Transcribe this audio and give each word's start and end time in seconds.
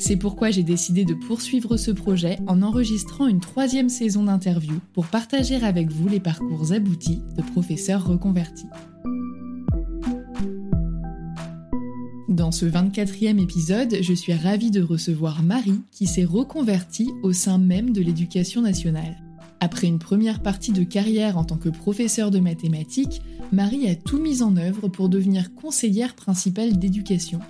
C'est 0.00 0.16
pourquoi 0.16 0.52
j'ai 0.52 0.62
décidé 0.62 1.04
de 1.04 1.14
poursuivre 1.14 1.76
ce 1.76 1.90
projet 1.90 2.38
en 2.46 2.62
enregistrant 2.62 3.26
une 3.26 3.40
troisième 3.40 3.88
saison 3.88 4.22
d'interviews 4.22 4.80
pour 4.92 5.06
partager 5.06 5.56
avec 5.56 5.90
vous 5.90 6.08
les 6.08 6.20
parcours 6.20 6.72
aboutis 6.72 7.20
de 7.36 7.42
professeurs 7.42 8.06
reconvertis. 8.06 8.68
Dans 12.28 12.52
ce 12.52 12.66
24e 12.66 13.42
épisode, 13.42 13.96
je 14.00 14.14
suis 14.14 14.34
ravie 14.34 14.70
de 14.70 14.80
recevoir 14.80 15.42
Marie 15.42 15.80
qui 15.90 16.06
s'est 16.06 16.24
reconvertie 16.24 17.10
au 17.24 17.32
sein 17.32 17.58
même 17.58 17.92
de 17.92 18.00
l'éducation 18.00 18.62
nationale. 18.62 19.16
Après 19.58 19.88
une 19.88 19.98
première 19.98 20.40
partie 20.40 20.70
de 20.70 20.84
carrière 20.84 21.36
en 21.36 21.44
tant 21.44 21.56
que 21.56 21.68
professeur 21.68 22.30
de 22.30 22.38
mathématiques, 22.38 23.20
Marie 23.50 23.88
a 23.88 23.96
tout 23.96 24.20
mis 24.20 24.42
en 24.42 24.56
œuvre 24.56 24.86
pour 24.86 25.08
devenir 25.08 25.52
conseillère 25.56 26.14
principale 26.14 26.78
d'éducation 26.78 27.40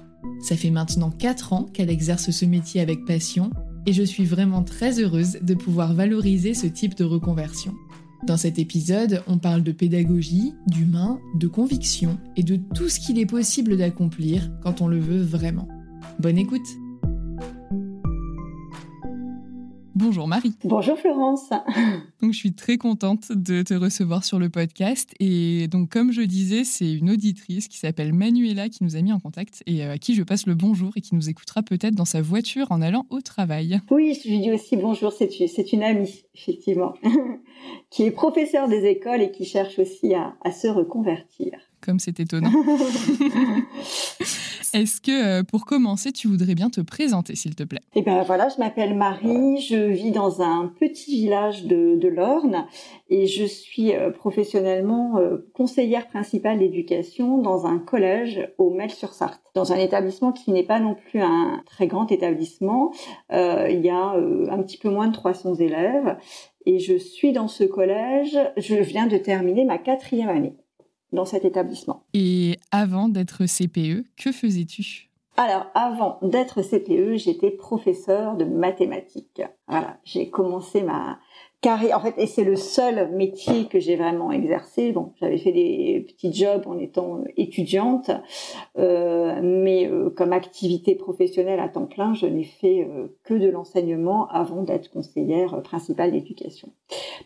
ça 0.41 0.57
fait 0.57 0.71
maintenant 0.71 1.11
4 1.11 1.53
ans 1.53 1.65
qu'elle 1.73 1.91
exerce 1.91 2.31
ce 2.31 2.45
métier 2.45 2.81
avec 2.81 3.05
passion 3.05 3.51
et 3.87 3.93
je 3.93 4.03
suis 4.03 4.25
vraiment 4.25 4.63
très 4.63 5.01
heureuse 5.01 5.39
de 5.41 5.55
pouvoir 5.55 5.95
valoriser 5.95 6.55
ce 6.55 6.67
type 6.67 6.97
de 6.97 7.05
reconversion. 7.05 7.75
Dans 8.27 8.37
cet 8.37 8.59
épisode, 8.59 9.23
on 9.29 9.39
parle 9.39 9.63
de 9.63 9.73
pédagogie, 9.73 10.53
d'humain, 10.67 11.21
de 11.37 11.47
conviction 11.47 12.19
et 12.37 12.43
de 12.43 12.57
tout 12.75 12.89
ce 12.89 12.99
qu'il 12.99 13.19
est 13.19 13.27
possible 13.27 13.77
d'accomplir 13.77 14.51
quand 14.63 14.81
on 14.81 14.89
le 14.89 14.99
veut 14.99 15.23
vraiment. 15.23 15.69
Bonne 16.19 16.39
écoute 16.39 16.67
Bonjour 19.99 20.29
Marie. 20.29 20.55
Bonjour 20.63 20.97
Florence. 20.97 21.51
Donc 22.23 22.33
je 22.33 22.39
suis 22.39 22.53
très 22.53 22.77
contente 22.77 23.33
de 23.33 23.63
te 23.63 23.75
recevoir 23.75 24.23
sur 24.23 24.39
le 24.39 24.49
podcast 24.49 25.13
et 25.19 25.67
donc 25.67 25.91
comme 25.91 26.13
je 26.13 26.23
disais, 26.23 26.63
c'est 26.63 26.93
une 26.93 27.11
auditrice 27.11 27.67
qui 27.67 27.79
s'appelle 27.79 28.13
Manuela 28.13 28.69
qui 28.69 28.85
nous 28.85 28.95
a 28.95 29.01
mis 29.01 29.13
en 29.13 29.19
contact 29.19 29.65
et 29.67 29.85
euh, 29.85 29.95
à 29.95 29.99
qui 29.99 30.15
je 30.15 30.23
passe 30.23 30.47
le 30.47 30.55
bonjour 30.55 30.93
et 30.95 31.01
qui 31.01 31.17
nous 31.17 31.29
écoutera 31.29 31.65
peut-être 31.65 31.97
dans 31.97 32.05
sa 32.05 32.23
voiture 32.23 32.69
en 32.71 32.81
allant 32.81 33.07
au 33.11 33.21
travail. 33.21 33.81
Oui, 33.91 34.17
je 34.23 34.29
lui 34.29 34.39
dis 34.39 34.53
aussi 34.53 34.77
bonjour, 34.77 35.13
c'est 35.13 35.73
une 35.73 35.83
amie 35.83 36.23
effectivement 36.33 36.95
qui 37.91 38.05
est 38.05 38.13
professeure 38.13 38.69
des 38.69 38.85
écoles 38.85 39.21
et 39.21 39.33
qui 39.33 39.45
cherche 39.45 39.81
aussi 39.81 40.15
à, 40.15 40.37
à 40.45 40.53
se 40.53 40.69
reconvertir. 40.69 41.59
Comme 41.81 41.99
c'est 41.99 42.21
étonnant. 42.21 42.53
Est-ce 44.75 45.01
que 45.01 45.41
euh, 45.41 45.43
pour 45.43 45.65
commencer, 45.65 46.13
tu 46.13 46.29
voudrais 46.29 46.55
bien 46.55 46.71
te 46.71 46.81
présenter, 46.81 47.35
s'il 47.35 47.55
te 47.55 47.63
plaît? 47.63 47.81
Eh 47.95 48.03
bien 48.03 48.23
voilà, 48.23 48.49
je 48.49 48.59
m'appelle 48.59 48.95
Marie, 48.95 49.61
je 49.61 49.77
vis 49.77 50.11
dans 50.11 50.43
un 50.43 50.73
petit 50.79 51.17
village 51.17 51.65
de, 51.65 52.09
l'Orne 52.09 52.67
et 53.11 53.27
je 53.27 53.45
suis 53.45 53.95
euh, 53.95 54.11
professionnellement 54.11 55.19
euh, 55.19 55.49
conseillère 55.55 56.09
principale 56.09 56.59
d'éducation 56.59 57.39
dans 57.39 57.67
un 57.67 57.79
collège 57.79 58.49
au 58.59 58.71
Mel-sur-Sarthe, 58.71 59.43
dans 59.55 59.73
un 59.73 59.77
établissement 59.77 60.33
qui 60.33 60.53
n'est 60.53 60.63
pas 60.63 60.81
non 60.81 60.95
plus 60.95 61.21
un 61.21 61.63
très 61.67 61.87
grand 61.87 62.11
établissement. 62.11 62.93
il 63.31 63.81
y 63.83 63.91
a 63.91 64.15
un 64.51 64.63
petit 64.63 64.79
peu 64.79 64.89
moins 64.89 65.09
de 65.09 65.13
300 65.13 65.57
élèves 65.57 66.17
et 66.67 66.79
je 66.79 66.97
suis 66.97 67.33
dans 67.33 67.49
ce 67.49 67.65
collège, 67.65 68.39
je 68.57 68.75
viens 68.75 69.07
de 69.07 69.17
terminer 69.17 69.65
ma 69.65 69.79
quatrième 69.79 70.29
année 70.29 70.57
dans 71.13 71.25
cet 71.25 71.45
établissement. 71.45 72.03
Et 72.15 72.59
avant 72.71 73.09
d'être 73.09 73.45
CPE, 73.47 74.05
que 74.17 74.33
faisais-tu? 74.33 75.09
Alors, 75.37 75.67
avant 75.75 76.19
d'être 76.21 76.63
CPE, 76.63 77.17
j'étais 77.17 77.53
professeur 77.53 78.37
de 78.37 78.45
mathématiques. 78.45 79.43
Voilà, 79.69 79.99
j'ai 80.05 80.31
commencé 80.31 80.83
ma, 80.83 81.21
carré. 81.61 81.93
En 81.93 82.01
fait, 82.01 82.15
et 82.19 82.27
c'est 82.27 82.45
le 82.45 82.57
seul 82.57 83.11
métier 83.13 83.67
que 83.67 83.81
j'ai 83.81 83.97
vraiment 83.97 84.31
exercé. 84.31 84.93
Bon, 84.93 85.13
j'avais 85.21 85.39
fait 85.39 85.53
des 85.53 86.05
petits 86.07 86.33
jobs 86.33 86.63
en 86.67 86.79
étant 86.79 87.25
étudiante, 87.37 88.11
euh, 88.79 89.41
mais 89.43 89.87
euh, 89.87 90.11
comme 90.11 90.33
activité 90.33 90.95
professionnelle 90.95 91.61
à 91.61 91.69
temps 91.69 91.87
plein, 91.87 92.15
je 92.15 92.27
n'ai 92.27 92.45
fait 92.45 92.85
euh, 92.85 93.09
que 93.25 93.35
de 93.35 93.49
l'enseignement 93.49 94.29
avant 94.29 94.63
d'être 94.63 94.91
conseillère 94.91 95.61
principale 95.63 96.13
d'éducation. 96.13 96.69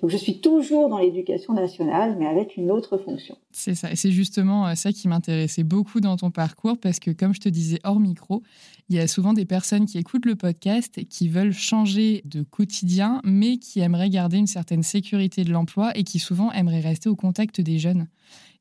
Donc, 0.00 0.10
je 0.10 0.16
suis 0.16 0.40
toujours 0.40 0.88
dans 0.88 0.98
l'éducation 0.98 1.52
nationale, 1.52 2.16
mais 2.18 2.26
avec 2.26 2.56
une 2.56 2.70
autre 2.70 2.98
fonction. 2.98 3.36
C'est 3.50 3.74
ça, 3.74 3.92
et 3.92 3.96
c'est 3.96 4.10
justement 4.10 4.74
ça 4.74 4.92
qui 4.92 5.08
m'intéressait 5.08 5.62
beaucoup 5.62 6.00
dans 6.00 6.16
ton 6.16 6.30
parcours, 6.30 6.78
parce 6.78 6.98
que 6.98 7.10
comme 7.10 7.34
je 7.34 7.40
te 7.40 7.48
disais 7.48 7.78
hors 7.84 8.00
micro, 8.00 8.42
il 8.88 8.96
y 8.96 8.98
a 8.98 9.06
souvent 9.06 9.32
des 9.32 9.44
personnes 9.44 9.86
qui 9.86 9.98
écoutent 9.98 10.26
le 10.26 10.36
podcast 10.36 10.98
et 10.98 11.04
qui 11.04 11.28
veulent 11.28 11.52
changer 11.52 12.22
de 12.24 12.42
quotidien, 12.42 13.20
mais 13.24 13.58
qui 13.58 13.80
aimeraient 13.80 14.10
garder 14.10 14.21
une 14.30 14.46
certaine 14.46 14.82
sécurité 14.82 15.44
de 15.44 15.52
l'emploi 15.52 15.96
et 15.96 16.04
qui 16.04 16.18
souvent 16.18 16.52
aimeraient 16.52 16.80
rester 16.80 17.08
au 17.08 17.16
contact 17.16 17.60
des 17.60 17.78
jeunes. 17.78 18.08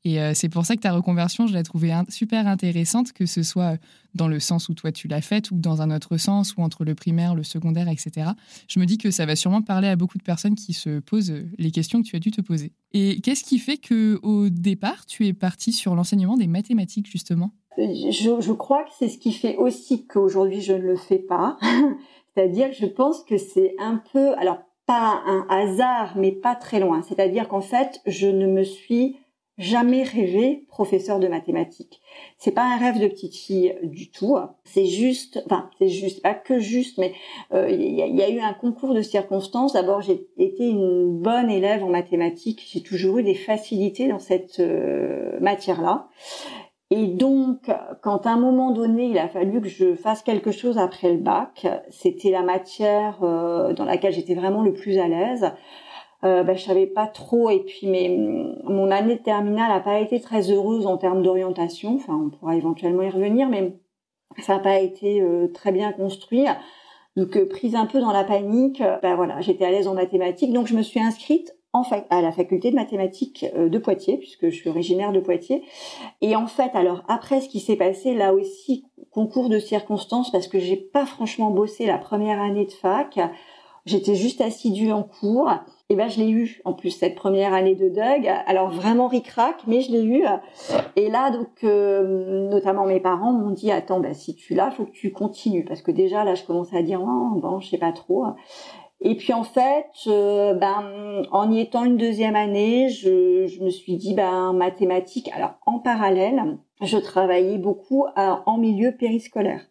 Et 0.04 0.18
c'est 0.34 0.50
pour 0.50 0.66
ça 0.66 0.76
que 0.76 0.82
ta 0.82 0.94
reconversion, 0.94 1.46
je 1.46 1.54
l'ai 1.54 1.62
trouvée 1.62 1.94
super 2.10 2.48
intéressante, 2.48 3.12
que 3.12 3.28
ce 3.28 3.44
soit 3.44 3.78
dans 4.16 4.28
le 4.28 4.40
sens 4.40 4.68
où 4.68 4.74
toi 4.74 4.92
tu 4.92 5.08
l'as 5.08 5.22
faite 5.22 5.52
ou 5.52 5.60
dans 5.60 5.84
un 5.84 5.96
autre 5.96 6.18
sens, 6.18 6.56
ou 6.58 6.62
entre 6.62 6.84
le 6.84 6.96
primaire, 6.96 7.36
le 7.36 7.44
secondaire, 7.44 7.88
etc. 7.88 8.32
Je 8.68 8.80
me 8.80 8.86
dis 8.86 8.98
que 8.98 9.12
ça 9.12 9.28
va 9.28 9.36
sûrement 9.36 9.62
parler 9.62 9.88
à 9.88 9.96
beaucoup 9.96 10.18
de 10.18 10.24
personnes 10.24 10.56
qui 10.56 10.74
se 10.74 11.00
posent 11.00 11.34
les 11.58 11.72
questions 11.72 12.02
que 12.02 12.08
tu 12.08 12.16
as 12.16 12.20
dû 12.20 12.32
te 12.32 12.42
poser. 12.42 12.74
Et 12.94 13.22
qu'est-ce 13.22 13.44
qui 13.44 13.60
fait 13.60 13.78
que 13.78 14.20
au 14.24 14.50
départ, 14.50 15.06
tu 15.06 15.28
es 15.28 15.34
partie 15.34 15.72
sur 15.72 15.94
l'enseignement 15.94 16.36
des 16.36 16.48
mathématiques, 16.48 17.10
justement? 17.10 17.52
Je, 17.78 18.42
je, 18.42 18.52
crois 18.52 18.84
que 18.84 18.90
c'est 18.98 19.08
ce 19.08 19.18
qui 19.18 19.32
fait 19.32 19.56
aussi 19.56 20.06
qu'aujourd'hui 20.06 20.62
je 20.62 20.74
ne 20.74 20.82
le 20.82 20.98
fais 20.98 21.20
pas. 21.20 21.58
C'est-à-dire 22.36 22.70
que 22.70 22.76
je 22.76 22.86
pense 22.86 23.24
que 23.24 23.38
c'est 23.38 23.76
un 23.80 24.02
peu, 24.12 24.34
alors 24.38 24.60
un 24.94 25.46
hasard, 25.50 26.14
mais 26.16 26.32
pas 26.32 26.56
très 26.56 26.80
loin. 26.80 27.02
C'est-à-dire 27.02 27.48
qu'en 27.48 27.62
fait, 27.62 28.02
je 28.06 28.28
ne 28.28 28.48
me 28.48 28.64
suis 28.64 29.18
jamais 29.62 30.02
rêvé 30.04 30.66
professeur 30.68 31.20
de 31.20 31.28
mathématiques. 31.28 32.02
C'est 32.38 32.52
pas 32.52 32.64
un 32.64 32.78
rêve 32.78 33.00
de 33.00 33.08
petite 33.08 33.36
fille 33.36 33.76
du 33.84 34.10
tout. 34.10 34.36
C'est 34.64 34.86
juste, 34.86 35.42
enfin 35.46 35.70
c'est 35.78 35.90
juste, 35.90 36.22
pas 36.22 36.34
que 36.34 36.60
juste, 36.60 36.98
mais 36.98 37.14
euh, 37.54 37.70
il 37.70 37.94
y, 37.94 38.24
a 38.24 38.30
eu 38.30 38.40
un 38.40 38.54
concours 38.54 38.94
de 38.94 39.02
circonstances. 39.02 39.74
D'abord, 39.74 40.02
j'ai 40.02 40.26
été 40.38 40.68
une 40.68 41.20
bonne 41.22 41.52
élève 41.52 41.84
en 41.84 41.90
mathématiques. 41.90 42.68
J'ai 42.72 42.82
toujours 42.82 43.20
eu 43.20 43.24
des 43.24 43.36
facilités 43.36 44.08
dans 44.08 44.20
cette 44.20 44.60
euh, 44.60 45.40
matière-là. 45.40 46.10
Et 46.92 47.08
donc, 47.08 47.72
quand 48.02 48.28
à 48.28 48.32
un 48.32 48.38
moment 48.38 48.72
donné, 48.72 49.06
il 49.06 49.18
a 49.18 49.28
fallu 49.28 49.62
que 49.62 49.70
je 49.70 49.96
fasse 49.96 50.22
quelque 50.22 50.52
chose 50.52 50.78
après 50.78 51.12
le 51.12 51.18
bac, 51.18 51.66
c'était 51.90 52.32
la 52.32 52.44
matière 52.44 53.20
euh, 53.24 53.74
dans 53.74 53.86
laquelle 53.86 54.14
j'étais 54.14 54.36
vraiment 54.36 54.62
le 54.62 54.74
plus 54.74 55.00
à 55.00 55.08
l'aise 55.08 55.52
euh, 56.24 56.44
bah, 56.44 56.54
je 56.54 56.64
savais 56.64 56.86
pas 56.86 57.08
trop 57.08 57.50
et 57.50 57.62
puis 57.62 57.88
mais 57.88 58.08
mon 58.64 58.92
année 58.92 59.16
de 59.16 59.24
terminale 59.24 59.70
n'a 59.70 59.80
pas 59.80 60.00
été 60.00 60.20
très 60.22 60.52
heureuse 60.52 60.86
en 60.86 60.98
termes 60.98 61.24
d'orientation. 61.24 61.96
Enfin, 61.96 62.14
on 62.14 62.30
pourra 62.30 62.56
éventuellement 62.56 63.02
y 63.02 63.10
revenir, 63.10 63.50
mais 63.50 63.74
ça 64.40 64.56
n'a 64.56 64.60
pas 64.60 64.80
été 64.80 65.22
euh, 65.22 65.48
très 65.48 65.72
bien 65.72 65.92
construit. 65.92 66.46
Donc 67.16 67.36
euh, 67.38 67.48
prise 67.48 67.76
un 67.76 67.88
peu 67.88 68.00
dans 68.00 68.12
la 68.12 68.24
panique, 68.24 68.84
ben 69.02 69.16
voilà, 69.16 69.42
j'étais 69.42 69.66
à 69.66 69.72
l'aise 69.72 69.88
en 69.88 69.96
mathématiques, 69.96 70.54
donc 70.54 70.68
je 70.68 70.76
me 70.76 70.84
suis 70.84 71.00
inscrite 71.00 71.56
en 71.74 71.84
à 72.10 72.22
la 72.22 72.32
faculté 72.32 72.70
de 72.72 72.76
mathématiques 72.76 73.46
euh, 73.56 73.70
de 73.70 73.78
Poitiers, 73.78 74.18
puisque 74.18 74.50
je 74.50 74.56
suis 74.56 74.70
originaire 74.70 75.14
de 75.14 75.20
Poitiers. 75.20 75.64
Et 76.22 76.36
en 76.36 76.48
fait, 76.48 76.72
alors 76.74 77.04
après 77.08 77.42
ce 77.42 77.50
qui 77.50 77.60
s'est 77.60 77.78
passé, 77.78 78.14
là 78.14 78.34
aussi, 78.34 78.86
concours 79.10 79.50
de 79.50 79.60
circonstances, 79.60 80.32
parce 80.32 80.48
que 80.48 80.60
j'ai 80.60 80.78
pas 80.78 81.06
franchement 81.06 81.50
bossé 81.50 81.86
la 81.86 81.98
première 81.98 82.42
année 82.42 82.66
de 82.66 82.72
fac, 82.72 83.20
j'étais 83.86 84.16
juste 84.16 84.42
assidue 84.42 84.92
en 84.92 85.04
cours. 85.04 85.50
Et 85.90 85.96
ben 85.96 86.08
je 86.08 86.20
l'ai 86.20 86.30
eu 86.30 86.62
en 86.64 86.72
plus 86.72 86.92
cette 86.92 87.16
première 87.16 87.54
année 87.54 87.76
de 87.76 87.90
Doug. 87.90 88.26
Alors 88.46 88.70
vraiment 88.70 89.08
ricrac, 89.08 89.56
mais 89.68 89.82
je 89.82 89.92
l'ai 89.92 90.04
eu. 90.04 90.24
Et 90.96 91.10
là 91.10 91.32
donc 91.32 91.66
euh, 91.66 92.50
notamment 92.50 92.86
mes 92.86 93.02
parents 93.02 93.34
m'ont 93.34 93.50
dit 93.50 93.72
attends 93.72 94.00
bah 94.00 94.14
si 94.14 94.34
tu 94.34 94.54
l'as, 94.54 94.72
faut 94.72 94.86
que 94.86 94.92
tu 94.92 95.12
continues 95.12 95.66
parce 95.66 95.82
que 95.82 95.92
déjà 95.92 96.24
là 96.24 96.34
je 96.36 96.46
commençais 96.46 96.78
à 96.78 96.82
dire 96.82 97.02
oh, 97.02 97.38
bon 97.42 97.60
je 97.60 97.70
sais 97.70 97.78
pas 97.78 97.92
trop. 97.92 98.26
Et 99.04 99.16
puis 99.16 99.34
en 99.34 99.44
fait, 99.44 99.88
euh, 100.08 100.54
ben 100.54 101.24
en 101.32 101.52
y 101.52 101.60
étant 101.60 101.86
une 101.86 101.98
deuxième 101.98 102.36
année, 102.36 102.90
je, 102.90 103.48
je 103.48 103.64
me 103.64 103.70
suis 103.70 103.96
dit 103.96 104.14
ben 104.14 104.54
mathématiques. 104.54 105.30
Alors 105.34 105.56
en 105.66 105.80
parallèle, 105.80 106.58
je 106.82 106.98
travaillais 106.98 107.58
beaucoup 107.58 108.06
en 108.16 108.58
milieu 108.58 108.96
périscolaire. 108.96 109.62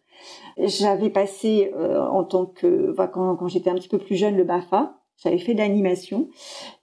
J'avais 0.57 1.09
passé 1.09 1.71
euh, 1.75 1.99
en 2.01 2.23
tant 2.23 2.45
que 2.45 2.93
quand, 2.95 3.35
quand 3.35 3.47
j'étais 3.47 3.69
un 3.69 3.75
petit 3.75 3.89
peu 3.89 3.97
plus 3.97 4.15
jeune 4.15 4.35
le 4.35 4.43
Bafa 4.43 5.01
j'avais 5.23 5.37
fait 5.37 5.53
de 5.53 5.59
l'animation 5.59 6.29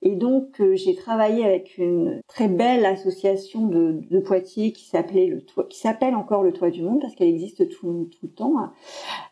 et 0.03 0.15
donc 0.15 0.61
euh, 0.61 0.77
j'ai 0.77 0.95
travaillé 0.95 1.45
avec 1.45 1.77
une 1.77 2.21
très 2.29 2.49
belle 2.49 2.87
association 2.87 3.67
de, 3.67 4.00
de 4.11 4.19
Poitiers 4.21 4.73
qui 4.73 4.85
s'appelait 4.85 5.27
le 5.27 5.45
toit, 5.45 5.65
qui 5.65 5.79
s'appelle 5.79 6.15
encore 6.15 6.43
le 6.43 6.53
Toit 6.53 6.71
du 6.71 6.83
Monde 6.83 7.00
parce 7.00 7.15
qu'elle 7.15 7.29
existe 7.29 7.69
tout, 7.69 8.09
tout 8.12 8.27
le 8.27 8.31
temps. 8.31 8.55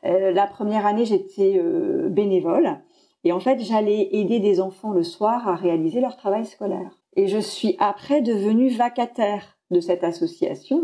Euh, 0.04 0.32
la 0.32 0.46
première 0.46 0.86
année 0.86 1.04
j'étais 1.04 1.56
euh, 1.56 2.08
bénévole 2.08 2.80
et 3.24 3.32
en 3.32 3.40
fait 3.40 3.60
j'allais 3.60 4.08
aider 4.12 4.40
des 4.40 4.60
enfants 4.60 4.92
le 4.92 5.02
soir 5.02 5.48
à 5.48 5.54
réaliser 5.54 6.00
leur 6.00 6.16
travail 6.16 6.44
scolaire. 6.46 6.90
Et 7.16 7.28
je 7.28 7.38
suis 7.38 7.76
après 7.78 8.20
devenue 8.20 8.68
vacataire 8.68 9.56
de 9.70 9.80
cette 9.80 10.04
association. 10.04 10.82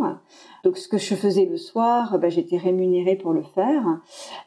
Donc 0.65 0.77
ce 0.77 0.89
que 0.89 0.99
je 0.99 1.15
faisais 1.15 1.45
le 1.45 1.57
soir, 1.57 2.19
ben, 2.19 2.31
j'étais 2.31 2.57
rémunérée 2.57 3.17
pour 3.17 3.33
le 3.33 3.43
faire. 3.43 3.85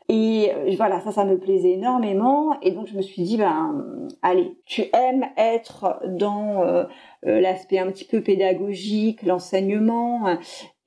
Et 0.09 0.51
euh, 0.53 0.73
voilà, 0.75 0.99
ça, 1.01 1.11
ça 1.11 1.25
me 1.25 1.37
plaisait 1.37 1.71
énormément. 1.71 2.59
Et 2.61 2.71
donc 2.71 2.87
je 2.87 2.97
me 2.97 3.01
suis 3.01 3.23
dit, 3.23 3.37
ben 3.37 4.07
allez, 4.21 4.57
tu 4.65 4.83
aimes 4.93 5.25
être 5.37 6.01
dans 6.07 6.61
euh, 6.61 6.83
euh, 7.25 7.39
l'aspect 7.39 7.79
un 7.79 7.91
petit 7.91 8.05
peu 8.05 8.21
pédagogique, 8.21 9.23
l'enseignement, 9.23 10.37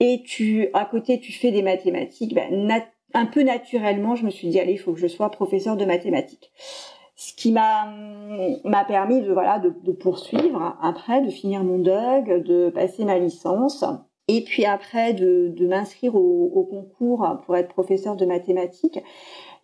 et 0.00 0.22
tu 0.24 0.68
à 0.74 0.84
côté 0.84 1.18
tu 1.18 1.32
fais 1.32 1.50
des 1.50 1.62
mathématiques. 1.62 2.34
Ben, 2.34 2.66
un 3.14 3.26
peu 3.26 3.42
naturellement, 3.42 4.16
je 4.16 4.24
me 4.24 4.30
suis 4.30 4.48
dit, 4.48 4.60
allez, 4.60 4.72
il 4.72 4.78
faut 4.78 4.92
que 4.92 5.00
je 5.00 5.06
sois 5.06 5.30
professeur 5.30 5.76
de 5.76 5.84
mathématiques 5.84 6.52
ce 7.18 7.34
qui 7.34 7.50
m'a 7.50 7.92
m'a 8.64 8.84
permis 8.84 9.20
de 9.22 9.32
voilà 9.32 9.58
de, 9.58 9.92
poursuivre 9.92 10.76
après, 10.80 11.20
de 11.20 11.30
finir 11.30 11.64
mon 11.64 11.78
DUG, 11.78 12.44
de 12.44 12.70
passer 12.70 13.04
ma 13.04 13.18
licence, 13.18 13.84
et 14.28 14.44
puis 14.44 14.64
après 14.64 15.14
de, 15.14 15.48
de 15.48 15.66
m'inscrire 15.66 16.14
au, 16.14 16.64
concours 16.70 17.26
pour 17.44 17.56
être 17.56 17.68
professeur 17.68 18.14
de 18.14 18.24
mathématiques. 18.24 19.00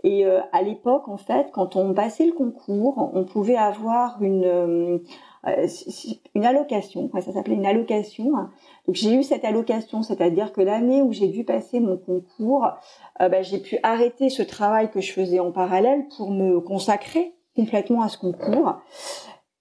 Et 0.02 0.26
euh, 0.26 0.40
à 0.52 0.62
l'époque, 0.62 1.08
en 1.08 1.16
fait, 1.16 1.46
quand 1.52 1.76
on 1.76 1.94
passait 1.94 2.26
le 2.26 2.32
concours, 2.32 3.10
on 3.14 3.24
pouvait 3.24 3.56
avoir 3.56 4.20
une 4.20 4.44
euh, 4.44 4.98
une 6.34 6.44
allocation, 6.44 7.10
ça 7.12 7.32
s'appelait 7.32 7.54
une 7.54 7.66
allocation. 7.66 8.32
Donc 8.86 8.96
j'ai 8.96 9.14
eu 9.14 9.22
cette 9.22 9.44
allocation, 9.44 10.02
c'est-à-dire 10.02 10.52
que 10.52 10.60
l'année 10.60 11.02
où 11.02 11.12
j'ai 11.12 11.28
dû 11.28 11.44
passer 11.44 11.80
mon 11.80 11.96
concours, 11.96 12.66
euh, 13.20 13.28
bah, 13.28 13.42
j'ai 13.42 13.58
pu 13.58 13.78
arrêter 13.82 14.30
ce 14.30 14.42
travail 14.42 14.90
que 14.90 15.00
je 15.00 15.12
faisais 15.12 15.40
en 15.40 15.52
parallèle 15.52 16.06
pour 16.16 16.30
me 16.30 16.60
consacrer 16.60 17.34
complètement 17.56 18.02
à 18.02 18.08
ce 18.08 18.18
concours. 18.18 18.74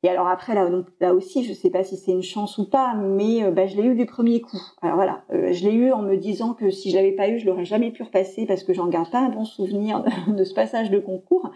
Et 0.04 0.10
alors 0.10 0.28
après 0.28 0.54
là, 0.54 0.70
donc, 0.70 0.88
là 1.00 1.14
aussi, 1.14 1.46
je 1.46 1.54
sais 1.54 1.70
pas 1.70 1.84
si 1.86 1.96
c'est 1.96 2.12
une 2.12 2.22
chance 2.22 2.58
ou 2.58 2.66
pas, 2.70 2.94
mais 2.94 3.44
euh, 3.44 3.52
bah, 3.52 3.68
je 3.68 3.78
l'ai 3.78 3.88
eu 3.88 3.96
du 3.96 4.06
premier 4.06 4.42
coup. 4.42 4.62
Alors 4.82 4.98
voilà, 4.98 5.24
euh, 5.32 5.54
je 5.54 5.64
l'ai 5.64 5.74
eu 5.74 5.94
en 5.94 6.02
me 6.02 6.18
disant 6.18 6.54
que 6.54 6.70
si 6.70 6.92
je 6.92 6.98
l'avais 6.98 7.14
pas 7.14 7.30
eu, 7.30 7.40
je 7.40 7.46
l'aurais 7.46 7.64
jamais 7.64 7.90
pu 7.90 8.04
repasser 8.04 8.46
parce 8.46 8.64
que 8.64 8.74
j'en 8.74 8.88
garde 8.88 9.10
pas 9.10 9.20
un 9.20 9.30
bon 9.30 9.46
souvenir 9.46 10.04
de, 10.28 10.44
ce 10.44 10.54
passage 10.54 10.92
de 10.92 11.00
concours, 11.00 11.50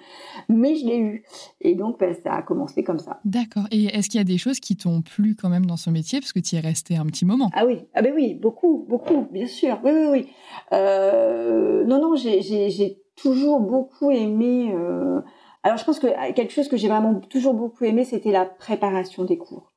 mais 0.48 0.76
je 0.76 0.86
l'ai 0.86 0.98
eu. 0.98 1.24
Et 1.60 1.76
donc 1.76 2.00
bah, 2.00 2.14
ça 2.14 2.36
a 2.36 2.42
commencé 2.42 2.86
comme 2.86 3.00
ça. 3.00 3.20
D'accord. 3.26 3.66
Et 3.72 3.86
est-ce 3.86 4.10
qu'il 4.10 4.20
y 4.20 4.22
a 4.22 4.26
des 4.26 4.38
choses 4.38 4.62
qui 4.62 4.78
t'ont 4.78 5.02
plu 5.02 5.36
quand 5.36 5.50
même 5.50 5.66
dans 5.66 5.78
ce 5.78 5.90
métier? 5.90 6.22
Parce 6.22 6.32
que 6.32 6.40
tu 6.40 6.56
y 6.56 6.58
es 6.58 6.62
resté 6.62 6.96
un 6.96 7.06
petit 7.06 7.26
moment 7.26 7.52
Ah 7.54 7.66
oui, 7.66 7.82
ah 7.96 8.02
ben 8.02 8.14
oui, 8.16 8.34
beaucoup, 8.34 8.86
beaucoup, 8.88 9.28
bien 9.30 9.48
sûr. 9.48 9.78
Oui, 9.84 9.92
oui, 9.94 10.08
oui. 10.10 10.28
Euh, 10.72 11.84
non, 11.84 12.02
non, 12.02 12.16
j'ai 12.16 12.98
toujours 13.18 13.60
beaucoup 13.60 14.10
aimé. 14.10 14.72
Euh, 14.74 15.20
alors 15.68 15.78
je 15.78 15.84
pense 15.84 16.00
que 16.00 16.08
euh, 16.08 16.34
quelque 16.34 16.54
chose 16.54 16.70
que 16.70 16.78
j'ai 16.78 16.88
vraiment 16.88 17.16
toujours 17.30 17.54
beaucoup 17.54 17.84
aimé, 17.84 18.06
c'était 18.06 18.32
la 18.32 18.46
préparation 18.46 19.26
des 19.26 19.38
cours. 19.38 19.74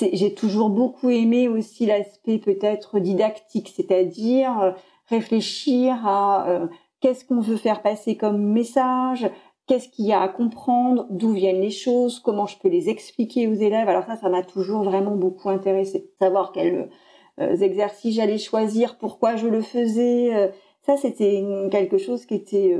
J'ai 0.00 0.32
toujours 0.32 0.70
beaucoup 0.70 1.10
aimé 1.10 1.48
aussi 1.48 1.84
l'aspect 1.84 2.38
peut-être 2.38 2.98
didactique, 2.98 3.70
c'est-à-dire 3.74 4.58
euh, 4.58 4.70
réfléchir 5.06 6.06
à 6.06 6.48
euh, 6.48 6.66
qu'est-ce 7.00 7.26
qu'on 7.26 7.40
veut 7.40 7.58
faire 7.58 7.82
passer 7.82 8.16
comme 8.16 8.38
message, 8.38 9.30
qu'est-ce 9.66 9.90
qu'il 9.90 10.06
y 10.06 10.14
a 10.14 10.22
à 10.22 10.28
comprendre, 10.28 11.06
d'où 11.10 11.32
viennent 11.32 11.60
les 11.60 11.70
choses, 11.70 12.20
comment 12.20 12.46
je 12.46 12.56
peux 12.58 12.68
les 12.68 12.88
expliquer 12.88 13.48
aux 13.48 13.54
élèves. 13.54 13.88
Alors 13.90 14.04
ça, 14.04 14.16
ça 14.16 14.30
m'a 14.30 14.42
toujours 14.42 14.82
vraiment 14.82 15.14
beaucoup 15.14 15.50
intéressé. 15.50 16.10
Savoir 16.18 16.52
quels 16.52 16.88
exercices 17.38 18.16
j'allais 18.16 18.38
choisir, 18.38 18.96
pourquoi 18.96 19.36
je 19.36 19.46
le 19.46 19.60
faisais. 19.60 20.50
Ça, 20.88 20.96
c'était 20.96 21.44
quelque 21.70 21.98
chose 21.98 22.24
qui 22.24 22.34
était 22.34 22.74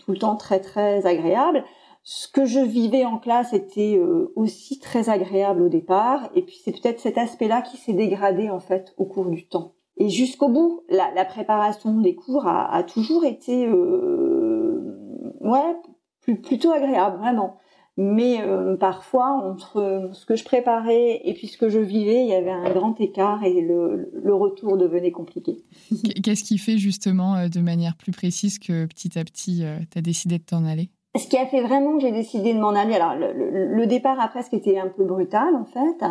tout 0.00 0.10
le 0.10 0.18
temps 0.18 0.34
très 0.34 0.58
très 0.58 1.06
agréable. 1.06 1.62
Ce 2.02 2.26
que 2.26 2.44
je 2.44 2.58
vivais 2.58 3.04
en 3.04 3.18
classe 3.18 3.52
était 3.52 3.96
euh, 3.96 4.32
aussi 4.34 4.80
très 4.80 5.10
agréable 5.10 5.62
au 5.62 5.68
départ, 5.68 6.28
et 6.34 6.42
puis 6.42 6.58
c'est 6.64 6.72
peut-être 6.72 6.98
cet 6.98 7.18
aspect-là 7.18 7.62
qui 7.62 7.76
s'est 7.76 7.92
dégradé 7.92 8.50
en 8.50 8.58
fait 8.58 8.94
au 8.96 9.04
cours 9.04 9.26
du 9.26 9.46
temps. 9.46 9.74
Et 9.96 10.08
jusqu'au 10.08 10.48
bout, 10.48 10.82
la, 10.88 11.12
la, 11.14 11.24
préparation 11.24 12.00
des 12.00 12.16
cours 12.16 12.48
a, 12.48 12.74
a 12.74 12.82
toujours 12.82 13.24
été, 13.24 13.64
euh, 13.64 15.30
ouais, 15.40 16.36
plutôt 16.36 16.72
agréable, 16.72 17.18
vraiment. 17.18 17.58
Mais 18.02 18.40
euh, 18.40 18.78
parfois, 18.78 19.28
entre 19.44 20.08
ce 20.14 20.24
que 20.24 20.34
je 20.34 20.42
préparais 20.42 21.20
et 21.22 21.34
puis 21.34 21.48
ce 21.48 21.58
que 21.58 21.68
je 21.68 21.78
vivais, 21.78 22.22
il 22.22 22.28
y 22.28 22.34
avait 22.34 22.50
un 22.50 22.72
grand 22.72 22.98
écart 22.98 23.44
et 23.44 23.60
le, 23.60 24.10
le 24.14 24.34
retour 24.34 24.78
devenait 24.78 25.10
compliqué. 25.10 25.58
Qu'est-ce 26.22 26.42
qui 26.42 26.56
fait 26.56 26.78
justement 26.78 27.36
euh, 27.36 27.48
de 27.48 27.60
manière 27.60 27.98
plus 27.98 28.12
précise 28.12 28.58
que 28.58 28.86
petit 28.86 29.18
à 29.18 29.24
petit, 29.24 29.64
euh, 29.64 29.76
tu 29.90 29.98
as 29.98 30.00
décidé 30.00 30.38
de 30.38 30.44
t'en 30.44 30.64
aller? 30.64 30.88
Ce 31.14 31.28
qui 31.28 31.36
a 31.36 31.44
fait 31.44 31.60
vraiment 31.60 31.96
que 31.96 32.00
j'ai 32.00 32.12
décidé 32.12 32.54
de 32.54 32.58
m'en 32.58 32.70
aller, 32.70 32.94
alors 32.94 33.16
le, 33.16 33.74
le, 33.74 33.86
départ 33.86 34.18
après, 34.18 34.44
ce 34.44 34.48
qui 34.48 34.56
était 34.56 34.78
un 34.78 34.88
peu 34.88 35.04
brutal 35.04 35.54
en 35.54 35.66
fait, 35.66 36.02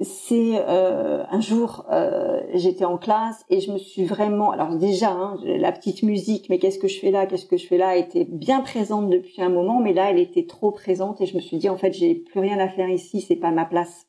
c'est 0.00 0.52
euh, 0.54 1.24
un 1.30 1.40
jour 1.40 1.84
euh, 1.92 2.40
j'étais 2.54 2.86
en 2.86 2.96
classe 2.96 3.44
et 3.50 3.60
je 3.60 3.70
me 3.70 3.78
suis 3.78 4.04
vraiment 4.04 4.50
alors 4.50 4.76
déjà 4.76 5.10
hein, 5.10 5.38
la 5.44 5.72
petite 5.72 6.02
musique 6.02 6.48
mais 6.48 6.58
qu'est-ce 6.58 6.78
que 6.78 6.88
je 6.88 6.98
fais 6.98 7.10
là 7.10 7.26
qu'est-ce 7.26 7.46
que 7.46 7.58
je 7.58 7.66
fais 7.66 7.76
là 7.76 7.96
était 7.96 8.24
bien 8.24 8.60
présente 8.62 9.10
depuis 9.10 9.42
un 9.42 9.50
moment 9.50 9.80
mais 9.80 9.92
là 9.92 10.10
elle 10.10 10.18
était 10.18 10.46
trop 10.46 10.70
présente 10.70 11.20
et 11.20 11.26
je 11.26 11.36
me 11.36 11.40
suis 11.40 11.58
dit 11.58 11.68
en 11.68 11.76
fait 11.76 11.92
j'ai 11.92 12.14
plus 12.14 12.40
rien 12.40 12.58
à 12.58 12.68
faire 12.68 12.88
ici 12.88 13.20
c'est 13.20 13.36
pas 13.36 13.50
ma 13.50 13.64
place. 13.64 14.06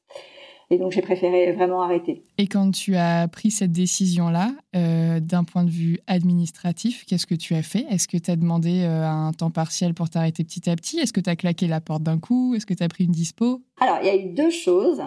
Et 0.73 0.77
donc 0.77 0.93
j'ai 0.93 1.01
préféré 1.01 1.51
vraiment 1.51 1.81
arrêter. 1.81 2.23
Et 2.37 2.47
quand 2.47 2.71
tu 2.71 2.95
as 2.95 3.27
pris 3.27 3.51
cette 3.51 3.73
décision-là, 3.73 4.53
euh, 4.73 5.19
d'un 5.19 5.43
point 5.43 5.65
de 5.65 5.69
vue 5.69 5.99
administratif, 6.07 7.03
qu'est-ce 7.05 7.27
que 7.27 7.35
tu 7.35 7.55
as 7.55 7.61
fait? 7.61 7.85
Est-ce 7.89 8.07
que 8.07 8.15
tu 8.15 8.31
as 8.31 8.37
demandé 8.37 8.83
un 8.83 9.33
temps 9.33 9.51
partiel 9.51 9.93
pour 9.93 10.09
t'arrêter 10.09 10.45
petit 10.45 10.69
à 10.69 10.75
petit? 10.77 10.97
Est-ce 10.99 11.11
que 11.11 11.19
tu 11.19 11.29
as 11.29 11.35
claqué 11.35 11.67
la 11.67 11.81
porte 11.81 12.03
d'un 12.03 12.19
coup? 12.19 12.55
Est-ce 12.55 12.65
que 12.65 12.73
tu 12.73 12.83
as 12.83 12.87
pris 12.87 13.03
une 13.03 13.11
dispo? 13.11 13.61
Alors, 13.81 13.97
il 14.03 14.05
y 14.05 14.09
a 14.09 14.15
eu 14.15 14.29
deux 14.29 14.51
choses. 14.51 15.01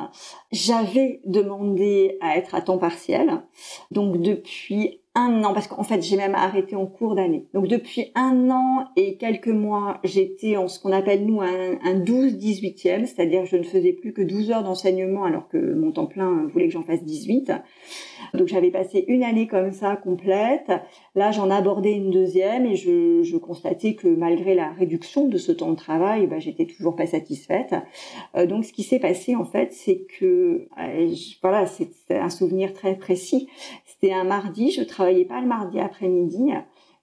J'avais 0.50 1.21
demandé 1.25 2.19
à 2.21 2.37
être 2.37 2.57
à 2.57 2.61
temps 2.61 2.76
partiel. 2.76 3.40
Donc 3.93 4.21
depuis 4.21 5.00
un 5.16 5.45
an, 5.45 5.54
parce 5.54 5.69
qu'en 5.69 5.85
fait 5.85 6.02
j'ai 6.02 6.16
même 6.16 6.35
arrêté 6.35 6.75
en 6.75 6.87
cours 6.87 7.14
d'année. 7.14 7.47
Donc 7.54 7.69
depuis 7.69 8.11
un 8.16 8.50
an 8.50 8.87
et 8.97 9.16
quelques 9.16 9.47
mois, 9.47 10.00
j'étais 10.02 10.57
en 10.57 10.66
ce 10.66 10.81
qu'on 10.81 10.90
appelle 10.90 11.25
nous 11.25 11.40
un, 11.40 11.78
un 11.85 12.00
12-18e, 12.00 13.07
c'est-à-dire 13.07 13.47
je 13.47 13.57
ne 13.57 13.62
faisais 13.62 13.93
plus 13.93 14.12
que 14.12 14.23
12 14.23 14.50
heures 14.50 14.64
d'enseignement 14.64 15.23
alors 15.23 15.49
que 15.49 15.57
mon 15.57 15.93
temps 15.93 16.07
plein 16.07 16.49
voulait 16.52 16.66
que 16.66 16.73
j'en 16.73 16.83
fasse 16.83 17.04
18. 17.04 17.52
Donc 18.35 18.49
j'avais 18.49 18.73
passé 18.73 19.04
une 19.07 19.23
année 19.23 19.47
comme 19.47 19.71
ça 19.71 19.95
complète. 19.95 20.73
Là 21.14 21.31
j'en 21.31 21.49
abordais 21.49 21.93
une 21.93 22.11
deuxième 22.11 22.66
et 22.66 22.75
je, 22.75 23.37
constatais 23.37 23.95
que 23.95 24.09
malgré 24.09 24.54
la 24.54 24.71
réduction 24.71 25.28
de 25.28 25.37
ce 25.37 25.52
temps 25.52 25.71
de 25.71 25.76
travail, 25.76 26.26
bah, 26.26 26.38
j'étais 26.38 26.66
toujours 26.66 26.97
pas 26.97 27.07
satisfaite. 27.07 27.75
Euh, 28.37 28.47
donc 28.47 28.63
ce 28.64 28.73
qui 28.73 28.83
s'est 28.83 28.99
passé 28.99 29.37
en 29.37 29.44
fait, 29.44 29.73
c'est 29.73 30.06
que 30.18 30.68
euh, 30.78 31.14
voilà, 31.42 31.66
c'est 31.66 31.92
un 32.11 32.30
souvenir 32.30 32.73
très 32.73 32.97
précis. 32.97 33.49
C'était 33.85 34.12
un 34.12 34.25
mardi, 34.25 34.71
je 34.71 34.83
travaillais 34.83 35.25
pas 35.25 35.40
le 35.40 35.47
mardi 35.47 35.78
après-midi. 35.78 36.52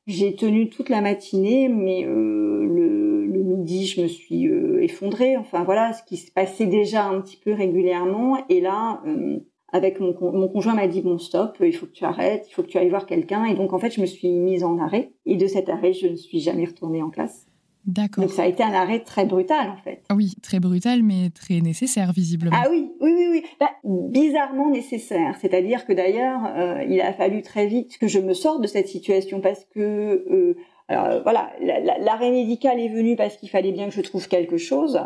J'ai 0.07 0.35
tenu 0.35 0.69
toute 0.69 0.89
la 0.89 0.99
matinée, 1.01 1.69
mais 1.69 2.05
euh, 2.05 2.65
le, 2.65 3.43
midi, 3.43 3.85
je 3.85 4.01
me 4.01 4.07
suis 4.07 4.47
euh, 4.47 4.81
effondrée. 4.81 5.37
Enfin 5.37 5.63
voilà, 5.63 5.93
ce 5.93 6.03
qui 6.03 6.17
se 6.17 6.31
passait 6.31 6.65
déjà 6.65 7.05
un 7.05 7.21
petit 7.21 7.37
peu 7.37 7.53
régulièrement. 7.53 8.43
Et 8.49 8.61
là, 8.61 9.01
euh, 9.05 9.37
avec 9.71 9.99
mon, 9.99 10.15
mon 10.19 10.47
conjoint 10.47 10.73
m'a 10.73 10.87
dit 10.87 11.01
bon 11.01 11.17
stop, 11.17 11.57
il 11.61 11.75
faut 11.75 11.85
que 11.85 11.91
tu 11.91 12.03
arrêtes, 12.03 12.47
il 12.49 12.53
faut 12.53 12.63
que 12.63 12.67
tu 12.67 12.77
ailles 12.77 12.89
voir 12.89 13.05
quelqu'un. 13.05 13.45
Et 13.45 13.53
donc 13.53 13.73
en 13.73 13.79
fait, 13.79 13.91
je 13.91 14.01
me 14.01 14.05
suis 14.07 14.29
mise 14.29 14.63
en 14.63 14.79
arrêt. 14.79 15.13
Et 15.25 15.35
de 15.35 15.47
cet 15.47 15.69
arrêt, 15.69 15.93
je 15.93 16.07
ne 16.07 16.15
suis 16.15 16.39
jamais 16.39 16.65
retournée 16.65 17.03
en 17.03 17.09
classe. 17.09 17.50
D'accord. 17.85 18.23
Donc 18.23 18.33
ça 18.33 18.43
a 18.43 18.45
été 18.45 18.63
un 18.63 18.73
arrêt 18.73 18.99
très 18.99 19.25
brutal 19.25 19.69
en 19.69 19.77
fait. 19.77 20.03
Oui, 20.13 20.35
très 20.41 20.59
brutal, 20.59 21.01
mais 21.03 21.29
très 21.29 21.61
nécessaire 21.61 22.11
visiblement. 22.11 22.55
Ah 22.55 22.67
oui, 22.69 22.91
oui, 23.01 23.11
oui, 23.15 23.27
oui. 23.31 23.43
Bah, 23.59 23.71
bizarrement 23.83 24.69
nécessaire. 24.69 25.35
C'est-à-dire 25.41 25.85
que 25.85 25.93
d'ailleurs, 25.93 26.41
euh, 26.55 26.83
il 26.87 27.01
a 27.01 27.13
fallu 27.13 27.41
très 27.41 27.65
vite 27.65 27.97
que 27.97 28.07
je 28.07 28.19
me 28.19 28.33
sorte 28.33 28.61
de 28.61 28.67
cette 28.67 28.87
situation 28.87 29.41
parce 29.41 29.65
que 29.73 29.79
euh, 29.79 30.55
alors 30.91 31.23
voilà, 31.23 31.51
l'arrêt 31.99 32.31
médical 32.31 32.79
est 32.79 32.89
venu 32.89 33.15
parce 33.15 33.37
qu'il 33.37 33.49
fallait 33.49 33.71
bien 33.71 33.87
que 33.87 33.93
je 33.93 34.01
trouve 34.01 34.27
quelque 34.27 34.57
chose, 34.57 34.99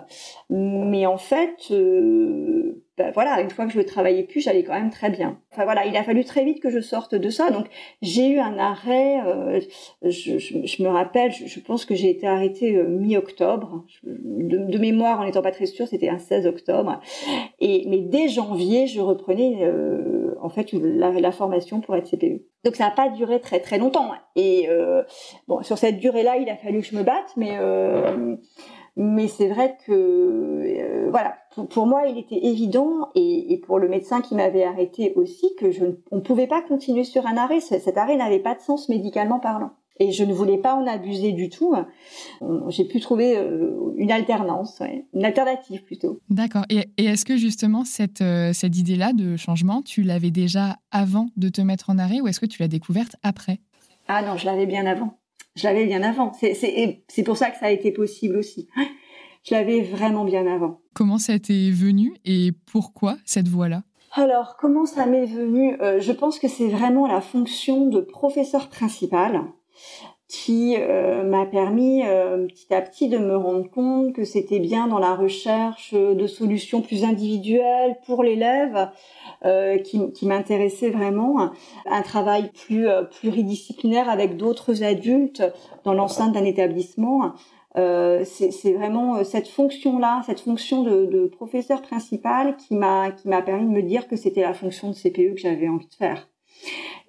mais 0.50 1.06
en 1.06 1.18
fait, 1.18 1.68
euh, 1.72 2.84
ben 2.98 3.12
voilà, 3.14 3.42
une 3.42 3.50
fois 3.50 3.66
que 3.66 3.74
je 3.74 3.78
ne 3.78 3.84
travaillais 3.84 4.24
plus, 4.24 4.40
j'allais 4.40 4.64
quand 4.64 4.74
même 4.74 4.90
très 4.90 5.10
bien. 5.10 5.38
Enfin 5.52 5.66
voilà, 5.66 5.86
il 5.86 5.98
a 5.98 6.04
fallu 6.04 6.24
très 6.24 6.46
vite 6.46 6.62
que 6.62 6.70
je 6.70 6.80
sorte 6.80 7.14
de 7.14 7.30
ça. 7.30 7.52
Donc 7.52 7.66
j'ai 8.02 8.30
eu 8.30 8.40
un 8.40 8.58
arrêt. 8.58 9.20
Euh, 9.26 9.60
je, 10.02 10.38
je, 10.38 10.66
je, 10.66 10.84
me 10.84 10.88
rappelle, 10.88 11.32
je, 11.32 11.46
je 11.46 11.60
pense 11.60 11.84
que 11.84 11.94
j'ai 11.94 12.10
été 12.10 12.26
arrêtée 12.26 12.76
euh, 12.78 12.88
mi-octobre. 12.88 13.84
De, 14.04 14.58
de, 14.58 14.78
mémoire, 14.78 15.20
en 15.20 15.26
n'étant 15.26 15.42
pas 15.42 15.52
très 15.52 15.66
sûre, 15.66 15.88
c'était 15.90 16.08
un 16.08 16.20
16 16.20 16.48
octobre. 16.48 17.02
Et 17.60 17.86
mais 17.90 18.00
dès 18.00 18.30
janvier, 18.30 18.88
je 18.88 19.02
reprenais 19.02 19.58
euh, 19.64 20.34
en 20.42 20.50
fait 20.50 20.72
la, 20.72 21.12
la, 21.12 21.32
formation 21.32 21.82
pour 21.82 21.98
être 21.98 22.10
CPE. 22.10 22.44
Donc 22.64 22.78
ça 22.78 22.86
n'a 22.86 22.92
pas 22.92 23.10
duré 23.10 23.42
très 23.42 23.60
très 23.60 23.78
longtemps. 23.78 24.12
Et 24.36 24.68
euh, 24.70 25.04
bon, 25.48 25.64
sur 25.64 25.78
cette 25.78 26.00
durée-là, 26.00 26.38
il 26.38 26.50
a 26.50 26.56
fallu 26.56 26.80
que 26.80 26.88
je 26.88 26.96
me 26.96 27.04
batte, 27.04 27.34
mais 27.36 27.58
euh, 27.60 28.38
mais 28.98 29.28
c'est 29.28 29.48
vrai 29.48 29.78
que 29.86 29.92
euh, 29.92 31.10
voilà, 31.12 31.36
pour, 31.54 31.68
pour, 31.68 31.86
moi, 31.86 32.08
il 32.08 32.18
était 32.18 32.46
évident 32.46 33.10
et, 33.14 33.54
et 33.54 33.58
pour 33.58 33.80
le 33.80 33.90
médecin 33.90 34.22
qui 34.22 34.36
m'avait 34.36 34.64
arrêté 34.64 35.14
aussi 35.16 35.48
que 35.60 35.72
je 35.72 35.86
on 36.12 36.18
ne 36.18 36.22
pouvait 36.22 36.48
pas 36.48 36.62
continuer 36.62 37.04
sur 37.04 37.26
un 37.28 37.38
arrêt. 37.38 37.60
Cet 37.60 37.98
arrêt 37.98 38.16
n'avait 38.16 38.40
pas 38.40 38.56
de 38.56 38.62
sens 38.62 38.90
médicalement 38.90 39.40
parlant. 39.40 39.72
Et 40.00 40.12
je 40.12 40.24
ne 40.26 40.34
voulais 40.34 40.58
pas 40.58 40.76
en 40.76 40.86
abuser 40.88 41.32
du 41.32 41.50
tout. 41.50 41.74
J'ai 42.68 42.84
pu 42.84 43.00
trouver 43.00 43.38
euh, 43.38 43.94
une 43.96 44.12
alternance, 44.12 44.80
ouais. 44.82 45.06
une 45.14 45.24
alternative 45.24 45.84
plutôt. 45.84 46.20
D'accord. 46.30 46.66
Et, 46.70 46.90
et 46.98 47.06
est-ce 47.06 47.24
que 47.24 47.38
justement 47.38 47.86
cette, 47.86 48.22
euh, 48.22 48.52
cette 48.52 48.78
idée-là 48.78 49.14
de 49.14 49.38
changement, 49.38 49.82
tu 49.82 50.02
l'avais 50.02 50.32
déjà 50.32 50.78
avant 50.92 51.28
de 51.38 51.48
te 51.48 51.62
mettre 51.62 51.90
en 51.90 51.98
arrêt 51.98 52.20
ou 52.20 52.28
est-ce 52.28 52.42
que 52.42 52.46
tu 52.46 52.62
l'as 52.62 52.68
découverte 52.68 53.16
après? 53.24 53.60
Ah 54.08 54.22
non, 54.22 54.36
je 54.36 54.46
l'avais 54.46 54.66
bien 54.66 54.86
avant. 54.86 55.18
Je 55.56 55.64
l'avais 55.64 55.86
bien 55.86 56.04
avant. 56.04 56.32
C'est 56.34 57.24
pour 57.24 57.38
ça 57.38 57.50
que 57.50 57.58
ça 57.58 57.68
a 57.68 57.72
été 57.72 57.92
possible 57.92 58.38
aussi. 58.38 58.68
Je 59.44 59.54
l'avais 59.54 59.82
vraiment 59.82 60.26
bien 60.26 60.48
avant. 60.48 60.80
Comment 60.94 61.18
ça 61.18 61.38
t'est 61.40 61.70
venu 61.70 62.16
et 62.26 62.52
pourquoi 62.66 63.18
cette 63.26 63.48
voie-là 63.48 63.84
alors, 64.18 64.56
comment 64.56 64.86
ça 64.86 65.06
m'est 65.06 65.26
venu? 65.26 65.76
Euh, 65.82 66.00
Je 66.00 66.14
pense 66.14 66.40
que 66.40 66.48
c'est 66.48 66.70
vraiment 66.70 67.06
la 67.06 67.20
fonction 67.20 67.88
de 67.88 68.00
professeur 68.00 68.70
principal 68.70 69.42
qui 70.30 70.76
euh, 70.78 71.24
m'a 71.24 71.46
permis 71.46 72.02
euh, 72.06 72.48
petit 72.48 72.74
à 72.74 72.82
petit 72.82 73.10
de 73.10 73.18
me 73.18 73.36
rendre 73.36 73.70
compte 73.70 74.14
que 74.14 74.24
c'était 74.24 74.60
bien 74.60 74.88
dans 74.88 75.00
la 75.00 75.16
recherche 75.16 75.94
de 75.94 76.28
solutions 76.28 76.82
plus 76.82 77.04
individuelles 77.04 77.98
pour 78.06 78.24
l'élève 78.24 78.90
euh, 79.46 79.78
qui, 79.78 80.12
qui 80.12 80.26
m'intéressait 80.26 80.90
vraiment, 80.90 81.52
un 81.86 82.02
travail 82.02 82.52
plus 82.52 82.88
euh, 82.88 83.04
pluridisciplinaire 83.04 84.10
avec 84.10 84.38
d'autres 84.38 84.84
adultes 84.84 85.44
dans 85.84 85.94
l'enceinte 85.94 86.34
d'un 86.34 86.46
établissement. 86.46 87.34
Euh, 87.78 88.24
c'est 88.24 88.72
vraiment 88.74 89.24
cette 89.24 89.50
fonction-là, 89.50 90.24
cette 90.26 90.40
fonction 90.40 90.84
de, 90.84 91.06
de, 91.06 91.26
professeur 91.26 91.82
principal 91.82 92.56
qui 92.56 92.74
m'a 92.74 93.12
qui 93.12 93.28
m'a 93.28 93.42
permis 93.42 93.66
de 93.66 93.72
me 93.72 93.82
dire 93.82 94.08
que 94.08 94.16
c'était 94.16 94.42
la 94.42 94.54
fonction 94.54 94.90
de 94.90 94.96
CPE 94.96 95.36
que 95.36 95.42
j'avais 95.42 95.68
envie 95.68 95.88
de 95.88 95.94
faire. 95.94 96.30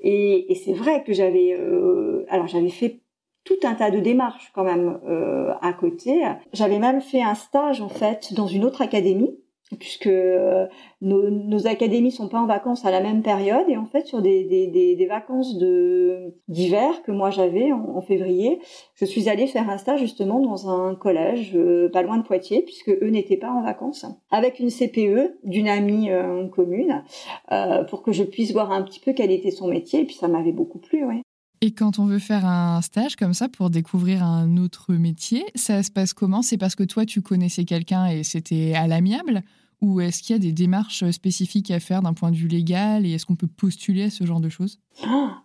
Et, 0.00 0.50
et 0.50 0.56
c'est 0.56 0.72
vrai 0.72 1.04
que 1.04 1.12
j'avais 1.12 1.54
euh, 1.54 2.26
alors 2.28 2.48
j'avais 2.48 2.68
fait 2.68 3.00
tout 3.44 3.58
un 3.62 3.74
tas 3.74 3.92
de 3.92 4.00
démarches 4.00 4.50
quand 4.54 4.64
même 4.64 4.98
euh, 5.08 5.54
à 5.62 5.72
côté. 5.72 6.22
J'avais 6.52 6.80
même 6.80 7.00
fait 7.00 7.22
un 7.22 7.36
stage 7.36 7.80
en 7.80 7.88
fait 7.88 8.34
dans 8.34 8.48
une 8.48 8.64
autre 8.64 8.82
académie 8.82 9.38
puisque 9.78 10.06
euh, 10.06 10.66
nos, 11.00 11.28
nos, 11.28 11.66
académies 11.66 12.12
sont 12.12 12.28
pas 12.28 12.38
en 12.38 12.46
vacances 12.46 12.84
à 12.84 12.92
la 12.92 13.00
même 13.00 13.22
période 13.22 13.68
et 13.68 13.76
en 13.76 13.86
fait 13.86 14.06
sur 14.06 14.22
des, 14.22 14.44
des, 14.44 14.94
des, 14.94 15.06
vacances 15.06 15.58
de 15.58 16.34
d'hiver 16.46 17.02
que 17.02 17.10
moi 17.10 17.30
j'avais 17.30 17.72
en, 17.72 17.96
en, 17.96 18.00
février, 18.00 18.60
je 18.94 19.04
suis 19.04 19.28
allée 19.28 19.48
faire 19.48 19.68
un 19.68 19.78
stage 19.78 20.00
justement 20.00 20.40
dans 20.40 20.70
un 20.70 20.94
collège 20.94 21.52
euh, 21.56 21.88
pas 21.88 22.02
loin 22.02 22.18
de 22.18 22.22
Poitiers 22.22 22.62
puisque 22.62 22.90
eux 22.90 23.08
n'étaient 23.08 23.36
pas 23.36 23.50
en 23.50 23.62
vacances 23.62 24.06
avec 24.30 24.60
une 24.60 24.70
CPE 24.70 25.38
d'une 25.42 25.68
amie 25.68 26.10
euh, 26.10 26.46
commune 26.46 27.02
euh, 27.50 27.82
pour 27.84 28.02
que 28.02 28.12
je 28.12 28.22
puisse 28.22 28.52
voir 28.52 28.70
un 28.70 28.82
petit 28.82 29.00
peu 29.00 29.14
quel 29.14 29.32
était 29.32 29.50
son 29.50 29.66
métier 29.66 30.02
et 30.02 30.04
puis 30.04 30.14
ça 30.14 30.28
m'avait 30.28 30.52
beaucoup 30.52 30.78
plu 30.78 31.04
ouais. 31.04 31.22
Et 31.60 31.72
quand 31.72 31.98
on 31.98 32.06
veut 32.06 32.18
faire 32.18 32.44
un 32.44 32.82
stage 32.82 33.16
comme 33.16 33.34
ça 33.34 33.48
pour 33.48 33.70
découvrir 33.70 34.22
un 34.22 34.56
autre 34.56 34.92
métier, 34.92 35.44
ça 35.54 35.82
se 35.82 35.90
passe 35.90 36.12
comment? 36.12 36.42
C'est 36.42 36.58
parce 36.58 36.74
que 36.74 36.84
toi, 36.84 37.06
tu 37.06 37.22
connaissais 37.22 37.64
quelqu'un 37.64 38.06
et 38.06 38.24
c'était 38.24 38.74
à 38.74 38.86
l'amiable? 38.86 39.42
Ou 39.82 40.00
est-ce 40.00 40.22
qu'il 40.22 40.34
y 40.34 40.38
a 40.38 40.40
des 40.40 40.52
démarches 40.52 41.08
spécifiques 41.10 41.70
à 41.70 41.80
faire 41.80 42.02
d'un 42.02 42.14
point 42.14 42.30
de 42.30 42.36
vue 42.36 42.48
légal 42.48 43.04
Et 43.04 43.12
est-ce 43.12 43.26
qu'on 43.26 43.36
peut 43.36 43.46
postuler 43.46 44.04
à 44.04 44.10
ce 44.10 44.24
genre 44.24 44.40
de 44.40 44.48
choses? 44.48 44.78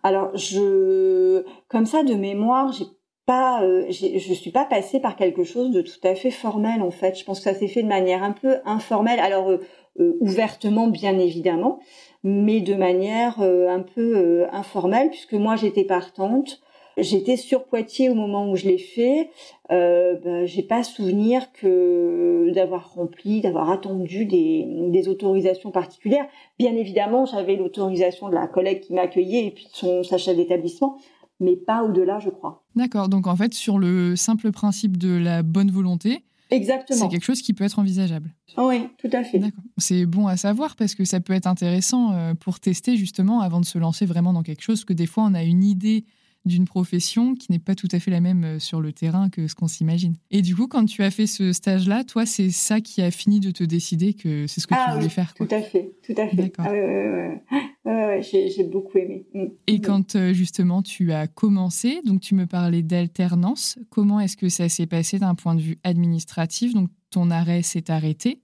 Alors, 0.02 0.36
je, 0.36 1.44
comme 1.68 1.86
ça, 1.86 2.02
de 2.02 2.14
mémoire, 2.14 2.72
j'ai 2.72 2.86
pas, 3.26 3.62
euh, 3.62 3.86
je 3.90 4.34
suis 4.34 4.50
pas 4.50 4.64
passée 4.64 5.00
par 5.00 5.16
quelque 5.16 5.44
chose 5.44 5.70
de 5.70 5.80
tout 5.80 6.00
à 6.02 6.14
fait 6.14 6.30
formel 6.30 6.82
en 6.82 6.90
fait. 6.90 7.18
Je 7.18 7.24
pense 7.24 7.38
que 7.38 7.44
ça 7.44 7.54
s'est 7.54 7.68
fait 7.68 7.82
de 7.82 7.88
manière 7.88 8.22
un 8.22 8.32
peu 8.32 8.56
informelle. 8.64 9.20
Alors 9.20 9.50
euh, 9.50 9.60
euh, 10.00 10.16
ouvertement, 10.20 10.88
bien 10.88 11.18
évidemment, 11.18 11.78
mais 12.24 12.60
de 12.60 12.74
manière 12.74 13.40
euh, 13.40 13.68
un 13.68 13.80
peu 13.80 14.16
euh, 14.16 14.46
informelle, 14.52 15.10
puisque 15.10 15.34
moi 15.34 15.56
j'étais 15.56 15.84
partante. 15.84 16.60
J'étais 16.98 17.38
sur 17.38 17.64
Poitiers 17.64 18.10
au 18.10 18.14
moment 18.14 18.50
où 18.50 18.56
je 18.56 18.66
l'ai 18.66 18.76
fait. 18.76 19.30
Euh, 19.70 20.14
ben, 20.22 20.44
j'ai 20.44 20.62
pas 20.62 20.82
souvenir 20.82 21.50
que 21.52 22.50
d'avoir 22.52 22.92
rempli, 22.92 23.40
d'avoir 23.40 23.70
attendu 23.70 24.26
des, 24.26 25.08
autorisations 25.08 25.70
particulières. 25.70 26.26
Bien 26.58 26.76
évidemment, 26.76 27.24
j'avais 27.24 27.56
l'autorisation 27.56 28.28
de 28.28 28.34
la 28.34 28.46
collègue 28.46 28.80
qui 28.80 28.92
m'accueillait 28.92 29.46
et 29.46 29.50
puis 29.50 29.64
de 29.64 29.70
son 29.74 30.02
sa 30.02 30.18
chef 30.18 30.36
d'établissement, 30.36 30.98
mais 31.40 31.56
pas 31.56 31.82
au-delà, 31.82 32.18
je 32.18 32.28
crois. 32.28 32.62
D'accord. 32.76 33.08
Donc 33.08 33.26
en 33.26 33.36
fait, 33.36 33.54
sur 33.54 33.78
le 33.78 34.14
simple 34.14 34.52
principe 34.52 34.98
de 34.98 35.16
la 35.16 35.42
bonne 35.42 35.70
volonté, 35.70 36.24
Exactement. 36.52 36.98
C'est 36.98 37.08
quelque 37.08 37.24
chose 37.24 37.40
qui 37.40 37.54
peut 37.54 37.64
être 37.64 37.78
envisageable. 37.78 38.30
Oui, 38.58 38.88
tout 38.98 39.08
à 39.12 39.24
fait. 39.24 39.40
C'est 39.78 40.04
bon 40.04 40.26
à 40.26 40.36
savoir 40.36 40.76
parce 40.76 40.94
que 40.94 41.04
ça 41.04 41.20
peut 41.20 41.32
être 41.32 41.46
intéressant 41.46 42.12
euh, 42.12 42.34
pour 42.34 42.60
tester 42.60 42.96
justement 42.96 43.40
avant 43.40 43.60
de 43.60 43.64
se 43.64 43.78
lancer 43.78 44.04
vraiment 44.04 44.34
dans 44.34 44.42
quelque 44.42 44.62
chose 44.62 44.84
que 44.84 44.92
des 44.92 45.06
fois 45.06 45.24
on 45.24 45.34
a 45.34 45.42
une 45.42 45.64
idée 45.64 46.04
d'une 46.44 46.64
profession 46.64 47.34
qui 47.34 47.52
n'est 47.52 47.58
pas 47.58 47.74
tout 47.74 47.88
à 47.92 48.00
fait 48.00 48.10
la 48.10 48.20
même 48.20 48.44
euh, 48.44 48.58
sur 48.58 48.80
le 48.80 48.92
terrain 48.92 49.30
que 49.30 49.46
ce 49.46 49.54
qu'on 49.54 49.68
s'imagine. 49.68 50.14
Et 50.30 50.42
du 50.42 50.56
coup, 50.56 50.66
quand 50.66 50.84
tu 50.84 51.02
as 51.02 51.10
fait 51.10 51.26
ce 51.26 51.52
stage-là, 51.52 52.04
toi, 52.04 52.26
c'est 52.26 52.50
ça 52.50 52.80
qui 52.80 53.02
a 53.02 53.10
fini 53.10 53.40
de 53.40 53.50
te 53.50 53.64
décider 53.64 54.14
que 54.14 54.46
c'est 54.46 54.60
ce 54.60 54.66
que 54.66 54.74
ah, 54.74 54.84
tu 54.86 54.92
voulais 54.94 55.04
oui, 55.04 55.10
faire. 55.10 55.34
Quoi. 55.34 55.46
Tout 55.46 55.54
à 55.54 55.62
fait, 55.62 55.92
tout 56.04 56.14
à 56.16 56.28
fait. 56.28 56.52
Ah, 56.58 56.70
ouais, 56.72 57.40
ouais, 57.84 57.92
ouais. 57.94 58.22
j'ai 58.22 58.64
beaucoup 58.64 58.98
aimé. 58.98 59.26
Mm. 59.34 59.44
Et 59.66 59.80
quand 59.80 60.16
euh, 60.16 60.32
justement 60.32 60.82
tu 60.82 61.12
as 61.12 61.26
commencé, 61.26 62.00
donc 62.04 62.20
tu 62.20 62.34
me 62.34 62.46
parlais 62.46 62.82
d'alternance, 62.82 63.78
comment 63.90 64.20
est-ce 64.20 64.36
que 64.36 64.48
ça 64.48 64.68
s'est 64.68 64.86
passé 64.86 65.18
d'un 65.18 65.34
point 65.34 65.54
de 65.54 65.60
vue 65.60 65.78
administratif? 65.84 66.74
Donc 66.74 66.90
ton 67.10 67.30
arrêt 67.30 67.62
s'est 67.62 67.90
arrêté. 67.90 68.40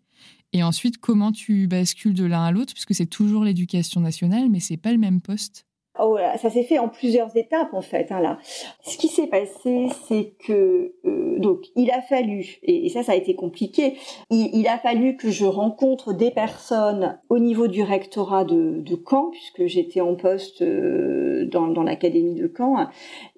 Et 0.54 0.62
ensuite, 0.62 0.96
comment 0.98 1.30
tu 1.30 1.66
bascules 1.66 2.14
de 2.14 2.24
l'un 2.24 2.44
à 2.44 2.52
l'autre, 2.52 2.72
puisque 2.72 2.94
c'est 2.94 3.06
toujours 3.06 3.44
l'éducation 3.44 4.00
nationale, 4.00 4.48
mais 4.48 4.60
c'est 4.60 4.78
pas 4.78 4.92
le 4.92 4.98
même 4.98 5.20
poste 5.20 5.66
Oh, 6.00 6.16
ça 6.36 6.50
s'est 6.50 6.62
fait 6.62 6.78
en 6.78 6.88
plusieurs 6.88 7.36
étapes 7.36 7.72
en 7.72 7.82
fait. 7.82 8.12
Hein, 8.12 8.20
là, 8.20 8.38
ce 8.82 8.96
qui 8.96 9.08
s'est 9.08 9.26
passé, 9.26 9.88
c'est 10.06 10.32
que 10.46 10.92
euh, 11.04 11.38
donc 11.38 11.66
il 11.76 11.90
a 11.90 12.00
fallu 12.00 12.58
et, 12.62 12.88
ça, 12.88 13.02
ça 13.02 13.12
a 13.12 13.14
été 13.14 13.34
compliqué. 13.34 13.94
Il, 14.30 14.66
a 14.68 14.78
fallu 14.78 15.16
que 15.16 15.30
je 15.30 15.44
rencontre 15.44 16.12
des 16.12 16.30
personnes 16.30 17.18
au 17.28 17.38
niveau 17.38 17.68
du 17.68 17.82
rectorat 17.82 18.44
de, 18.44 18.82
Caen, 19.08 19.30
puisque 19.30 19.66
j'étais 19.66 20.00
en 20.00 20.14
poste 20.14 20.62
euh, 20.62 21.46
dans, 21.46 21.82
l'académie 21.82 22.34
de 22.34 22.52
Caen. 22.54 22.88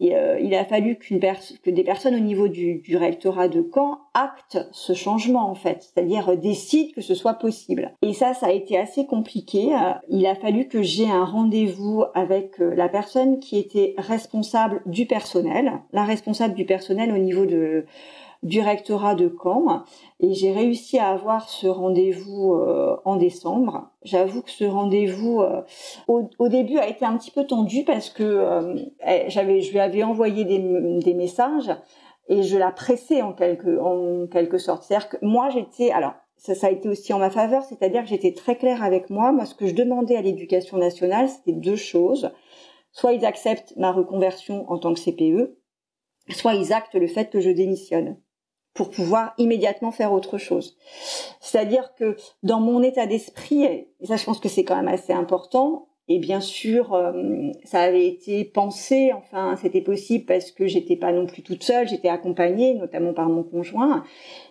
Euh, 0.02 0.38
il 0.40 0.54
a 0.54 0.64
fallu 0.64 0.96
que 0.96 1.70
des 1.70 1.84
personnes 1.84 2.14
au 2.14 2.20
niveau 2.20 2.48
du, 2.48 2.76
du 2.76 2.96
rectorat 2.96 3.48
de 3.48 3.68
Caen 3.74 3.98
actent 4.14 4.68
ce 4.72 4.92
changement 4.92 5.50
en 5.50 5.54
fait, 5.54 5.82
c'est-à-dire 5.82 6.36
décident 6.36 6.92
que 6.94 7.00
ce 7.00 7.14
soit 7.14 7.34
possible. 7.34 7.92
Et 8.02 8.12
ça, 8.12 8.34
ça 8.34 8.46
a 8.46 8.52
été 8.52 8.78
assez 8.78 9.06
compliqué. 9.06 9.70
Il 10.08 10.26
a 10.26 10.34
fallu 10.34 10.68
que 10.68 10.82
j'ai 10.82 11.08
un 11.08 11.24
rendez-vous 11.24 12.04
avec 12.14 12.49
la 12.58 12.88
personne 12.88 13.38
qui 13.38 13.58
était 13.58 13.94
responsable 13.98 14.82
du 14.86 15.06
personnel, 15.06 15.80
la 15.92 16.04
responsable 16.04 16.54
du 16.54 16.64
personnel 16.64 17.12
au 17.12 17.18
niveau 17.18 17.46
de 17.46 17.84
du 18.42 18.60
rectorat 18.60 19.14
de 19.14 19.34
Caen 19.42 19.84
et 20.18 20.32
j'ai 20.32 20.52
réussi 20.52 20.98
à 20.98 21.08
avoir 21.08 21.48
ce 21.48 21.66
rendez-vous 21.66 22.54
euh, 22.54 22.96
en 23.04 23.16
décembre. 23.16 23.90
J'avoue 24.02 24.42
que 24.42 24.50
ce 24.50 24.64
rendez-vous 24.64 25.42
euh, 25.42 25.60
au, 26.08 26.48
début 26.48 26.78
a 26.78 26.88
été 26.88 27.04
un 27.04 27.16
petit 27.18 27.30
peu 27.30 27.44
tendu 27.46 27.84
parce 27.84 28.08
que 28.08 28.22
euh, 28.22 28.76
j'avais 29.28 29.60
je 29.60 29.72
lui 29.72 29.78
avais 29.78 30.02
envoyé 30.02 30.44
des, 30.44 30.58
des, 30.58 31.14
messages 31.14 31.70
et 32.28 32.42
je 32.42 32.56
la 32.56 32.70
pressais 32.70 33.20
en 33.20 33.34
quelque 33.34 33.78
en 33.78 34.26
quelque 34.26 34.56
sorte. 34.56 34.84
C'est-à-dire 34.84 35.10
que 35.10 35.18
moi 35.20 35.50
j'étais 35.50 35.90
alors 35.90 36.14
ça, 36.40 36.54
ça 36.54 36.68
a 36.68 36.70
été 36.70 36.88
aussi 36.88 37.12
en 37.12 37.18
ma 37.18 37.30
faveur, 37.30 37.64
c'est-à-dire 37.64 38.02
que 38.02 38.08
j'étais 38.08 38.32
très 38.32 38.56
claire 38.56 38.82
avec 38.82 39.10
moi. 39.10 39.30
Moi, 39.30 39.44
ce 39.44 39.54
que 39.54 39.66
je 39.66 39.74
demandais 39.74 40.16
à 40.16 40.22
l'éducation 40.22 40.78
nationale, 40.78 41.28
c'était 41.28 41.52
deux 41.52 41.76
choses. 41.76 42.30
Soit 42.92 43.12
ils 43.12 43.26
acceptent 43.26 43.74
ma 43.76 43.92
reconversion 43.92 44.68
en 44.70 44.78
tant 44.78 44.94
que 44.94 45.00
CPE, 45.00 45.54
soit 46.30 46.54
ils 46.54 46.72
actent 46.72 46.94
le 46.94 47.06
fait 47.06 47.30
que 47.30 47.40
je 47.40 47.50
démissionne 47.50 48.16
pour 48.72 48.88
pouvoir 48.88 49.34
immédiatement 49.36 49.92
faire 49.92 50.14
autre 50.14 50.38
chose. 50.38 50.78
C'est-à-dire 51.40 51.94
que 51.94 52.16
dans 52.42 52.60
mon 52.60 52.82
état 52.82 53.06
d'esprit, 53.06 53.64
et 53.64 53.88
ça 54.04 54.16
je 54.16 54.24
pense 54.24 54.40
que 54.40 54.48
c'est 54.48 54.64
quand 54.64 54.76
même 54.76 54.88
assez 54.88 55.12
important, 55.12 55.89
et 56.12 56.18
bien 56.18 56.40
sûr, 56.40 56.92
euh, 56.92 57.52
ça 57.62 57.82
avait 57.82 58.04
été 58.04 58.44
pensé, 58.44 59.12
enfin, 59.12 59.54
c'était 59.54 59.80
possible 59.80 60.24
parce 60.24 60.50
que 60.50 60.66
j'étais 60.66 60.96
pas 60.96 61.12
non 61.12 61.24
plus 61.24 61.42
toute 61.42 61.62
seule, 61.62 61.86
j'étais 61.86 62.08
accompagnée, 62.08 62.74
notamment 62.74 63.14
par 63.14 63.28
mon 63.28 63.44
conjoint. 63.44 64.02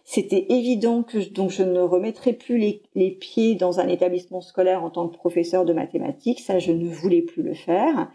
C'était 0.06 0.46
évident 0.48 1.04
que 1.04 1.18
donc 1.34 1.50
je 1.52 1.64
ne 1.64 1.82
remettrais 1.82 2.32
plus 2.32 2.58
les, 2.58 2.82
les, 2.96 3.12
pieds 3.12 3.56
dans 3.56 3.82
un 3.82 3.90
établissement 3.90 4.40
scolaire 4.40 4.86
en 4.86 4.90
tant 4.90 5.10
que 5.10 5.18
professeur 5.18 5.66
de 5.66 5.74
mathématiques. 5.74 6.40
Ça, 6.40 6.60
je 6.60 6.72
ne 6.72 6.88
voulais 6.88 7.24
plus 7.24 7.44
le 7.44 7.54
faire. 7.54 8.10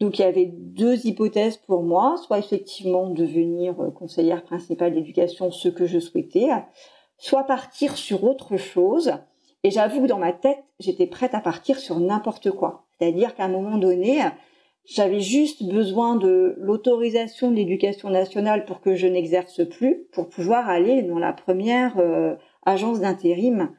Donc 0.00 0.18
il 0.18 0.22
y 0.22 0.24
avait 0.24 0.50
deux 0.52 1.06
hypothèses 1.06 1.58
pour 1.58 1.84
moi, 1.84 2.16
soit 2.26 2.40
effectivement 2.40 3.10
devenir 3.10 3.80
euh, 3.80 3.90
conseillère 3.92 4.42
principale 4.42 4.92
d'éducation, 4.92 5.52
ce 5.52 5.68
que 5.68 5.86
je 5.86 6.00
souhaitais, 6.00 6.48
soit 7.16 7.44
partir 7.44 7.96
sur 7.96 8.24
autre 8.24 8.56
chose 8.56 9.12
et 9.64 9.70
j'avoue 9.70 10.02
que 10.02 10.06
dans 10.06 10.18
ma 10.18 10.32
tête, 10.32 10.62
j'étais 10.80 11.06
prête 11.06 11.34
à 11.34 11.40
partir 11.40 11.78
sur 11.78 12.00
n'importe 12.00 12.50
quoi. 12.50 12.86
C'est-à-dire 12.98 13.34
qu'à 13.34 13.44
un 13.44 13.48
moment 13.48 13.78
donné, 13.78 14.20
j'avais 14.84 15.20
juste 15.20 15.62
besoin 15.62 16.16
de 16.16 16.56
l'autorisation 16.58 17.50
de 17.50 17.56
l'éducation 17.56 18.10
nationale 18.10 18.64
pour 18.64 18.80
que 18.80 18.94
je 18.94 19.06
n'exerce 19.06 19.64
plus, 19.68 20.06
pour 20.12 20.28
pouvoir 20.28 20.68
aller 20.68 21.02
dans 21.02 21.18
la 21.18 21.32
première 21.32 21.98
euh, 21.98 22.34
agence 22.66 23.00
d'intérim 23.00 23.70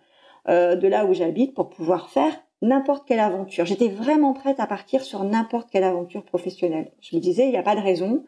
euh, 0.48 0.75
de 0.75 0.88
là 0.88 1.06
où 1.06 1.13
j'habite, 1.13 1.54
pour 1.54 1.70
pouvoir 1.70 2.10
faire 2.10 2.34
n'importe 2.62 3.06
quelle 3.06 3.20
aventure. 3.20 3.66
J'étais 3.66 3.90
vraiment 3.90 4.34
prête 4.34 4.62
à 4.62 4.68
partir 4.68 5.04
sur 5.04 5.25
n'importe 5.25 5.70
quelle 5.70 5.84
aventure 5.84 6.24
professionnelle. 6.24 6.92
Je 7.02 7.16
me 7.16 7.22
disais, 7.22 7.46
il 7.46 7.52
n'y 7.52 7.58
a 7.58 7.63
pas 7.63 7.75
de 7.75 7.82
raison, 7.82 8.24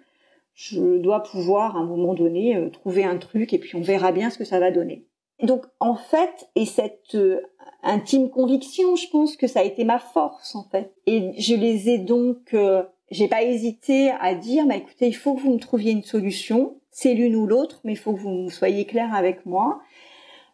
je 0.53 0.97
dois 0.97 1.23
pouvoir 1.23 1.77
à 1.77 1.79
un 1.79 1.85
moment 1.85 2.13
donné 2.13 2.57
euh, 2.57 2.69
trouver 2.69 3.05
un 3.05 3.17
truc 3.17 3.53
et 3.53 3.59
puis 3.59 3.75
on 3.77 3.81
verra 3.81 4.11
bien 4.11 4.29
ce 4.29 4.37
que 4.37 4.45
ça 4.45 4.59
va 4.59 4.71
donner. 4.71 5.05
Donc 5.41 5.65
en 5.79 5.95
fait, 5.95 6.47
et 6.55 6.65
cette 6.65 7.15
euh, 7.15 7.41
intime 7.83 8.29
conviction, 8.29 8.95
je 8.95 9.09
pense 9.09 9.35
que 9.35 9.47
ça 9.47 9.59
a 9.59 9.63
été 9.63 9.83
ma 9.83 9.99
force 9.99 10.55
en 10.55 10.63
fait. 10.63 10.93
Et 11.07 11.31
je 11.37 11.55
les 11.55 11.89
ai 11.89 11.97
donc, 11.97 12.53
euh, 12.53 12.83
j'ai 13.11 13.27
pas 13.27 13.43
hésité 13.43 14.11
à 14.19 14.33
dire, 14.33 14.65
bah 14.65 14.75
écoutez, 14.75 15.07
il 15.07 15.15
faut 15.15 15.35
que 15.35 15.41
vous 15.41 15.53
me 15.53 15.59
trouviez 15.59 15.91
une 15.91 16.03
solution. 16.03 16.77
C'est 16.91 17.13
l'une 17.13 17.35
ou 17.35 17.45
l'autre, 17.45 17.81
mais 17.83 17.93
il 17.93 17.97
faut 17.97 18.13
que 18.13 18.19
vous 18.19 18.49
soyez 18.49 18.85
clair 18.85 19.13
avec 19.13 19.45
moi. 19.45 19.81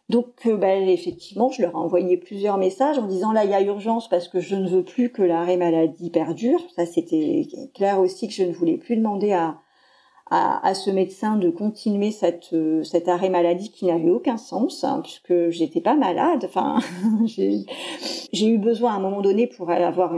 Donc, 0.08 0.46
euh, 0.46 0.56
bah, 0.56 0.74
effectivement, 0.74 1.50
je 1.50 1.62
leur 1.62 1.70
ai 1.70 1.76
envoyé 1.76 2.16
plusieurs 2.16 2.58
messages 2.58 2.98
en 2.98 3.06
disant 3.06 3.32
là, 3.32 3.44
il 3.44 3.50
y 3.50 3.54
a 3.54 3.62
urgence 3.62 4.08
parce 4.08 4.28
que 4.28 4.40
je 4.40 4.56
ne 4.56 4.68
veux 4.68 4.82
plus 4.82 5.10
que 5.10 5.22
l'arrêt 5.22 5.56
maladie 5.56 6.10
perdure. 6.10 6.60
Ça, 6.74 6.84
c'était 6.84 7.46
clair 7.74 8.00
aussi 8.00 8.26
que 8.26 8.34
je 8.34 8.42
ne 8.42 8.52
voulais 8.52 8.76
plus 8.76 8.96
demander 8.96 9.32
à, 9.32 9.58
à, 10.34 10.72
ce 10.72 10.90
médecin 10.90 11.36
de 11.36 11.50
continuer 11.50 12.10
cette, 12.10 12.54
euh, 12.54 12.82
cet 12.84 13.06
arrêt 13.08 13.28
maladie 13.28 13.70
qui 13.70 13.84
n'avait 13.84 14.10
aucun 14.10 14.38
sens, 14.38 14.82
hein, 14.82 15.00
puisque 15.02 15.50
j'étais 15.50 15.82
pas 15.82 15.94
malade. 15.94 16.44
Enfin, 16.44 16.78
j'ai 17.26 18.46
eu 18.46 18.56
besoin 18.56 18.92
à 18.92 18.96
un 18.96 19.00
moment 19.00 19.20
donné 19.20 19.46
pour 19.46 19.70
avoir 19.70 20.14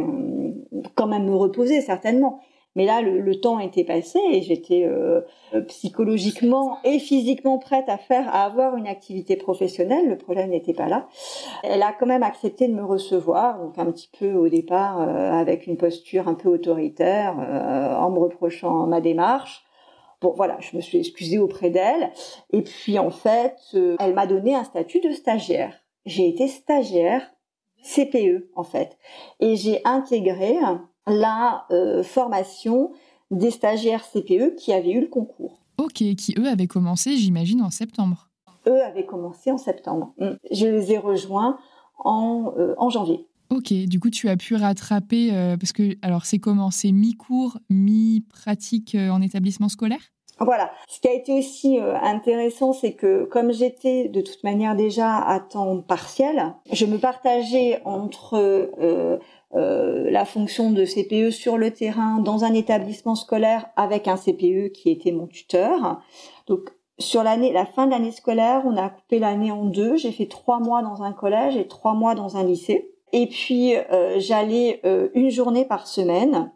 quand 0.94 1.09
même 1.09 1.24
me 1.24 1.35
reposer 1.35 1.81
certainement. 1.81 2.40
Mais 2.77 2.87
là, 2.87 3.03
le, 3.03 3.40
temps 3.40 3.61
était 3.61 3.85
passé 3.85 4.18
et 4.33 4.42
j'étais 4.42 4.85
euh, 4.85 5.20
psychologiquement 5.68 6.79
et 6.85 6.98
physiquement 6.98 7.59
prête 7.59 7.88
à 7.88 7.98
faire, 7.98 8.29
à 8.29 8.44
avoir 8.44 8.77
une 8.77 8.88
activité 8.88 9.37
professionnelle. 9.37 10.09
Le 10.09 10.18
problème 10.18 10.50
n'était 10.50 10.74
pas 10.74 10.88
là. 10.88 11.09
Elle 11.62 11.83
a 11.83 11.92
quand 11.92 12.07
même 12.07 12.24
accepté 12.24 12.66
de 12.66 12.74
me 12.74 12.85
recevoir, 12.85 13.61
donc 13.61 13.79
un 13.79 13.87
petit 13.92 14.11
peu 14.18 14.33
au 14.33 14.48
départ 14.48 15.00
euh, 15.00 15.33
avec 15.33 15.68
une 15.68 15.77
posture 15.77 16.27
un 16.29 16.35
peu 16.35 16.48
autoritaire, 16.48 17.37
en 17.37 18.11
me 18.11 18.18
reprochant 18.18 18.87
ma 18.87 19.00
démarche. 19.00 19.64
Bon, 20.25 20.33
voilà, 20.35 20.57
je 20.59 20.75
me 20.75 20.81
suis 20.81 20.97
excusée 20.97 21.37
auprès 21.37 21.69
d'elle. 21.69 22.11
Et 22.51 22.63
puis, 22.63 22.99
en 22.99 23.11
fait, 23.11 23.59
euh, 23.75 23.95
elle 24.01 24.15
m'a 24.15 24.27
donné 24.27 24.55
un 24.55 24.65
statut 24.65 25.01
de 25.01 25.13
stagiaire. 25.13 25.75
J'ai 26.07 26.27
été 26.27 26.49
stagiaire 26.49 27.21
CPE, 27.83 28.49
en 28.57 28.65
fait. 28.65 28.97
Et 29.41 29.55
j'ai 29.57 29.83
intégré 29.85 30.57
la 31.07 31.67
euh, 31.71 32.03
formation 32.03 32.93
des 33.31 33.51
stagiaires 33.51 34.03
CPE 34.03 34.57
qui 34.57 34.73
avaient 34.73 34.93
eu 34.93 35.03
le 35.03 35.09
concours. 35.09 35.61
Ok, 35.77 35.93
qui 35.93 36.35
eux 36.39 36.49
avaient 36.49 36.69
commencé, 36.69 37.19
j'imagine, 37.19 37.61
en 37.61 37.71
septembre. 37.71 38.31
Eux 38.67 38.83
avaient 38.83 39.05
commencé 39.05 39.51
en 39.51 39.59
septembre. 39.59 40.15
Mm. 40.17 40.31
Je 40.51 40.67
les 40.67 40.93
ai 40.93 40.97
rejoints 40.97 41.59
en, 41.99 42.55
euh, 42.57 42.75
en 42.79 42.89
janvier. 42.89 43.29
Ok, 43.50 43.72
du 43.72 44.00
coup 44.00 44.11
tu 44.11 44.28
as 44.28 44.37
pu 44.37 44.54
rattraper, 44.54 45.57
parce 45.61 45.72
que 45.72 45.96
alors 46.02 46.24
c'est 46.24 46.38
commencé 46.38 46.92
mi-cours, 46.92 47.59
mi-pratique 47.70 48.96
en 48.96 49.20
établissement 49.20 49.68
scolaire? 49.68 50.00
Voilà. 50.40 50.72
Ce 50.88 51.00
qui 51.00 51.09
a 51.09 51.12
été 51.12 51.33
aussi 51.33 51.78
euh, 51.78 51.94
intéressant, 51.96 52.72
c'est 52.72 52.92
que 52.92 53.24
comme 53.24 53.52
j'étais 53.52 54.09
de 54.09 54.20
toute 54.20 54.42
manière 54.42 54.74
déjà 54.74 55.16
à 55.16 55.38
temps 55.38 55.80
partiel, 55.80 56.54
je 56.72 56.87
me 56.87 56.98
partageais 56.98 57.80
entre 57.85 58.35
euh, 58.35 59.18
euh, 59.54 60.11
la 60.11 60.24
fonction 60.24 60.70
de 60.70 60.85
CPE 60.85 61.30
sur 61.30 61.57
le 61.57 61.70
terrain 61.70 62.18
dans 62.18 62.44
un 62.44 62.52
établissement 62.52 63.14
scolaire 63.14 63.66
avec 63.76 64.09
un 64.09 64.16
CPE 64.16 64.72
qui 64.72 64.90
était 64.90 65.12
mon 65.12 65.28
tuteur. 65.28 66.02
Donc 66.48 66.70
sur 66.98 67.22
l'année, 67.22 67.52
la 67.52 67.66
fin 67.66 67.87
de 67.87 67.92
l'année 67.92 68.12
scolaire, 68.12 68.62
on 68.64 68.76
a 68.76 68.88
coupé 68.88 69.20
l'année 69.20 69.52
en 69.52 69.64
deux. 69.64 69.96
J'ai 69.96 70.12
fait 70.12 70.26
trois 70.26 70.59
mois 70.59 70.83
dans 70.83 71.02
un 71.02 71.12
collège 71.12 71.57
et 71.57 71.68
trois 71.68 71.94
mois 71.94 72.14
dans 72.16 72.37
un 72.37 72.44
lycée. 72.44 72.93
Et 73.14 73.29
puis 73.29 73.74
j'allais 74.16 74.81
une 75.14 75.31
journée 75.31 75.64
par 75.64 75.87
semaine 75.87 76.50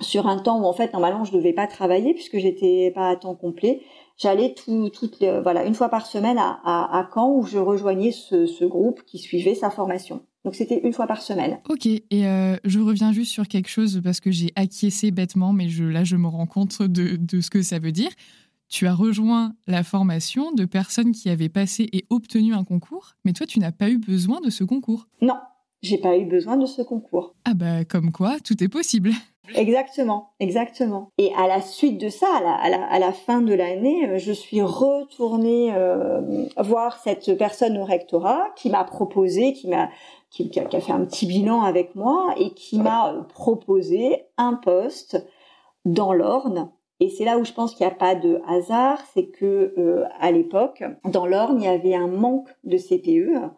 sur 0.00 0.26
un 0.26 0.38
temps 0.38 0.60
où 0.60 0.64
en 0.64 0.72
fait 0.74 0.92
normalement 0.92 1.24
je 1.24 1.32
devais 1.32 1.54
pas 1.54 1.66
travailler 1.66 2.12
puisque 2.14 2.38
j'étais 2.38 2.92
pas 2.94 3.08
à 3.08 3.16
temps 3.16 3.34
complet. 3.34 3.80
J'allais 4.18 4.52
tout, 4.52 4.90
toutes 4.90 5.22
voilà 5.42 5.64
une 5.64 5.74
fois 5.74 5.88
par 5.88 6.04
semaine 6.04 6.36
à, 6.36 6.60
à, 6.64 6.98
à 6.98 7.08
Caen 7.14 7.32
où 7.34 7.46
je 7.46 7.56
rejoignais 7.56 8.12
ce, 8.12 8.46
ce, 8.46 8.66
groupe 8.66 9.02
qui 9.06 9.18
suivait 9.18 9.54
sa 9.54 9.70
formation. 9.70 10.22
Donc 10.44 10.54
c'était 10.54 10.80
une 10.84 10.92
fois 10.92 11.06
par 11.06 11.22
semaine. 11.22 11.58
Ok, 11.68 11.86
et 11.86 12.02
euh, 12.12 12.56
je 12.64 12.80
reviens 12.80 13.12
juste 13.12 13.32
sur 13.32 13.48
quelque 13.48 13.68
chose 13.68 14.02
parce 14.04 14.20
que 14.20 14.30
j'ai 14.30 14.52
acquiescé 14.56 15.10
bêtement, 15.10 15.54
mais 15.54 15.70
je, 15.70 15.84
là 15.84 16.04
je 16.04 16.16
me 16.16 16.28
rends 16.28 16.46
compte 16.46 16.82
de, 16.82 17.16
de 17.16 17.40
ce 17.40 17.48
que 17.48 17.62
ça 17.62 17.78
veut 17.78 17.92
dire. 17.92 18.10
Tu 18.68 18.86
as 18.86 18.94
rejoint 18.94 19.54
la 19.66 19.82
formation 19.82 20.52
de 20.52 20.64
personnes 20.66 21.12
qui 21.12 21.28
avaient 21.30 21.48
passé 21.48 21.88
et 21.92 22.04
obtenu 22.10 22.54
un 22.54 22.64
concours, 22.64 23.14
mais 23.24 23.32
toi 23.32 23.46
tu 23.46 23.58
n'as 23.58 23.72
pas 23.72 23.88
eu 23.88 23.98
besoin 23.98 24.40
de 24.40 24.50
ce 24.50 24.64
concours. 24.64 25.08
Non, 25.22 25.36
j'ai 25.82 25.98
pas 25.98 26.16
eu 26.16 26.24
besoin 26.24 26.56
de 26.56 26.66
ce 26.66 26.82
concours. 26.82 27.34
Ah 27.44 27.54
bah 27.54 27.84
comme 27.84 28.12
quoi, 28.12 28.36
tout 28.44 28.62
est 28.62 28.68
possible. 28.68 29.12
Exactement, 29.54 30.30
exactement. 30.38 31.08
Et 31.18 31.32
à 31.36 31.48
la 31.48 31.60
suite 31.60 31.98
de 31.98 32.08
ça, 32.08 32.28
à 32.36 32.68
la, 32.68 32.84
à 32.84 32.98
la, 32.98 33.12
fin 33.12 33.40
de 33.40 33.52
l'année, 33.52 34.08
euh, 34.08 34.18
je 34.18 34.32
suis 34.32 34.62
retournée 34.62 35.74
euh, 35.74 36.46
voir 36.58 36.98
cette 37.02 37.36
personne 37.36 37.76
au 37.78 37.84
rectorat 37.84 38.50
qui 38.56 38.70
m'a 38.70 38.84
proposé, 38.84 39.52
qui 39.52 39.68
m'a 39.68 39.88
qui, 40.30 40.48
qui, 40.48 40.60
a, 40.60 40.80
fait 40.80 40.92
un 40.92 41.04
petit 41.04 41.26
bilan 41.26 41.62
avec 41.62 41.94
moi 41.96 42.34
et 42.38 42.50
qui 42.50 42.78
m'a 42.78 43.26
proposé 43.34 44.26
un 44.36 44.54
poste 44.54 45.26
dans 45.84 46.12
l'Orne 46.12 46.70
Et 47.00 47.08
c'est 47.08 47.24
là 47.24 47.38
où 47.38 47.44
je 47.44 47.52
pense 47.52 47.74
qu'il 47.74 47.84
n'y 47.84 47.92
a 47.92 47.96
pas 47.96 48.14
de 48.14 48.40
hasard, 48.46 49.00
c'est 49.12 49.26
que 49.26 49.74
euh, 49.76 50.04
à 50.20 50.30
l'époque, 50.30 50.84
dans 51.04 51.26
l'Orne, 51.26 51.60
il 51.60 51.64
y 51.64 51.68
avait 51.68 51.96
un 51.96 52.06
manque 52.06 52.48
de 52.62 52.76
CPE. 52.76 53.50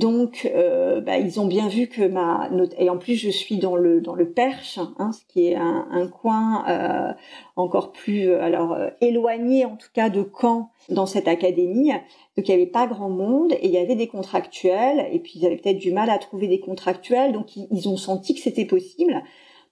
Donc, 0.00 0.50
euh, 0.54 1.02
bah, 1.02 1.18
ils 1.18 1.38
ont 1.40 1.46
bien 1.46 1.68
vu 1.68 1.86
que 1.86 2.00
ma 2.00 2.48
et 2.78 2.88
en 2.88 2.96
plus 2.96 3.16
je 3.16 3.28
suis 3.28 3.58
dans 3.58 3.76
le 3.76 4.00
dans 4.00 4.14
le 4.14 4.30
Perche, 4.30 4.78
hein, 4.98 5.12
ce 5.12 5.20
qui 5.30 5.48
est 5.48 5.56
un, 5.56 5.86
un 5.90 6.06
coin 6.08 6.64
euh, 6.68 7.12
encore 7.56 7.92
plus 7.92 8.32
alors 8.32 8.78
éloigné 9.02 9.66
en 9.66 9.76
tout 9.76 9.90
cas 9.92 10.08
de 10.08 10.26
Caen 10.40 10.70
dans 10.88 11.04
cette 11.04 11.28
académie. 11.28 11.90
Donc 12.36 12.48
il 12.48 12.54
n'y 12.54 12.54
avait 12.54 12.66
pas 12.70 12.86
grand 12.86 13.10
monde 13.10 13.52
et 13.52 13.66
il 13.66 13.72
y 13.72 13.76
avait 13.76 13.94
des 13.94 14.06
contractuels 14.06 15.06
et 15.12 15.18
puis 15.18 15.32
ils 15.36 15.44
avaient 15.44 15.58
peut-être 15.58 15.78
du 15.78 15.92
mal 15.92 16.08
à 16.08 16.16
trouver 16.16 16.48
des 16.48 16.60
contractuels, 16.60 17.32
donc 17.32 17.54
ils 17.56 17.86
ont 17.86 17.98
senti 17.98 18.32
que 18.34 18.40
c'était 18.40 18.64
possible. 18.64 19.22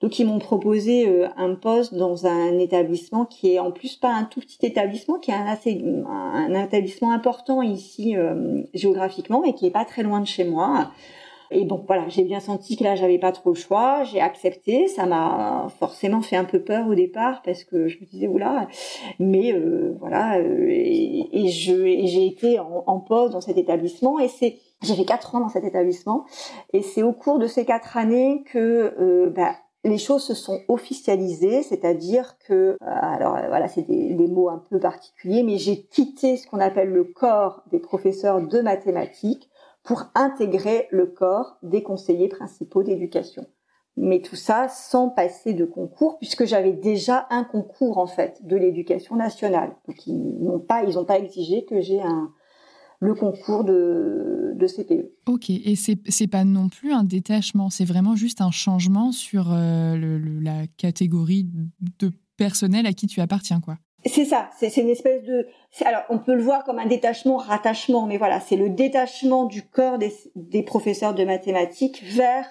Donc 0.00 0.18
ils 0.18 0.26
m'ont 0.26 0.38
proposé 0.38 1.08
euh, 1.08 1.28
un 1.36 1.54
poste 1.54 1.94
dans 1.94 2.26
un 2.26 2.58
établissement 2.58 3.24
qui 3.24 3.54
est 3.54 3.58
en 3.58 3.72
plus 3.72 3.96
pas 3.96 4.12
un 4.12 4.24
tout 4.24 4.40
petit 4.40 4.64
établissement, 4.64 5.18
qui 5.18 5.30
est 5.30 5.34
un 5.34 5.46
assez 5.46 5.82
un 6.06 6.54
établissement 6.54 7.12
important 7.12 7.62
ici 7.62 8.16
euh, 8.16 8.62
géographiquement 8.74 9.44
et 9.44 9.54
qui 9.54 9.66
est 9.66 9.70
pas 9.70 9.84
très 9.84 10.02
loin 10.02 10.20
de 10.20 10.26
chez 10.26 10.44
moi. 10.44 10.90
Et 11.50 11.64
bon, 11.64 11.82
voilà, 11.86 12.08
j'ai 12.08 12.24
bien 12.24 12.40
senti 12.40 12.76
que 12.76 12.84
là, 12.84 12.94
j'avais 12.94 13.18
pas 13.18 13.32
trop 13.32 13.50
le 13.50 13.56
choix. 13.56 14.04
J'ai 14.04 14.20
accepté. 14.20 14.86
Ça 14.86 15.06
m'a 15.06 15.68
forcément 15.78 16.20
fait 16.20 16.36
un 16.36 16.44
peu 16.44 16.60
peur 16.60 16.86
au 16.86 16.94
départ 16.94 17.40
parce 17.42 17.64
que 17.64 17.88
je 17.88 17.98
me 18.00 18.04
disais 18.04 18.28
oula. 18.28 18.68
Mais 19.18 19.52
euh, 19.52 19.96
voilà, 19.98 20.38
et, 20.40 21.26
et 21.32 21.48
je 21.48 21.74
j'ai 22.06 22.26
été 22.26 22.58
en, 22.58 22.84
en 22.86 23.00
poste 23.00 23.32
dans 23.32 23.40
cet 23.40 23.56
établissement 23.56 24.18
et 24.18 24.28
c'est 24.28 24.58
j'ai 24.82 24.94
fait 24.94 25.04
quatre 25.04 25.34
ans 25.34 25.40
dans 25.40 25.48
cet 25.48 25.64
établissement 25.64 26.24
et 26.72 26.82
c'est 26.82 27.02
au 27.02 27.12
cours 27.12 27.38
de 27.38 27.46
ces 27.48 27.64
quatre 27.64 27.96
années 27.96 28.44
que 28.52 28.94
euh, 29.00 29.30
bah, 29.30 29.56
les 29.84 29.98
choses 29.98 30.24
se 30.24 30.34
sont 30.34 30.60
officialisées, 30.68 31.62
c'est-à-dire 31.62 32.36
que, 32.38 32.54
euh, 32.54 32.76
alors 32.80 33.36
euh, 33.36 33.48
voilà, 33.48 33.68
c'est 33.68 33.82
des, 33.82 34.26
mots 34.26 34.48
un 34.48 34.62
peu 34.70 34.78
particuliers, 34.78 35.42
mais 35.42 35.56
j'ai 35.56 35.82
quitté 35.82 36.36
ce 36.36 36.46
qu'on 36.46 36.60
appelle 36.60 36.90
le 36.90 37.04
corps 37.04 37.62
des 37.70 37.78
professeurs 37.78 38.42
de 38.42 38.60
mathématiques 38.60 39.48
pour 39.84 40.04
intégrer 40.14 40.88
le 40.90 41.06
corps 41.06 41.56
des 41.62 41.82
conseillers 41.82 42.28
principaux 42.28 42.82
d'éducation. 42.82 43.46
Mais 43.96 44.20
tout 44.20 44.36
ça 44.36 44.68
sans 44.68 45.08
passer 45.08 45.54
de 45.54 45.64
concours, 45.64 46.18
puisque 46.18 46.44
j'avais 46.44 46.72
déjà 46.72 47.26
un 47.30 47.44
concours 47.44 47.98
en 47.98 48.06
fait 48.06 48.44
de 48.46 48.56
l'éducation 48.56 49.16
nationale. 49.16 49.74
Donc 49.86 50.06
ils 50.06 50.44
n'ont 50.44 50.60
pas, 50.60 50.84
ils 50.84 50.94
n'ont 50.94 51.04
pas 51.04 51.18
exigé 51.18 51.64
que 51.64 51.80
j'ai 51.80 52.00
un, 52.00 52.30
le 53.00 53.14
concours 53.14 53.64
de, 53.64 54.52
de 54.54 54.66
CPE. 54.66 55.12
Ok, 55.26 55.50
et 55.50 55.74
c'est 55.76 56.26
pas 56.26 56.44
non 56.44 56.68
plus 56.68 56.92
un 56.92 57.04
détachement, 57.04 57.70
c'est 57.70 57.84
vraiment 57.84 58.16
juste 58.16 58.40
un 58.40 58.50
changement 58.50 59.12
sur 59.12 59.52
euh, 59.52 59.96
le, 59.96 60.18
la 60.40 60.66
catégorie 60.76 61.46
de 61.98 62.10
personnel 62.36 62.86
à 62.86 62.92
qui 62.92 63.06
tu 63.06 63.20
appartiens, 63.20 63.60
quoi. 63.60 63.76
C'est 64.06 64.24
ça, 64.24 64.48
c'est 64.56 64.76
une 64.76 64.88
espèce 64.88 65.24
de. 65.24 65.48
Alors, 65.84 66.02
on 66.08 66.18
peut 66.18 66.34
le 66.34 66.42
voir 66.42 66.62
comme 66.62 66.78
un 66.78 66.86
détachement, 66.86 67.36
rattachement, 67.36 68.06
mais 68.06 68.16
voilà, 68.16 68.40
c'est 68.40 68.56
le 68.56 68.70
détachement 68.70 69.44
du 69.44 69.62
corps 69.62 69.98
des, 69.98 70.12
des, 70.36 70.62
professeurs 70.62 71.14
de 71.14 71.24
mathématiques 71.24 72.04
vers 72.04 72.46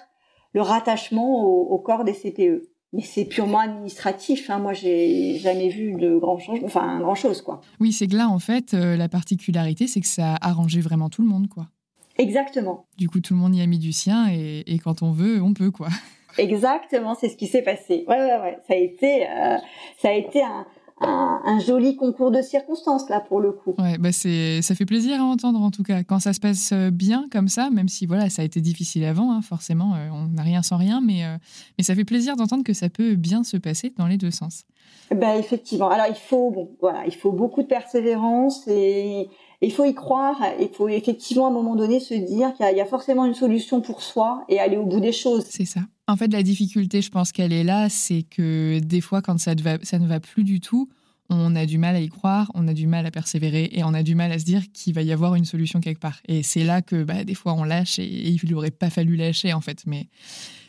le 0.52 0.60
rattachement 0.60 1.44
au, 1.44 1.62
au 1.62 1.78
corps 1.78 2.04
des 2.04 2.12
CPE 2.12 2.68
mais 2.92 3.02
c'est 3.02 3.24
purement 3.24 3.58
administratif. 3.60 4.50
Hein. 4.50 4.58
Moi, 4.58 4.72
j'ai 4.72 5.38
jamais 5.38 5.68
vu 5.68 5.92
de 5.92 6.16
grand 6.18 6.38
changement, 6.38 6.66
enfin 6.66 6.98
grand 7.00 7.14
chose, 7.14 7.42
quoi. 7.42 7.60
Oui, 7.80 7.92
c'est 7.92 8.06
que 8.06 8.16
là, 8.16 8.28
en 8.28 8.38
fait, 8.38 8.74
euh, 8.74 8.96
la 8.96 9.08
particularité, 9.08 9.86
c'est 9.86 10.00
que 10.00 10.06
ça 10.06 10.34
a 10.34 10.48
arrangé 10.48 10.80
vraiment 10.80 11.08
tout 11.08 11.22
le 11.22 11.28
monde, 11.28 11.48
quoi. 11.48 11.68
Exactement. 12.16 12.86
Du 12.96 13.08
coup, 13.08 13.20
tout 13.20 13.34
le 13.34 13.40
monde 13.40 13.54
y 13.54 13.60
a 13.60 13.66
mis 13.66 13.78
du 13.78 13.92
sien 13.92 14.28
et, 14.30 14.64
et 14.66 14.78
quand 14.78 15.02
on 15.02 15.12
veut, 15.12 15.40
on 15.40 15.54
peut, 15.54 15.70
quoi. 15.70 15.88
Exactement, 16.36 17.14
c'est 17.14 17.28
ce 17.28 17.36
qui 17.36 17.46
s'est 17.46 17.62
passé. 17.62 18.04
Ouais, 18.08 18.16
ouais, 18.16 18.40
ouais. 18.40 18.58
Ça 18.66 18.74
a 18.74 18.76
été, 18.76 19.28
euh, 19.28 19.56
ça 20.00 20.08
a 20.08 20.12
été 20.12 20.42
un, 20.42 20.66
un, 21.00 21.58
joli 21.60 21.96
concours 21.96 22.30
de 22.30 22.42
circonstances 22.42 23.08
là 23.08 23.20
pour 23.20 23.40
le 23.40 23.52
coup. 23.52 23.74
Ouais, 23.78 23.98
bah 23.98 24.12
c'est, 24.12 24.62
ça 24.62 24.74
fait 24.74 24.84
plaisir 24.84 25.20
à 25.20 25.24
entendre 25.24 25.60
en 25.60 25.70
tout 25.70 25.82
cas 25.82 26.02
quand 26.02 26.18
ça 26.18 26.32
se 26.32 26.40
passe 26.40 26.70
euh, 26.72 26.90
bien 26.90 27.26
comme 27.30 27.48
ça, 27.48 27.70
même 27.70 27.88
si 27.88 28.06
voilà 28.06 28.30
ça 28.30 28.42
a 28.42 28.44
été 28.44 28.60
difficile 28.60 29.04
avant, 29.04 29.32
hein, 29.32 29.42
forcément 29.42 29.94
euh, 29.94 30.08
on 30.12 30.28
n'a 30.28 30.42
rien 30.42 30.62
sans 30.62 30.76
rien, 30.76 31.00
mais 31.00 31.24
euh, 31.24 31.36
mais 31.76 31.84
ça 31.84 31.94
fait 31.94 32.04
plaisir 32.04 32.36
d'entendre 32.36 32.64
que 32.64 32.72
ça 32.72 32.88
peut 32.88 33.14
bien 33.14 33.44
se 33.44 33.56
passer 33.56 33.92
dans 33.96 34.06
les 34.06 34.16
deux 34.16 34.30
sens. 34.30 34.64
Ben 35.10 35.36
effectivement. 35.38 35.88
Alors 35.88 36.06
il 36.08 36.16
faut 36.16 36.50
bon 36.50 36.70
voilà 36.80 37.06
il 37.06 37.14
faut 37.14 37.32
beaucoup 37.32 37.62
de 37.62 37.68
persévérance 37.68 38.66
et 38.68 39.28
il 39.60 39.72
faut 39.72 39.84
y 39.84 39.94
croire. 39.94 40.36
Il 40.60 40.68
faut 40.68 40.88
effectivement 40.88 41.46
à 41.46 41.48
un 41.48 41.52
moment 41.52 41.74
donné 41.74 42.00
se 42.00 42.14
dire 42.14 42.54
qu'il 42.54 42.76
y, 42.76 42.80
a 42.80 42.86
forcément 42.86 43.24
une 43.24 43.34
solution 43.34 43.80
pour 43.80 44.02
soi 44.02 44.44
et 44.48 44.60
aller 44.60 44.76
au 44.76 44.86
bout 44.86 45.00
des 45.00 45.12
choses. 45.12 45.46
C'est 45.48 45.64
ça. 45.64 45.80
En 46.06 46.16
fait, 46.16 46.32
la 46.32 46.42
difficulté, 46.42 47.02
je 47.02 47.10
pense 47.10 47.32
qu'elle 47.32 47.52
est 47.52 47.64
là, 47.64 47.88
c'est 47.88 48.22
que 48.22 48.78
des 48.78 49.00
fois, 49.00 49.20
quand 49.20 49.38
ça, 49.38 49.54
ne 49.54 50.06
va 50.06 50.20
plus 50.20 50.44
du 50.44 50.60
tout, 50.60 50.88
on 51.30 51.54
a 51.54 51.66
du 51.66 51.76
mal 51.76 51.96
à 51.96 52.00
y 52.00 52.08
croire, 52.08 52.50
on 52.54 52.66
a 52.68 52.72
du 52.72 52.86
mal 52.86 53.04
à 53.04 53.10
persévérer 53.10 53.68
et 53.72 53.84
on 53.84 53.92
a 53.92 54.02
du 54.02 54.14
mal 54.14 54.32
à 54.32 54.38
se 54.38 54.44
dire 54.44 54.62
qu'il 54.72 54.94
va 54.94 55.02
y 55.02 55.12
avoir 55.12 55.34
une 55.34 55.44
solution 55.44 55.80
quelque 55.80 56.00
part. 56.00 56.20
Et 56.26 56.42
c'est 56.42 56.64
là 56.64 56.80
que 56.80 57.02
bah, 57.02 57.24
des 57.24 57.34
fois 57.34 57.52
on 57.52 57.64
lâche 57.64 57.98
et, 57.98 58.06
il 58.06 58.40
il 58.42 58.50
n'aurait 58.50 58.70
pas 58.70 58.88
fallu 58.88 59.16
lâcher 59.16 59.52
en 59.52 59.60
fait. 59.60 59.82
Mais 59.84 60.08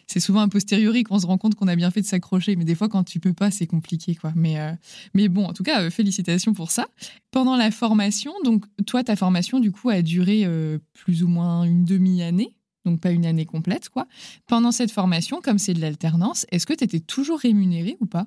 c'est 0.10 0.20
souvent 0.20 0.42
a 0.42 0.48
posteriori 0.48 1.04
qu'on 1.04 1.20
se 1.20 1.28
rend 1.28 1.38
compte 1.38 1.54
qu'on 1.54 1.68
a 1.68 1.76
bien 1.76 1.92
fait 1.92 2.02
de 2.02 2.06
s'accrocher. 2.06 2.56
Mais 2.56 2.66
des 2.66 2.74
fois 2.74 2.90
quand 2.90 3.04
tu 3.04 3.20
peux 3.20 3.34
pas, 3.34 3.52
c'est 3.52 3.68
compliqué 3.68 4.16
quoi. 4.16 4.34
Mais, 4.36 4.60
euh, 4.60 4.72
mais 5.14 5.30
bon, 5.30 5.46
en 5.46 5.54
tout 5.54 5.64
cas, 5.64 5.84
euh, 5.84 5.90
félicitations 5.92 6.54
pour 6.54 6.72
ça. 6.72 6.88
Pendant 7.32 7.56
la 7.56 7.70
formation, 7.70 8.34
donc 8.44 8.66
toi, 8.88 9.04
ta 9.04 9.16
formation 9.16 9.60
du 9.60 9.72
coup 9.72 9.90
a 9.90 10.02
duré 10.02 10.46
euh, 10.46 10.80
plus 10.94 11.24
ou 11.24 11.28
moins 11.28 11.64
une 11.64 11.86
demi-année 11.86 12.56
donc 12.86 13.02
pas 13.02 13.12
une 13.12 13.26
année 13.26 13.46
complète, 13.46 13.90
quoi. 13.90 14.08
Pendant 14.48 14.72
cette 14.72 14.90
formation, 14.90 15.42
comme 15.42 15.60
c'est 15.60 15.74
de 15.74 15.82
l'alternance, 15.82 16.48
est-ce 16.50 16.66
que 16.66 16.74
tu 16.74 16.86
étais 16.86 17.02
toujours 17.02 17.38
rémunérée 17.38 17.98
ou 18.00 18.06
pas? 18.06 18.26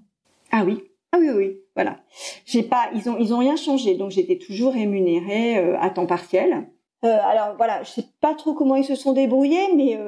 Ah 0.53 0.63
oui, 0.65 0.79
ah 1.11 1.17
oui, 1.19 1.31
oui, 1.35 1.57
voilà. 1.75 1.99
J'ai 2.45 2.63
pas, 2.63 2.91
ils 2.95 3.09
ont, 3.09 3.17
ils 3.19 3.33
ont 3.33 3.39
rien 3.39 3.57
changé, 3.57 3.97
donc 3.97 4.11
j'étais 4.11 4.37
toujours 4.37 4.75
rémunérée 4.75 5.57
à 5.81 5.89
temps 5.89 6.07
partiel. 6.07 6.69
Alors 7.03 7.57
voilà, 7.57 7.83
je 7.83 7.91
sais 7.91 8.05
pas 8.21 8.35
trop 8.35 8.53
comment 8.53 8.77
ils 8.77 8.85
se 8.85 8.95
sont 8.95 9.15
débrouillés, 9.15 9.75
mais 9.75 9.99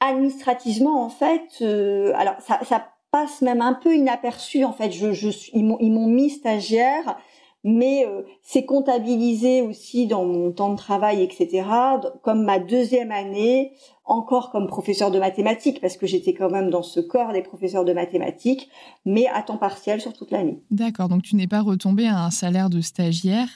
administrativement 0.00 1.04
en 1.04 1.08
fait, 1.08 1.62
alors 2.14 2.34
ça, 2.40 2.88
passe 3.10 3.40
même 3.40 3.62
un 3.62 3.72
peu 3.72 3.94
inaperçu 3.94 4.64
en 4.64 4.72
fait. 4.72 4.90
Je, 4.90 5.12
je 5.12 5.30
ils 5.54 5.64
m'ont, 5.64 6.06
mis 6.08 6.28
stagiaire 6.28 7.16
mais 7.64 8.06
euh, 8.06 8.22
c'est 8.42 8.64
comptabilisé 8.64 9.62
aussi 9.62 10.06
dans 10.06 10.24
mon 10.24 10.52
temps 10.52 10.70
de 10.70 10.76
travail, 10.76 11.22
etc. 11.22 11.66
Comme 12.22 12.44
ma 12.44 12.58
deuxième 12.58 13.10
année, 13.10 13.72
encore 14.04 14.50
comme 14.50 14.66
professeur 14.66 15.10
de 15.10 15.18
mathématiques, 15.18 15.80
parce 15.80 15.96
que 15.96 16.06
j'étais 16.06 16.34
quand 16.34 16.50
même 16.50 16.70
dans 16.70 16.82
ce 16.82 17.00
corps 17.00 17.32
des 17.32 17.42
professeurs 17.42 17.84
de 17.84 17.92
mathématiques, 17.92 18.70
mais 19.04 19.26
à 19.26 19.42
temps 19.42 19.58
partiel 19.58 20.00
sur 20.00 20.12
toute 20.12 20.30
l'année. 20.30 20.62
D'accord, 20.70 21.08
donc 21.08 21.22
tu 21.22 21.36
n'es 21.36 21.48
pas 21.48 21.60
retombé 21.60 22.06
à 22.06 22.24
un 22.24 22.30
salaire 22.30 22.70
de 22.70 22.80
stagiaire 22.80 23.48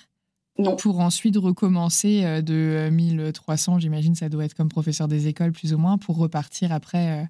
non. 0.58 0.76
Pour 0.76 1.00
ensuite 1.00 1.36
recommencer 1.36 2.24
euh, 2.24 2.42
de 2.42 2.90
1300, 2.90 3.78
j'imagine, 3.78 4.14
ça 4.14 4.28
doit 4.28 4.44
être 4.44 4.54
comme 4.54 4.68
professeur 4.68 5.08
des 5.08 5.26
écoles 5.26 5.52
plus 5.52 5.72
ou 5.72 5.78
moins, 5.78 5.98
pour 5.98 6.18
repartir 6.18 6.72
après. 6.72 7.22
Euh, 7.22 7.24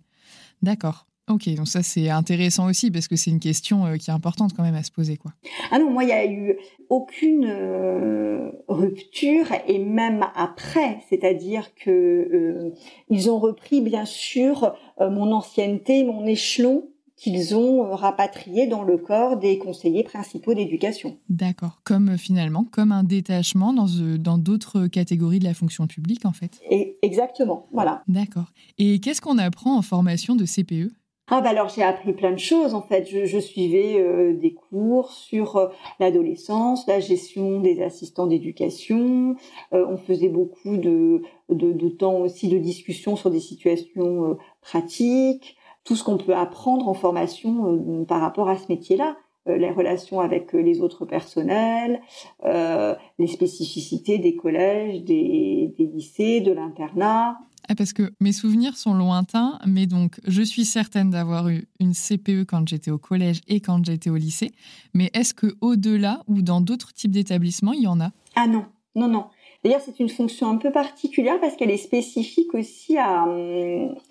d'accord. 0.62 1.06
Ok, 1.30 1.48
donc 1.54 1.68
ça 1.68 1.84
c'est 1.84 2.10
intéressant 2.10 2.68
aussi 2.68 2.90
parce 2.90 3.06
que 3.06 3.14
c'est 3.14 3.30
une 3.30 3.38
question 3.38 3.86
euh, 3.86 3.96
qui 3.96 4.10
est 4.10 4.12
importante 4.12 4.54
quand 4.56 4.64
même 4.64 4.74
à 4.74 4.82
se 4.82 4.90
poser. 4.90 5.16
quoi. 5.16 5.32
Ah 5.70 5.78
non, 5.78 5.88
moi 5.88 6.02
il 6.02 6.06
n'y 6.06 6.12
a 6.12 6.26
eu 6.26 6.58
aucune 6.88 7.46
euh, 7.46 8.50
rupture 8.66 9.46
et 9.68 9.78
même 9.78 10.26
après, 10.34 10.98
c'est-à-dire 11.08 11.74
que 11.76 11.90
euh, 11.90 12.74
ils 13.08 13.30
ont 13.30 13.38
repris 13.38 13.80
bien 13.80 14.04
sûr 14.04 14.74
mon 15.00 15.32
ancienneté, 15.32 16.04
mon 16.04 16.26
échelon 16.26 16.88
qu'ils 17.22 17.54
ont 17.54 17.94
rapatrié 17.94 18.66
dans 18.66 18.82
le 18.82 18.98
corps 18.98 19.36
des 19.36 19.56
conseillers 19.56 20.02
principaux 20.02 20.54
d'éducation. 20.54 21.18
D'accord, 21.28 21.80
comme 21.84 22.18
finalement, 22.18 22.66
comme 22.72 22.90
un 22.90 23.04
détachement 23.04 23.72
dans 23.72 23.86
dans 24.18 24.38
d'autres 24.38 24.88
catégories 24.88 25.38
de 25.38 25.44
la 25.44 25.54
fonction 25.54 25.86
publique 25.86 26.26
en 26.26 26.32
fait. 26.32 26.60
Et 26.68 26.98
exactement, 27.02 27.68
voilà. 27.72 28.02
D'accord. 28.08 28.52
Et 28.78 28.98
qu'est-ce 28.98 29.20
qu'on 29.20 29.38
apprend 29.38 29.76
en 29.76 29.82
formation 29.82 30.34
de 30.34 30.44
CPE 30.44 30.90
ah 31.28 31.40
bah 31.40 31.50
alors 31.50 31.68
j'ai 31.68 31.84
appris 31.84 32.12
plein 32.12 32.32
de 32.32 32.38
choses 32.38 32.74
en 32.74 32.82
fait. 32.82 33.08
Je, 33.08 33.24
je 33.24 33.38
suivais 33.38 33.98
euh, 34.00 34.34
des 34.34 34.52
cours 34.52 35.12
sur 35.12 35.56
euh, 35.56 35.68
l'adolescence, 36.00 36.86
la 36.88 36.98
gestion 36.98 37.60
des 37.60 37.80
assistants 37.80 38.26
d'éducation. 38.26 39.36
Euh, 39.72 39.86
on 39.88 39.96
faisait 39.96 40.28
beaucoup 40.28 40.76
de, 40.76 41.22
de, 41.48 41.72
de, 41.72 41.88
temps 41.88 42.16
aussi 42.16 42.48
de 42.48 42.58
discussion 42.58 43.14
sur 43.14 43.30
des 43.30 43.40
situations 43.40 44.36
pratiques, 44.60 45.56
tout 45.84 45.96
ce 45.96 46.04
qu'on 46.04 46.18
peut 46.18 46.34
apprendre 46.34 46.88
en 46.88 46.94
formation 46.94 48.04
par 48.06 48.20
rapport 48.20 48.48
à 48.48 48.56
ce 48.56 48.66
métier-là. 48.68 49.16
les 49.46 49.70
relations 49.70 50.20
avec 50.20 50.52
les 50.52 50.80
autres 50.80 51.04
personnels, 51.04 52.00
les 52.44 53.26
spécificités 53.26 54.18
des 54.18 54.36
collèges, 54.36 55.02
des, 55.02 55.74
des 55.76 55.86
lycées, 55.86 56.40
de 56.40 56.52
l'internat. 56.52 57.38
Ah, 57.68 57.74
parce 57.74 57.92
que 57.92 58.12
mes 58.20 58.32
souvenirs 58.32 58.76
sont 58.76 58.94
lointains, 58.94 59.58
mais 59.66 59.86
donc 59.86 60.20
je 60.26 60.42
suis 60.42 60.64
certaine 60.64 61.10
d'avoir 61.10 61.48
eu 61.48 61.68
une 61.78 61.94
CPE 61.94 62.44
quand 62.44 62.68
j'étais 62.68 62.90
au 62.90 62.98
collège 62.98 63.40
et 63.46 63.60
quand 63.60 63.84
j'étais 63.84 64.10
au 64.10 64.16
lycée. 64.16 64.52
Mais 64.94 65.10
est-ce 65.14 65.32
que 65.32 65.54
au-delà 65.60 66.22
ou 66.26 66.42
dans 66.42 66.60
d'autres 66.60 66.92
types 66.92 67.12
d'établissements, 67.12 67.72
il 67.72 67.82
y 67.82 67.86
en 67.86 68.00
a? 68.00 68.10
Ah 68.34 68.48
non, 68.48 68.66
non, 68.96 69.08
non. 69.08 69.26
D'ailleurs, 69.64 69.80
c'est 69.80 70.00
une 70.00 70.08
fonction 70.08 70.48
un 70.48 70.56
peu 70.56 70.72
particulière 70.72 71.40
parce 71.40 71.56
qu'elle 71.56 71.70
est 71.70 71.76
spécifique 71.76 72.52
aussi 72.54 72.98
à, 72.98 73.26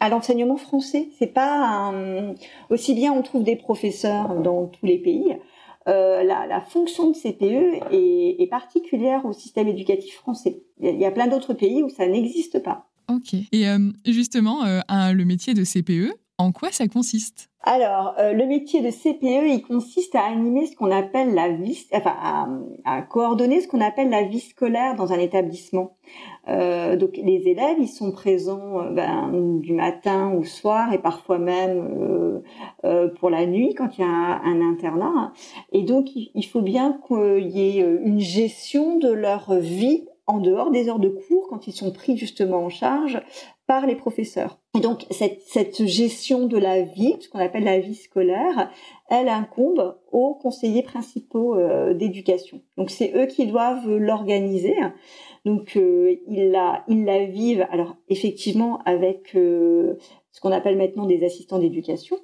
l'enseignement 0.09 0.57
français. 0.57 1.09
C'est 1.19 1.33
pas 1.33 1.93
aussi 2.69 2.93
bien 2.93 3.11
on 3.11 3.21
trouve 3.21 3.43
des 3.43 3.57
professeurs 3.57 4.35
dans 4.41 4.67
tous 4.67 4.85
les 4.85 4.97
pays. 4.97 5.35
la, 5.87 6.61
fonction 6.69 7.09
de 7.09 7.15
CPE 7.15 7.83
est, 7.91 8.49
particulière 8.49 9.25
au 9.25 9.33
système 9.33 9.67
éducatif 9.67 10.15
français. 10.15 10.63
Il 10.79 10.99
y 10.99 11.05
a 11.05 11.11
plein 11.11 11.27
d'autres 11.27 11.53
pays 11.53 11.83
où 11.83 11.89
ça 11.89 12.07
n'existe 12.07 12.63
pas. 12.63 12.87
Ok. 13.09 13.33
Et 13.51 13.65
justement, 14.05 14.63
le 14.63 15.23
métier 15.25 15.53
de 15.53 15.65
CPE, 15.65 16.13
en 16.41 16.51
quoi 16.51 16.71
ça 16.71 16.87
consiste? 16.87 17.49
Alors, 17.63 18.15
euh, 18.17 18.33
le 18.33 18.47
métier 18.47 18.81
de 18.81 18.89
CPE, 18.89 19.47
il 19.47 19.61
consiste 19.61 20.15
à 20.15 20.23
animer 20.23 20.65
ce 20.65 20.75
qu'on 20.75 20.89
appelle 20.89 21.35
la 21.35 21.49
vie, 21.49 21.85
enfin, 21.93 22.15
à, 22.85 23.01
coordonner 23.03 23.61
ce 23.61 23.67
qu'on 23.67 23.81
appelle 23.81 24.09
la 24.09 24.23
vie 24.23 24.39
scolaire 24.39 24.95
dans 24.95 25.13
un 25.13 25.19
établissement. 25.19 25.95
Euh, 26.47 26.95
donc, 26.95 27.17
les 27.17 27.47
élèves, 27.47 27.77
ils 27.79 27.87
sont 27.87 28.11
présents 28.11 28.81
euh, 28.81 28.89
ben, 28.89 29.59
du 29.59 29.73
matin 29.73 30.31
au 30.31 30.43
soir 30.43 30.91
et 30.91 30.97
parfois 30.97 31.37
même 31.37 32.41
pour 33.19 33.29
la 33.29 33.45
nuit 33.45 33.75
quand 33.75 33.97
il 33.97 34.01
y 34.01 34.03
a 34.03 34.41
un, 34.43 34.61
internat. 34.61 35.31
Et 35.71 35.83
donc, 35.83 36.07
il 36.15 36.43
faut 36.43 36.61
bien 36.61 36.99
qu'il 37.07 37.47
y 37.47 37.77
ait 37.77 37.81
une 38.03 38.19
gestion 38.19 38.97
de 38.97 39.09
leur 39.09 39.53
vie 39.53 40.07
en 40.25 40.39
dehors 40.39 40.71
des 40.71 40.89
heures 40.89 40.99
de 40.99 41.09
cours 41.09 41.47
quand 41.49 41.67
ils 41.67 41.73
sont 41.73 41.91
pris 41.91 42.17
justement 42.17 42.65
en 42.65 42.69
charge 42.69 43.21
par 43.71 43.87
les 43.87 43.95
professeurs. 43.95 44.59
Et 44.75 44.81
donc 44.81 45.05
cette, 45.11 45.85
gestion 45.85 46.45
de 46.45 46.57
la 46.57 46.81
vie, 46.81 47.15
ce 47.21 47.29
qu'on 47.29 47.39
appelle 47.39 47.63
la 47.63 47.79
vie 47.79 47.95
scolaire, 47.95 48.69
elle 49.09 49.29
incombe 49.29 49.95
aux 50.11 50.33
conseillers 50.33 50.83
principaux 50.83 51.55
euh, 51.55 51.93
d'éducation. 51.93 52.61
Donc 52.75 52.89
c'est 52.89 53.13
eux 53.15 53.27
qui 53.27 53.47
doivent 53.47 53.89
l'organiser. 53.89 54.75
Donc 55.45 55.77
euh, 55.77 56.17
ils 56.27 56.51
la 56.51 56.83
ils 56.89 57.05
la 57.05 57.23
vivent 57.23 57.65
alors 57.71 57.95
effectivement 58.09 58.81
avec 58.83 59.37
euh, 59.37 59.97
ce 60.33 60.41
qu'on 60.41 60.51
appelle 60.51 60.75
maintenant 60.75 61.05
des 61.05 61.23
assistants 61.23 61.59
d'éducation 61.59 62.17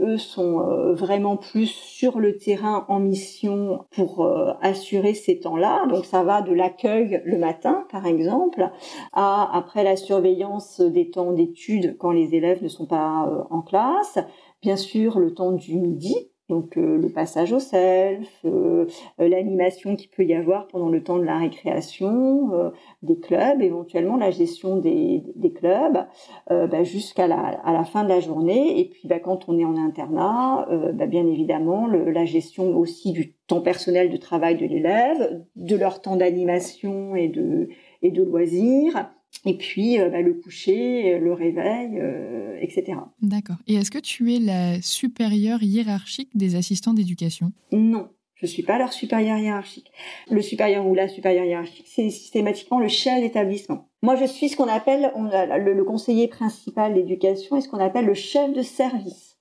eux 0.00 0.18
sont 0.18 0.60
euh, 0.60 0.94
vraiment 0.94 1.36
plus 1.36 1.66
sur 1.66 2.18
le 2.18 2.36
terrain 2.36 2.84
en 2.88 3.00
mission 3.00 3.84
pour 3.90 4.24
euh, 4.24 4.52
assurer 4.60 5.14
ces 5.14 5.40
temps-là. 5.40 5.86
Donc 5.86 6.04
ça 6.04 6.22
va 6.24 6.42
de 6.42 6.52
l'accueil 6.52 7.22
le 7.24 7.38
matin, 7.38 7.86
par 7.90 8.06
exemple, 8.06 8.70
à 9.12 9.56
après 9.56 9.84
la 9.84 9.96
surveillance 9.96 10.80
des 10.80 11.10
temps 11.10 11.32
d'études 11.32 11.96
quand 11.98 12.10
les 12.10 12.34
élèves 12.34 12.62
ne 12.62 12.68
sont 12.68 12.86
pas 12.86 13.28
euh, 13.28 13.42
en 13.50 13.62
classe. 13.62 14.18
Bien 14.62 14.76
sûr, 14.76 15.18
le 15.18 15.34
temps 15.34 15.52
du 15.52 15.76
midi, 15.76 16.30
donc 16.48 16.78
euh, 16.78 16.96
le 16.96 17.10
passage 17.10 17.52
au 17.52 17.58
self, 17.58 18.28
euh, 18.44 18.86
euh, 19.20 19.28
l'animation 19.28 19.96
qu'il 19.96 20.08
peut 20.08 20.24
y 20.24 20.34
avoir 20.34 20.66
pendant 20.68 20.88
le 20.88 21.02
temps 21.02 21.18
de 21.18 21.24
la 21.24 21.36
récréation, 21.36 22.72
des 23.02 23.18
clubs, 23.18 23.60
éventuellement 23.60 24.16
la 24.16 24.30
gestion 24.30 24.78
des, 24.78 25.22
des 25.34 25.52
clubs, 25.52 26.06
bah, 26.48 26.82
jusqu'à 26.82 27.26
la, 27.26 27.38
à 27.38 27.72
la 27.72 27.84
fin 27.84 28.04
de 28.04 28.08
la 28.08 28.20
journée. 28.20 28.80
Et 28.80 28.88
puis 28.88 29.08
bah, 29.08 29.18
quand 29.18 29.48
on 29.48 29.58
est 29.58 29.64
en 29.64 29.76
internat, 29.76 30.66
bah, 30.94 31.06
bien 31.06 31.26
évidemment 31.26 31.86
la 31.86 32.24
gestion 32.24 32.76
aussi 32.76 33.12
du 33.12 33.34
temps 33.46 33.60
personnel 33.60 34.10
de 34.10 34.16
travail 34.16 34.56
de 34.56 34.66
l'élève, 34.66 35.44
de 35.56 35.76
leur 35.76 36.00
temps 36.00 36.16
d'animation 36.16 37.14
et 37.14 37.28
de, 37.28 37.68
et 38.02 38.10
de 38.10 38.22
loisirs 38.22 39.10
et 39.44 39.56
puis 39.56 39.98
euh, 39.98 40.08
bah, 40.10 40.20
le 40.20 40.34
coucher, 40.34 41.14
euh, 41.14 41.18
le 41.18 41.32
réveil, 41.32 41.98
euh, 42.00 42.58
etc. 42.60 42.98
D'accord. 43.22 43.56
Et 43.66 43.74
est-ce 43.74 43.90
que 43.90 43.98
tu 43.98 44.34
es 44.34 44.38
la 44.38 44.80
supérieure 44.82 45.62
hiérarchique 45.62 46.30
des 46.34 46.56
assistants 46.56 46.94
d'éducation? 46.94 47.52
Non, 47.72 48.08
je 48.40 48.46
ne 48.46 48.50
suis 48.50 48.62
pas 48.62 48.78
leur 48.78 48.92
supérieur 48.92 49.36
hiérarchique. 49.36 49.90
Le 50.30 50.40
supérieur 50.42 50.86
ou 50.86 50.94
la 50.94 51.08
supérieure 51.08 51.44
hiérarchique, 51.44 51.86
c'est 51.88 52.08
systématiquement 52.08 52.78
le 52.78 52.86
chef 52.86 53.20
d'établissement. 53.20 53.88
Moi, 54.00 54.14
je 54.14 54.26
suis 54.26 54.48
ce 54.48 54.56
qu'on 54.56 54.68
appelle 54.68 55.12
le, 55.16 55.84
conseiller 55.84 56.28
principal 56.28 56.94
d'éducation 56.94 57.56
et 57.56 57.60
ce 57.60 57.68
qu'on 57.68 57.80
appelle 57.80 58.06
le 58.06 58.14
chef 58.14 58.52
de 58.52 58.62
service. 58.62 59.36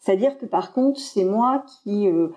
C'est-à-dire 0.00 0.38
que 0.38 0.46
par 0.46 0.72
contre, 0.72 0.98
c'est 0.98 1.24
moi 1.24 1.64
qui 1.82 2.06
euh, 2.06 2.28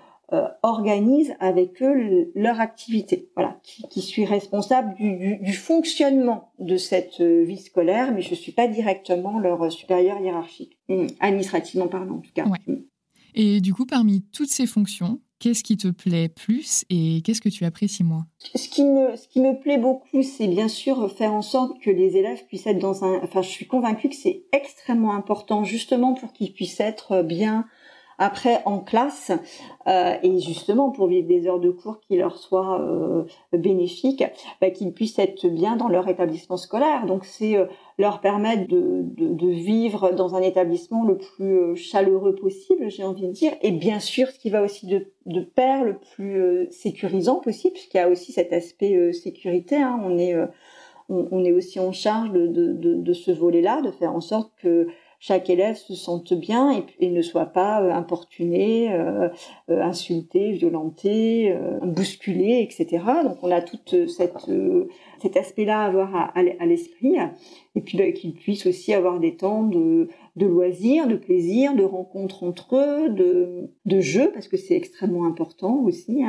organisent 0.62 1.34
avec 1.40 1.82
eux 1.82 2.30
leur 2.34 2.60
activité. 2.60 3.30
Voilà, 3.36 3.60
qui, 3.62 4.00
suis 4.00 4.24
responsable 4.24 4.94
du, 4.94 5.52
fonctionnement 5.52 6.52
de 6.58 6.76
cette 6.76 7.20
euh, 7.20 7.44
vie 7.44 7.58
scolaire, 7.58 8.12
mais 8.12 8.22
je 8.22 8.34
suis 8.34 8.52
pas 8.52 8.68
directement 8.68 9.38
leur 9.38 9.70
supérieur 9.70 10.20
hiérarchique, 10.20 10.78
hum, 10.88 11.06
administrativement 11.20 11.88
parlant 11.88 12.16
en 12.16 12.20
tout 12.20 12.32
cas. 12.34 12.44
Hum. 12.66 12.84
Et 13.34 13.60
du 13.60 13.72
coup, 13.72 13.86
parmi 13.86 14.22
toutes 14.32 14.50
ces 14.50 14.66
fonctions, 14.66 15.20
qu'est-ce 15.38 15.64
qui 15.64 15.76
te 15.76 15.88
plaît 15.88 16.28
plus 16.28 16.84
et 16.90 17.22
qu'est-ce 17.22 17.40
que 17.40 17.48
tu 17.48 17.64
apprécies 17.64 18.04
moins? 18.04 18.26
Ce 18.54 18.68
qui 18.68 18.84
me, 18.84 19.16
ce 19.16 19.26
qui 19.26 19.40
me 19.40 19.58
plaît 19.58 19.78
beaucoup, 19.78 20.22
c'est 20.22 20.48
bien 20.48 20.68
sûr 20.68 21.10
faire 21.10 21.32
en 21.32 21.42
sorte 21.42 21.80
que 21.80 21.90
les 21.90 22.16
élèves 22.16 22.46
puissent 22.46 22.66
être 22.66 22.78
dans 22.78 23.04
un. 23.04 23.20
Enfin, 23.22 23.42
je 23.42 23.48
suis 23.48 23.66
convaincue 23.66 24.08
que 24.08 24.14
c'est 24.14 24.44
extrêmement 24.52 25.14
important 25.14 25.64
justement 25.64 26.14
pour 26.14 26.32
qu'ils 26.32 26.52
puissent 26.52 26.80
être 26.80 27.22
bien 27.22 27.66
après 28.18 28.62
en 28.66 28.78
classe 28.78 29.32
euh, 29.86 30.14
et 30.22 30.38
justement 30.38 30.90
pour 30.90 31.08
vivre 31.08 31.26
des 31.26 31.46
heures 31.46 31.60
de 31.60 31.70
cours 31.70 32.00
qui 32.00 32.16
leur 32.16 32.36
soient 32.36 32.80
euh, 32.80 33.24
bénéfiques, 33.52 34.24
bah, 34.60 34.70
qu'ils 34.70 34.92
puissent 34.92 35.18
être 35.18 35.48
bien 35.48 35.76
dans 35.76 35.88
leur 35.88 36.08
établissement 36.08 36.56
scolaire. 36.56 37.06
Donc 37.06 37.24
c'est 37.24 37.56
euh, 37.56 37.66
leur 37.98 38.20
permettre 38.20 38.68
de, 38.68 39.02
de, 39.02 39.48
vivre 39.48 40.12
dans 40.12 40.34
un 40.34 40.42
établissement 40.42 41.04
le 41.04 41.18
plus 41.18 41.76
chaleureux 41.76 42.34
possible, 42.34 42.90
j'ai 42.90 43.04
envie 43.04 43.26
de 43.26 43.32
dire, 43.32 43.52
et 43.60 43.70
bien 43.70 44.00
sûr 44.00 44.28
ce 44.28 44.38
qui 44.38 44.50
va 44.50 44.62
aussi 44.62 44.86
de, 44.86 45.06
de 45.26 45.40
pair 45.40 45.84
le 45.84 45.98
plus 45.98 46.66
sécurisant 46.70 47.36
possible, 47.36 47.74
puisqu'il 47.74 47.98
y 47.98 48.00
a 48.00 48.08
aussi 48.08 48.32
cet 48.32 48.52
aspect 48.52 49.12
sécurité. 49.12 49.76
Hein. 49.76 50.00
On 50.02 50.18
est 50.18 50.34
on, 51.08 51.44
est 51.44 51.52
aussi 51.52 51.78
en 51.78 51.92
charge 51.92 52.30
de, 52.32 52.46
de, 52.46 52.72
de 52.72 53.12
ce 53.12 53.30
volet-là, 53.30 53.82
de 53.82 53.90
faire 53.90 54.14
en 54.14 54.20
sorte 54.20 54.52
que 54.62 54.88
chaque 55.22 55.48
élève 55.50 55.76
se 55.76 55.94
sente 55.94 56.34
bien 56.34 56.84
et, 56.98 57.08
ne 57.08 57.22
soit 57.22 57.46
pas 57.46 57.80
euh, 57.80 57.92
importuné, 57.92 58.92
euh, 58.92 59.28
euh, 59.70 59.80
insulté, 59.80 60.50
violenté, 60.50 61.56
bousculé, 61.80 62.60
etc. 62.68 63.04
Donc 63.22 63.36
on 63.42 63.52
a 63.52 63.60
cette 64.08 64.34
cet 65.20 65.36
aspect-là 65.36 65.82
à 65.82 65.86
avoir 65.86 66.32
à, 66.34 66.66
l'esprit 66.66 67.14
et 67.76 67.80
puis 67.80 67.96
bah, 67.96 68.10
qu'ils 68.10 68.34
puissent 68.34 68.66
aussi 68.66 68.92
avoir 68.92 69.20
des 69.20 69.36
temps 69.36 69.62
de, 69.62 70.08
de 70.34 70.46
loisirs, 70.46 71.06
de 71.06 71.14
plaisir, 71.14 71.76
de 71.76 71.84
rencontres 71.84 72.42
entre 72.42 72.74
eux, 72.74 73.08
de, 73.08 73.70
de 73.84 74.00
jeux 74.00 74.32
parce 74.32 74.48
que 74.48 74.56
c'est 74.56 74.74
extrêmement 74.74 75.26
important 75.26 75.84
aussi. 75.84 76.24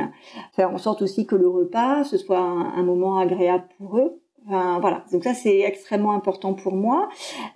Faire 0.52 0.70
en 0.70 0.78
sorte 0.78 1.02
aussi 1.02 1.26
que 1.26 1.34
le 1.34 1.48
repas 1.48 2.04
ce 2.04 2.16
soit 2.16 2.38
un 2.38 2.84
moment 2.84 3.18
agréable 3.18 3.66
pour 3.76 3.98
eux 3.98 4.20
voilà, 4.46 5.04
donc 5.12 5.24
ça 5.24 5.34
c'est 5.34 5.60
extrêmement 5.60 6.12
important 6.12 6.54
pour 6.54 6.74
moi. 6.74 7.08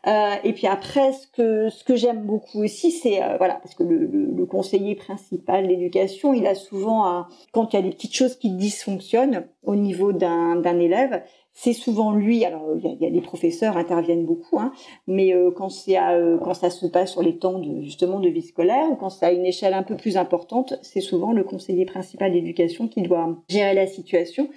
Euh, 0.07 0.35
et 0.45 0.53
puis 0.53 0.67
après, 0.67 1.13
ce 1.13 1.27
que 1.27 1.69
ce 1.69 1.85
que 1.85 1.97
j'aime 1.97 2.25
beaucoup 2.25 2.63
aussi, 2.65 2.91
c'est 2.91 3.23
euh, 3.23 3.37
voilà, 3.37 3.55
parce 3.55 3.75
que 3.75 3.83
le, 3.83 4.07
le, 4.07 4.47
conseiller 4.47 4.95
principal 4.95 5.69
d'éducation, 5.69 6.33
il 6.33 6.47
a 6.47 6.55
souvent, 6.55 7.27
quand 7.53 7.73
il 7.73 7.77
y 7.77 7.79
a 7.79 7.83
des 7.83 7.91
petites 7.91 8.15
choses 8.15 8.37
qui 8.37 8.51
dysfonctionnent 8.51 9.47
au 9.63 9.77
niveau 9.77 10.13
d'un 10.13 10.57
d'un 10.57 10.79
élève, 10.79 11.23
c'est 11.61 11.73
souvent 11.73 12.13
lui. 12.13 12.45
Alors 12.45 12.63
il 12.77 12.99
y, 13.01 13.07
a, 13.07 13.11
des 13.11 13.21
professeurs 13.21 13.77
interviennent 13.77 14.25
beaucoup, 14.25 14.61
hein, 14.61 14.73
mais 15.09 15.35
euh, 15.35 15.51
quand 15.51 15.71
c'est 15.71 15.99
euh, 15.99 16.39
quand 16.39 16.55
ça 16.55 16.71
se 16.71 16.87
passe 16.87 17.13
sur 17.13 17.23
les 17.23 17.37
temps 17.37 17.59
de 17.59 17.83
justement 17.83 18.21
de 18.21 18.29
vie 18.29 18.43
scolaire 18.43 18.87
ou 18.93 18.95
quand 18.95 19.11
c'est 19.11 19.27
à 19.27 19.33
une 19.33 19.45
échelle 19.45 19.75
un 19.75 19.83
peu 19.83 19.97
plus 19.97 20.17
importante, 20.17 20.75
c'est 20.83 21.01
souvent 21.01 21.33
le 21.33 21.43
conseiller 21.43 21.85
principal 21.85 22.33
d'éducation 22.33 22.87
qui 22.87 23.03
doit 23.03 23.43
gérer 23.49 23.75
la 23.75 23.89
situation. 23.89 24.49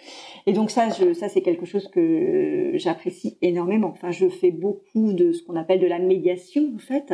Et 0.45 0.53
donc 0.53 0.69
ça, 0.69 0.91
ça 0.91 1.27
c'est 1.27 1.41
quelque 1.41 1.65
chose 1.65 1.87
que 1.87 2.73
j'apprécie 2.75 3.35
énormément. 3.41 3.87
Enfin, 3.87 4.11
je 4.11 4.29
fais 4.29 4.51
beaucoup 4.51 5.13
de 5.13 5.31
ce 5.31 5.41
qu'on 5.41 5.55
appelle 5.55 5.79
de 5.79 5.87
la 5.87 5.97
médiation 5.97 6.71
en 6.75 6.79
fait 6.79 7.13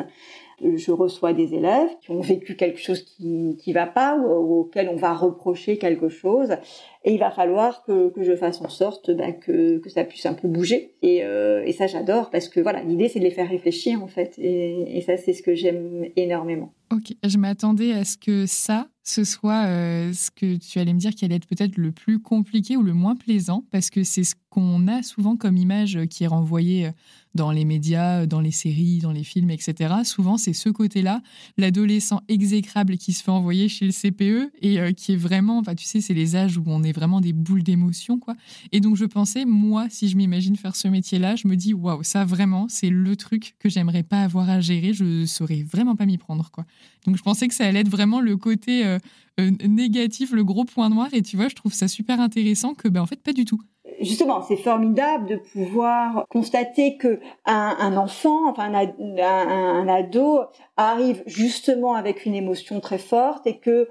je 0.61 0.91
reçois 0.91 1.33
des 1.33 1.53
élèves 1.53 1.89
qui 2.01 2.11
ont 2.11 2.21
vécu 2.21 2.55
quelque 2.55 2.79
chose 2.79 3.03
qui 3.03 3.57
qui 3.57 3.73
va 3.73 3.85
pas 3.85 4.17
ou, 4.17 4.61
auquel 4.61 4.89
on 4.89 4.95
va 4.95 5.13
reprocher 5.13 5.77
quelque 5.77 6.09
chose. 6.09 6.55
Et 7.03 7.13
il 7.13 7.19
va 7.19 7.31
falloir 7.31 7.83
que, 7.83 8.09
que 8.09 8.23
je 8.23 8.35
fasse 8.35 8.61
en 8.61 8.69
sorte 8.69 9.11
bah, 9.11 9.31
que, 9.31 9.77
que 9.77 9.89
ça 9.89 10.03
puisse 10.03 10.25
un 10.25 10.33
peu 10.33 10.47
bouger. 10.47 10.95
Et, 11.01 11.23
euh, 11.23 11.63
et 11.65 11.71
ça 11.71 11.87
j'adore 11.87 12.29
parce 12.29 12.49
que 12.49 12.59
voilà 12.59 12.83
l'idée 12.83 13.07
c'est 13.07 13.19
de 13.19 13.23
les 13.23 13.31
faire 13.31 13.49
réfléchir 13.49 14.03
en 14.03 14.07
fait. 14.07 14.33
Et, 14.37 14.97
et 14.97 15.01
ça 15.01 15.17
c'est 15.17 15.33
ce 15.33 15.43
que 15.43 15.55
j'aime 15.55 16.05
énormément. 16.15 16.73
Ok, 16.91 17.13
je 17.23 17.37
m'attendais 17.37 17.91
à 17.93 18.05
ce 18.05 18.17
que 18.17 18.45
ça 18.45 18.87
ce 19.03 19.23
soit 19.23 19.65
euh, 19.67 20.11
ce 20.13 20.29
que 20.31 20.57
tu 20.57 20.79
allais 20.79 20.93
me 20.93 20.99
dire 20.99 21.15
qui 21.15 21.23
allait 21.23 21.35
être 21.35 21.47
peut-être 21.47 21.77
le 21.77 21.91
plus 21.91 22.19
compliqué 22.19 22.75
ou 22.75 22.83
le 22.83 22.93
moins 22.93 23.15
plaisant, 23.15 23.63
parce 23.71 23.89
que 23.89 24.03
c'est 24.03 24.23
ce 24.23 24.35
qu'on 24.49 24.87
a 24.87 25.01
souvent 25.01 25.37
comme 25.37 25.55
image 25.55 26.05
qui 26.09 26.25
est 26.25 26.27
renvoyée 26.27 26.89
dans 27.37 27.51
les 27.51 27.63
médias, 27.63 28.25
dans 28.25 28.41
les 28.41 28.51
séries, 28.51 28.99
dans 28.99 29.13
les 29.13 29.23
films, 29.23 29.49
etc. 29.49 29.93
Souvent, 30.03 30.35
c'est 30.37 30.51
ce 30.51 30.67
côté-là, 30.67 31.21
l'adolescent 31.57 32.21
exécrable 32.27 32.97
qui 32.97 33.13
se 33.13 33.23
fait 33.23 33.31
envoyer 33.31 33.69
chez 33.69 33.85
le 33.85 33.93
CPE 33.93 34.51
et 34.61 34.81
euh, 34.81 34.91
qui 34.91 35.13
est 35.13 35.15
vraiment, 35.15 35.59
enfin, 35.59 35.75
tu 35.75 35.85
sais, 35.85 36.01
c'est 36.01 36.13
les 36.13 36.35
âges 36.35 36.57
où 36.57 36.63
on 36.65 36.83
est 36.83 36.91
vraiment 36.91 37.21
des 37.21 37.31
boules 37.31 37.63
d'émotion, 37.63 38.19
quoi. 38.19 38.35
Et 38.73 38.81
donc, 38.81 38.97
je 38.97 39.05
pensais, 39.05 39.45
moi, 39.45 39.87
si 39.89 40.09
je 40.09 40.17
m'imagine 40.17 40.57
faire 40.57 40.75
ce 40.75 40.89
métier-là, 40.89 41.37
je 41.37 41.47
me 41.47 41.55
dis, 41.55 41.73
waouh, 41.73 42.03
ça 42.03 42.25
vraiment, 42.25 42.65
c'est 42.67 42.89
le 42.89 43.15
truc 43.15 43.55
que 43.59 43.69
j'aimerais 43.69 44.03
pas 44.03 44.23
avoir 44.23 44.49
à 44.49 44.59
gérer, 44.59 44.91
je 44.91 45.25
saurais 45.25 45.63
vraiment 45.63 45.95
pas 45.95 46.05
m'y 46.05 46.17
prendre, 46.17 46.51
quoi. 46.51 46.65
Donc, 47.05 47.15
je 47.15 47.23
pensais 47.23 47.47
que 47.47 47.53
ça 47.53 47.65
allait 47.65 47.79
être 47.79 47.89
vraiment 47.89 48.19
le 48.19 48.35
côté 48.35 48.85
euh, 48.85 48.99
euh, 49.39 49.51
négatif, 49.67 50.31
le 50.31 50.43
gros 50.43 50.65
point 50.65 50.89
noir. 50.89 51.09
Et 51.13 51.21
tu 51.21 51.37
vois, 51.37 51.47
je 51.47 51.55
trouve 51.55 51.73
ça 51.73 51.87
super 51.87 52.19
intéressant 52.19 52.73
que, 52.73 52.87
ben, 52.87 53.01
en 53.01 53.05
fait, 53.05 53.21
pas 53.21 53.33
du 53.33 53.45
tout 53.45 53.61
justement, 54.01 54.41
c'est 54.41 54.57
formidable 54.57 55.27
de 55.27 55.35
pouvoir 55.35 56.25
constater 56.29 56.97
que 56.97 57.19
un, 57.45 57.97
enfant, 57.97 58.49
enfin 58.49 58.73
un, 58.73 59.87
ado, 59.87 60.41
arrive 60.75 61.23
justement 61.25 61.93
avec 61.93 62.25
une 62.25 62.35
émotion 62.35 62.79
très 62.79 62.97
forte 62.97 63.47
et 63.47 63.57
que 63.57 63.89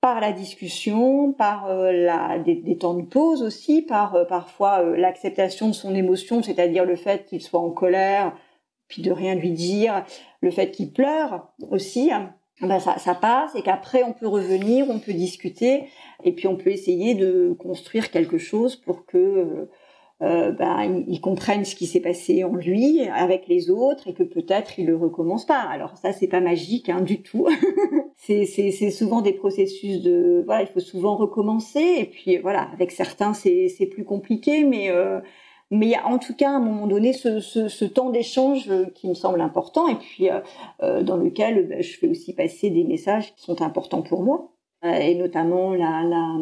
par 0.00 0.20
la 0.20 0.32
discussion, 0.32 1.32
par 1.32 1.66
euh, 1.68 2.38
des, 2.44 2.78
temps 2.78 2.94
de 2.94 3.02
pause 3.02 3.42
aussi, 3.42 3.82
par 3.82 4.14
euh, 4.14 4.24
parfois 4.24 4.80
euh, 4.80 4.96
l'acceptation 4.96 5.68
de 5.68 5.74
son 5.74 5.94
émotion, 5.94 6.42
c'est-à-dire 6.42 6.86
le 6.86 6.96
fait 6.96 7.26
qu'il 7.26 7.42
soit 7.42 7.60
en 7.60 7.70
colère, 7.70 8.34
puis 8.88 9.02
de 9.02 9.12
rien 9.12 9.34
lui 9.34 9.52
dire, 9.52 10.04
le 10.40 10.50
fait 10.50 10.70
qu'il 10.70 10.92
pleure 10.92 11.52
aussi. 11.70 12.10
Hein, 12.10 12.34
ben 12.66 12.78
ça, 12.78 12.98
ça 12.98 13.14
passe 13.14 13.54
et 13.54 13.62
qu'après 13.62 14.02
on 14.02 14.12
peut 14.12 14.28
revenir, 14.28 14.86
on 14.90 14.98
peut 14.98 15.12
discuter 15.12 15.84
et 16.24 16.32
puis 16.32 16.46
on 16.46 16.56
peut 16.56 16.70
essayer 16.70 17.14
de 17.14 17.54
construire 17.58 18.10
quelque 18.10 18.38
chose 18.38 18.76
pour 18.76 19.06
que 19.06 19.68
euh, 20.22 20.52
ben, 20.52 21.02
ils 21.08 21.20
comprennent 21.22 21.64
ce 21.64 21.74
qui 21.74 21.86
s'est 21.86 22.00
passé 22.00 22.44
en 22.44 22.54
lui 22.54 23.00
avec 23.08 23.48
les 23.48 23.70
autres 23.70 24.06
et 24.06 24.12
que 24.12 24.22
peut-être 24.22 24.78
il 24.78 24.86
le 24.86 24.94
recommence 24.94 25.46
pas. 25.46 25.60
Alors 25.60 25.96
ça 25.96 26.12
c'est 26.12 26.28
pas 26.28 26.40
magique 26.40 26.90
hein, 26.90 27.00
du 27.00 27.22
tout. 27.22 27.46
c'est 28.16 28.90
souvent 28.90 29.22
des 29.22 29.32
processus 29.32 30.02
de 30.02 30.42
voilà 30.44 30.62
il 30.62 30.68
faut 30.68 30.80
souvent 30.80 31.16
recommencer 31.16 31.94
et 31.98 32.04
puis 32.04 32.36
voilà 32.36 32.68
avec 32.74 32.90
certains 32.90 33.32
c'est 33.32 33.68
c'est 33.68 33.86
plus 33.86 34.04
compliqué 34.04 34.64
mais 34.64 34.90
euh, 34.90 35.20
mais 35.70 35.86
il 35.86 35.90
y 35.90 35.94
a 35.94 36.06
en 36.06 36.18
tout 36.18 36.34
cas 36.34 36.50
à 36.50 36.54
un 36.54 36.60
moment 36.60 36.86
donné 36.86 37.12
ce, 37.12 37.40
ce, 37.40 37.84
temps 37.84 38.10
d'échange 38.10 38.70
qui 38.94 39.08
me 39.08 39.14
semble 39.14 39.40
important. 39.40 39.88
Et 39.88 39.94
puis 39.94 40.30
euh, 40.30 40.40
euh 40.82 41.02
dans 41.02 41.16
lequel 41.16 41.68
ben, 41.68 41.82
je 41.82 41.96
fais 41.96 42.08
aussi 42.08 42.34
passer 42.34 42.70
des 42.70 42.84
messages 42.84 43.34
qui 43.34 43.42
sont 43.42 43.62
importants 43.62 44.02
pour 44.02 44.22
moi. 44.22 44.52
Euh, 44.84 44.92
et 44.92 45.14
notamment 45.14 45.74
la, 45.74 46.02
la 46.02 46.36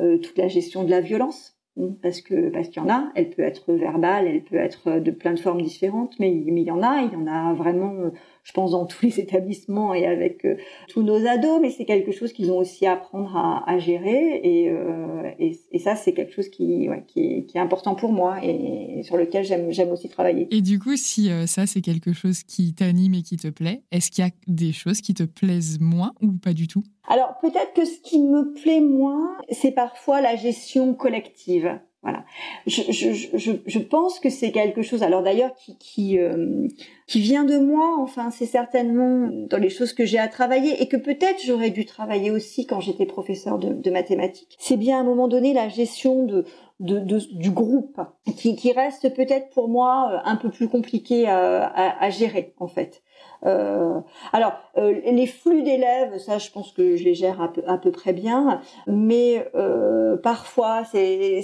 euh, 0.00 0.18
toute 0.18 0.38
la 0.38 0.48
gestion 0.48 0.84
de 0.84 0.90
la 0.90 1.00
violence. 1.00 1.56
Parce 2.02 2.20
que 2.20 2.50
parce 2.50 2.68
qu'il 2.68 2.82
y 2.82 2.84
en 2.84 2.90
a. 2.90 3.10
Elle 3.14 3.30
peut 3.30 3.42
être 3.42 3.72
verbale, 3.72 4.26
elle 4.26 4.42
peut 4.42 4.56
être 4.56 4.98
de 4.98 5.10
plein 5.12 5.32
de 5.32 5.38
formes 5.38 5.62
différentes, 5.62 6.18
mais, 6.18 6.42
mais 6.46 6.62
il 6.62 6.66
y 6.66 6.70
en 6.70 6.82
a. 6.82 7.02
Il 7.02 7.12
y 7.12 7.16
en 7.16 7.26
a 7.28 7.54
vraiment, 7.54 8.10
je 8.42 8.52
pense, 8.52 8.72
dans 8.72 8.86
tous 8.86 9.06
les 9.06 9.20
établissements 9.20 9.94
et 9.94 10.06
avec 10.06 10.44
euh, 10.44 10.56
tous 10.88 11.02
nos 11.02 11.26
ados. 11.26 11.60
Mais 11.60 11.70
c'est 11.70 11.84
quelque 11.84 12.12
chose 12.12 12.32
qu'ils 12.32 12.50
ont 12.50 12.58
aussi 12.58 12.86
à 12.86 12.92
apprendre 12.92 13.36
à, 13.36 13.68
à 13.70 13.78
gérer. 13.78 14.40
Et, 14.42 14.70
euh, 14.70 15.30
et, 15.38 15.58
et, 15.72 15.78
ça, 15.78 15.96
c'est 15.96 16.12
quelque 16.12 16.32
chose 16.32 16.48
qui, 16.48 16.88
ouais, 16.88 17.04
qui, 17.06 17.20
est, 17.20 17.44
qui, 17.44 17.58
est, 17.58 17.60
important 17.60 17.94
pour 17.94 18.12
moi 18.12 18.38
et, 18.42 19.02
sur 19.02 19.16
lequel 19.16 19.44
j'aime 19.44 19.70
j'aime 19.70 19.90
aussi 19.90 20.08
travailler. 20.08 20.48
Et 20.50 20.62
du 20.62 20.78
coup, 20.78 20.96
si 20.96 21.30
euh, 21.30 21.46
ça, 21.46 21.66
c'est 21.66 21.80
quelque 21.80 22.12
chose 22.12 22.42
qui 22.42 22.74
t'anime 22.74 23.14
et 23.14 23.22
qui 23.22 23.36
te 23.36 23.48
plaît, 23.48 23.82
est-ce 23.92 24.10
qu'il 24.10 24.24
y 24.24 24.28
a 24.28 24.30
des 24.46 24.72
choses 24.72 25.00
qui 25.00 25.14
te 25.14 25.22
plaisent 25.22 25.78
moins 25.80 26.12
ou 26.20 26.32
pas 26.32 26.52
du 26.52 26.68
tout? 26.68 26.82
Alors 27.08 27.34
peut-être 27.40 27.72
que 27.74 27.84
ce 27.84 27.98
qui 28.00 28.20
me 28.20 28.52
plaît 28.52 28.80
moins, 28.80 29.36
c'est 29.50 29.72
parfois 29.72 30.20
la 30.20 30.36
gestion 30.36 30.94
collective. 30.94 31.80
Voilà. 32.02 32.24
Je, 32.66 32.80
je, 32.90 33.12
je, 33.36 33.52
je 33.66 33.78
pense 33.78 34.20
que 34.20 34.30
c'est 34.30 34.52
quelque 34.52 34.80
chose, 34.80 35.02
alors 35.02 35.22
d'ailleurs, 35.22 35.54
qui, 35.54 35.76
qui, 35.76 36.18
euh, 36.18 36.66
qui 37.06 37.20
vient 37.20 37.44
de 37.44 37.58
moi, 37.58 37.96
enfin, 38.00 38.30
c'est 38.30 38.46
certainement 38.46 39.28
dans 39.50 39.58
les 39.58 39.68
choses 39.68 39.92
que 39.92 40.06
j'ai 40.06 40.18
à 40.18 40.28
travailler 40.28 40.82
et 40.82 40.88
que 40.88 40.96
peut-être 40.96 41.44
j'aurais 41.44 41.68
dû 41.68 41.84
travailler 41.84 42.30
aussi 42.30 42.66
quand 42.66 42.80
j'étais 42.80 43.04
professeur 43.04 43.58
de, 43.58 43.74
de 43.74 43.90
mathématiques. 43.90 44.56
C'est 44.58 44.78
bien 44.78 44.96
à 44.96 45.00
un 45.00 45.04
moment 45.04 45.28
donné 45.28 45.52
la 45.52 45.68
gestion 45.68 46.24
de, 46.24 46.46
de, 46.80 47.00
de, 47.00 47.18
du 47.32 47.50
groupe 47.50 48.00
qui, 48.34 48.56
qui 48.56 48.72
reste 48.72 49.14
peut-être 49.14 49.50
pour 49.50 49.68
moi 49.68 50.10
euh, 50.10 50.18
un 50.24 50.36
peu 50.36 50.48
plus 50.48 50.68
compliqué 50.68 51.28
à, 51.28 51.64
à, 51.66 52.02
à 52.02 52.08
gérer 52.08 52.54
en 52.58 52.66
fait. 52.66 53.02
Euh, 53.46 54.00
alors, 54.32 54.52
euh, 54.76 55.00
les 55.04 55.26
flux 55.26 55.62
d'élèves, 55.62 56.18
ça, 56.18 56.38
je 56.38 56.50
pense 56.50 56.72
que 56.72 56.96
je 56.96 57.04
les 57.04 57.14
gère 57.14 57.40
à 57.40 57.52
peu, 57.52 57.62
à 57.66 57.78
peu 57.78 57.90
près 57.90 58.12
bien, 58.12 58.60
mais 58.86 59.46
euh, 59.54 60.16
parfois, 60.16 60.84
c'est, 60.84 61.42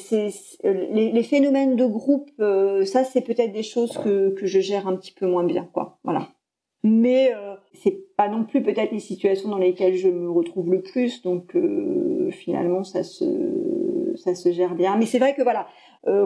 les, 0.62 1.12
les, 1.12 1.22
phénomènes 1.22 1.76
de 1.76 1.87
groupe, 1.87 2.30
euh, 2.40 2.85
ça, 2.85 3.04
c'est 3.04 3.22
peut-être 3.22 3.52
des 3.52 3.62
choses 3.62 3.96
que, 3.98 4.30
que 4.30 4.46
je 4.46 4.61
gère 4.61 4.87
un 4.87 4.96
petit 4.96 5.12
peu 5.12 5.26
moins 5.26 5.44
bien, 5.44 5.68
quoi. 5.72 5.98
Voilà. 6.04 6.28
Mais 6.82 7.32
euh, 7.35 7.54
c'est 7.72 8.14
pas 8.16 8.28
non 8.28 8.44
plus 8.44 8.62
peut-être 8.62 8.92
les 8.92 9.00
situations 9.00 9.48
dans 9.48 9.59
lesquelles 9.59 9.96
je 9.96 10.09
me 10.09 10.30
retrouve 10.30 10.70
le 10.70 10.82
plus, 10.82 11.22
donc 11.22 11.56
finalement, 12.30 12.85
ça 12.85 13.02
se, 13.02 13.24
ça 14.14 14.35
se 14.35 14.52
gère 14.52 14.74
bien. 14.74 14.96
Mais 14.96 15.06
c'est 15.06 15.18
vrai 15.18 15.35
que 15.35 15.42
voilà, 15.42 15.66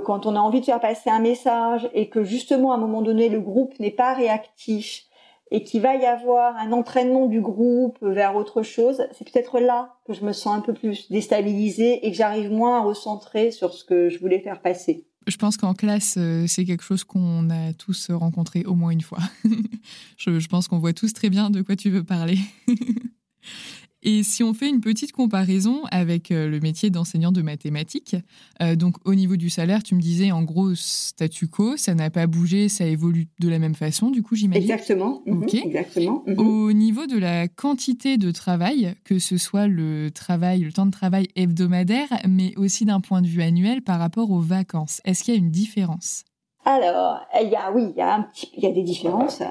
quand 0.05 0.27
on 0.27 0.37
a 0.37 0.39
envie 0.39 0.61
de 0.61 0.67
faire 0.67 0.81
passer 0.81 1.09
un 1.09 1.21
message 1.21 1.89
et 1.95 2.11
que 2.11 2.23
justement 2.25 2.73
à 2.73 2.75
un 2.75 2.79
moment 2.79 3.01
donné 3.01 3.31
le 3.31 3.41
groupe 3.41 3.79
n'est 3.81 3.91
pas 3.91 4.13
réactif 4.13 5.10
et 5.51 5.65
qu'il 5.65 5.83
va 5.83 5.97
y 5.97 6.05
avoir 6.05 6.57
un 6.57 6.73
entraînement 6.73 7.27
du 7.27 7.41
groupe 7.41 7.99
vers 8.03 8.37
autre 8.37 8.63
chose, 8.63 9.03
c'est 9.13 9.31
peut-être 9.31 9.59
là 9.59 9.95
que 10.07 10.15
je 10.15 10.25
me 10.25 10.33
sens 10.33 10.57
un 10.57 10.61
peu 10.61 10.73
plus 10.73 11.11
déstabilisée 11.11 12.07
et 12.07 12.11
que 12.11 12.17
j'arrive 12.17 12.51
moins 12.51 12.79
à 12.79 12.83
recentrer 12.83 13.51
sur 13.51 13.73
ce 13.73 13.85
que 13.85 14.09
je 14.09 14.19
voulais 14.19 14.41
faire 14.41 14.61
passer. 14.61 15.07
Je 15.27 15.37
pense 15.37 15.57
qu'en 15.57 15.75
classe, 15.75 16.17
euh, 16.19 16.47
c'est 16.47 16.65
quelque 16.65 16.83
chose 16.83 17.05
qu'on 17.05 17.51
a 17.51 17.73
tous 17.75 18.11
rencontré 18.11 18.65
au 18.65 18.75
moins 18.75 18.91
une 18.91 19.03
fois. 19.03 19.19
je, 20.17 20.39
je 20.39 20.49
pense 20.49 20.67
qu'on 20.67 20.79
voit 20.79 20.93
tous 20.93 21.13
très 21.13 21.31
bien 21.31 21.51
de 21.51 21.63
quoi 21.63 21.77
tu 21.77 21.91
veux 21.91 22.05
parler. 22.05 22.39
Et 24.03 24.23
si 24.23 24.43
on 24.43 24.55
fait 24.55 24.69
une 24.69 24.81
petite 24.81 25.13
comparaison 25.13 25.83
avec 25.91 26.31
euh, 26.31 26.49
le 26.49 26.61
métier 26.61 26.89
d'enseignant 26.91 27.33
de 27.33 27.43
mathématiques, 27.43 28.17
euh, 28.63 28.75
donc 28.75 28.97
au 29.05 29.15
niveau 29.15 29.37
du 29.37 29.51
salaire, 29.51 29.83
tu 29.83 29.95
me 29.95 30.01
disais 30.01 30.31
en 30.31 30.43
gros 30.43 30.75
statu 30.75 31.49
quo, 31.49 31.77
ça 31.77 31.95
n'a 31.95 32.09
pas 32.09 32.27
bougé, 32.27 32.69
ça 32.69 32.87
évolue 32.87 33.29
de 33.41 33.49
la 33.49 33.59
même 33.59 33.75
façon, 33.75 34.11
du 34.11 34.23
coup 34.23 34.37
j'imagine? 34.37 34.63
Exactement. 34.63 35.23
Mhm, 35.27 35.45
exactement. 35.65 36.25
Mhm. 36.27 36.39
Au 36.39 36.73
niveau 36.73 37.07
de 37.07 37.19
la 37.19 37.47
quantité 37.49 38.17
de 38.17 38.31
travail, 38.31 38.95
que 39.05 39.19
ce 39.19 39.37
soit 39.37 39.67
le 39.67 40.11
travail, 40.11 40.61
le 40.61 40.73
temps 40.73 40.87
de 40.87 40.91
travail 40.91 41.29
hebdomadaire, 41.37 42.09
mais 42.27 42.55
aussi 42.57 42.87
d'un 42.87 43.01
point 43.01 43.21
de 43.21 43.27
vue 43.27 43.43
annuel 43.43 43.83
par 43.83 43.99
rapport 43.99 44.31
aux 44.31 44.41
vacances, 44.41 45.01
est-ce 45.05 45.25
qu'il 45.25 45.35
y 45.35 45.37
a 45.37 45.41
une 45.41 45.51
différence? 45.51 46.25
Alors, 46.67 47.21
il 47.41 47.49
y 47.49 47.57
a, 47.57 47.73
oui, 47.73 47.87
il 47.91 47.97
y 47.97 48.03
a 48.03 48.15
un 48.15 48.23
petit, 48.23 48.51
il 48.55 48.63
y 48.63 48.67
a 48.67 48.71
des 48.71 48.83
différences. 48.83 49.43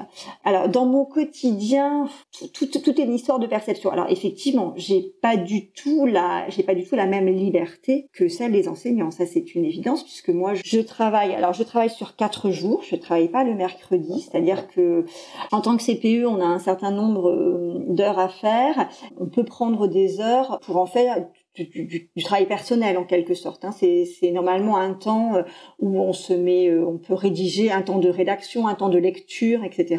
Alors, 0.44 0.68
dans 0.68 0.86
mon 0.86 1.04
quotidien, 1.04 2.08
tout, 2.54 2.66
tout, 2.66 3.00
est 3.00 3.04
une 3.04 3.14
histoire 3.14 3.40
de 3.40 3.48
perception. 3.48 3.90
Alors, 3.90 4.06
effectivement, 4.08 4.74
j'ai 4.76 5.12
pas 5.20 5.36
du 5.36 5.70
tout 5.72 6.06
la, 6.06 6.48
j'ai 6.50 6.62
pas 6.62 6.74
du 6.76 6.84
tout 6.84 6.94
la 6.94 7.06
même 7.06 7.26
liberté 7.26 8.06
que 8.12 8.28
celle 8.28 8.52
des 8.52 8.68
enseignants. 8.68 9.10
Ça, 9.10 9.26
c'est 9.26 9.56
une 9.56 9.64
évidence 9.64 10.04
puisque 10.04 10.28
moi, 10.28 10.52
je 10.54 10.78
travaille. 10.78 11.34
Alors, 11.34 11.52
je 11.52 11.64
travaille 11.64 11.90
sur 11.90 12.14
quatre 12.14 12.50
jours. 12.50 12.82
Je 12.88 12.94
travaille 12.94 13.28
pas 13.28 13.42
le 13.42 13.54
mercredi, 13.54 14.20
c'est-à-dire 14.20 14.68
que 14.68 15.04
en 15.50 15.60
tant 15.60 15.76
que 15.76 15.82
CPE, 15.82 16.26
on 16.26 16.40
a 16.40 16.46
un 16.46 16.60
certain 16.60 16.92
nombre 16.92 17.30
euh, 17.30 17.84
d'heures 17.88 18.20
à 18.20 18.28
faire. 18.28 18.88
On 19.18 19.26
peut 19.26 19.44
prendre 19.44 19.88
des 19.88 20.20
heures 20.20 20.60
pour 20.60 20.76
en 20.76 20.86
faire 20.86 21.26
du, 21.54 21.64
du, 21.66 22.10
du, 22.14 22.22
travail 22.22 22.46
personnel 22.46 22.96
en 22.96 23.04
quelque 23.04 23.34
sorte. 23.34 23.64
Hein. 23.64 23.72
C'est 23.72 24.30
normalement 24.32 24.76
un 24.76 24.94
temps 24.94 25.34
euh, 25.34 25.42
où 25.78 26.00
on 26.00 26.12
se 26.12 26.32
met, 26.32 26.68
euh, 26.68 26.86
on 26.86 26.98
peut 26.98 27.14
rédiger 27.14 27.72
un 27.72 27.82
temps 27.82 27.98
de 27.98 28.08
rédaction, 28.08 28.68
un 28.68 28.74
temps 28.74 28.88
de 28.88 28.98
lecture, 28.98 29.64
etc. 29.64 29.98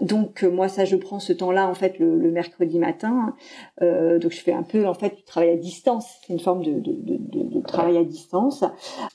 Donc 0.00 0.42
euh, 0.42 0.50
moi 0.50 0.68
ça, 0.68 0.84
je 0.84 0.96
prends 0.96 1.20
ce 1.20 1.32
temps-là 1.32 1.68
en 1.68 1.74
fait 1.74 1.98
le, 1.98 2.16
le 2.16 2.30
mercredi 2.30 2.78
matin. 2.78 3.34
Euh, 3.82 4.18
donc 4.18 4.32
je 4.32 4.40
fais 4.40 4.52
un 4.52 4.62
peu 4.62 4.86
en 4.86 4.94
fait 4.94 5.16
du 5.16 5.24
travail 5.24 5.50
à 5.50 5.56
distance. 5.56 6.06
C'est 6.26 6.32
une 6.32 6.40
forme 6.40 6.62
de, 6.62 6.72
de, 6.72 6.92
de, 6.96 7.58
de, 7.58 7.60
travail 7.62 7.96
à 7.96 8.04
distance. 8.04 8.64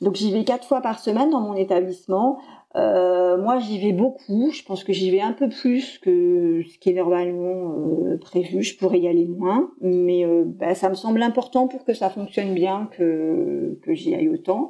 Donc 0.02 0.16
j'y 0.16 0.32
vais 0.32 0.44
quatre 0.44 0.66
fois 0.66 0.82
par 0.82 1.00
semaine 1.00 1.30
dans 1.30 1.42
mon 1.42 1.56
établissement. 1.56 2.40
Euh, 2.78 3.38
moi, 3.38 3.60
j'y 3.60 3.80
vais 3.80 3.92
beaucoup. 3.92 4.52
Je 4.52 4.64
pense 4.64 4.84
que 4.84 4.94
j'y 4.94 5.10
vais 5.10 5.22
un 5.22 5.34
peu 5.34 5.50
plus 5.50 5.98
que 6.00 6.62
ce 6.64 6.78
qui 6.78 6.92
est 6.92 6.94
normalement 6.94 7.74
euh, 7.76 8.18
prévu. 8.18 8.62
Je 8.62 8.78
pourrais 8.78 9.00
y 9.00 9.08
aller 9.08 9.26
moins, 9.26 9.72
mais 9.82 10.26
euh, 10.26 10.44
bah, 10.46 10.76
ça 10.76 10.90
me 10.90 10.96
semble 10.96 11.22
important 11.24 11.68
pour 11.68 11.86
que 11.86 11.94
ça 11.94 12.10
fonctionne 12.10 12.54
bien 12.54 12.90
que, 12.92 13.78
j'y 13.88 14.14
aille 14.14 14.30
autant. 14.30 14.70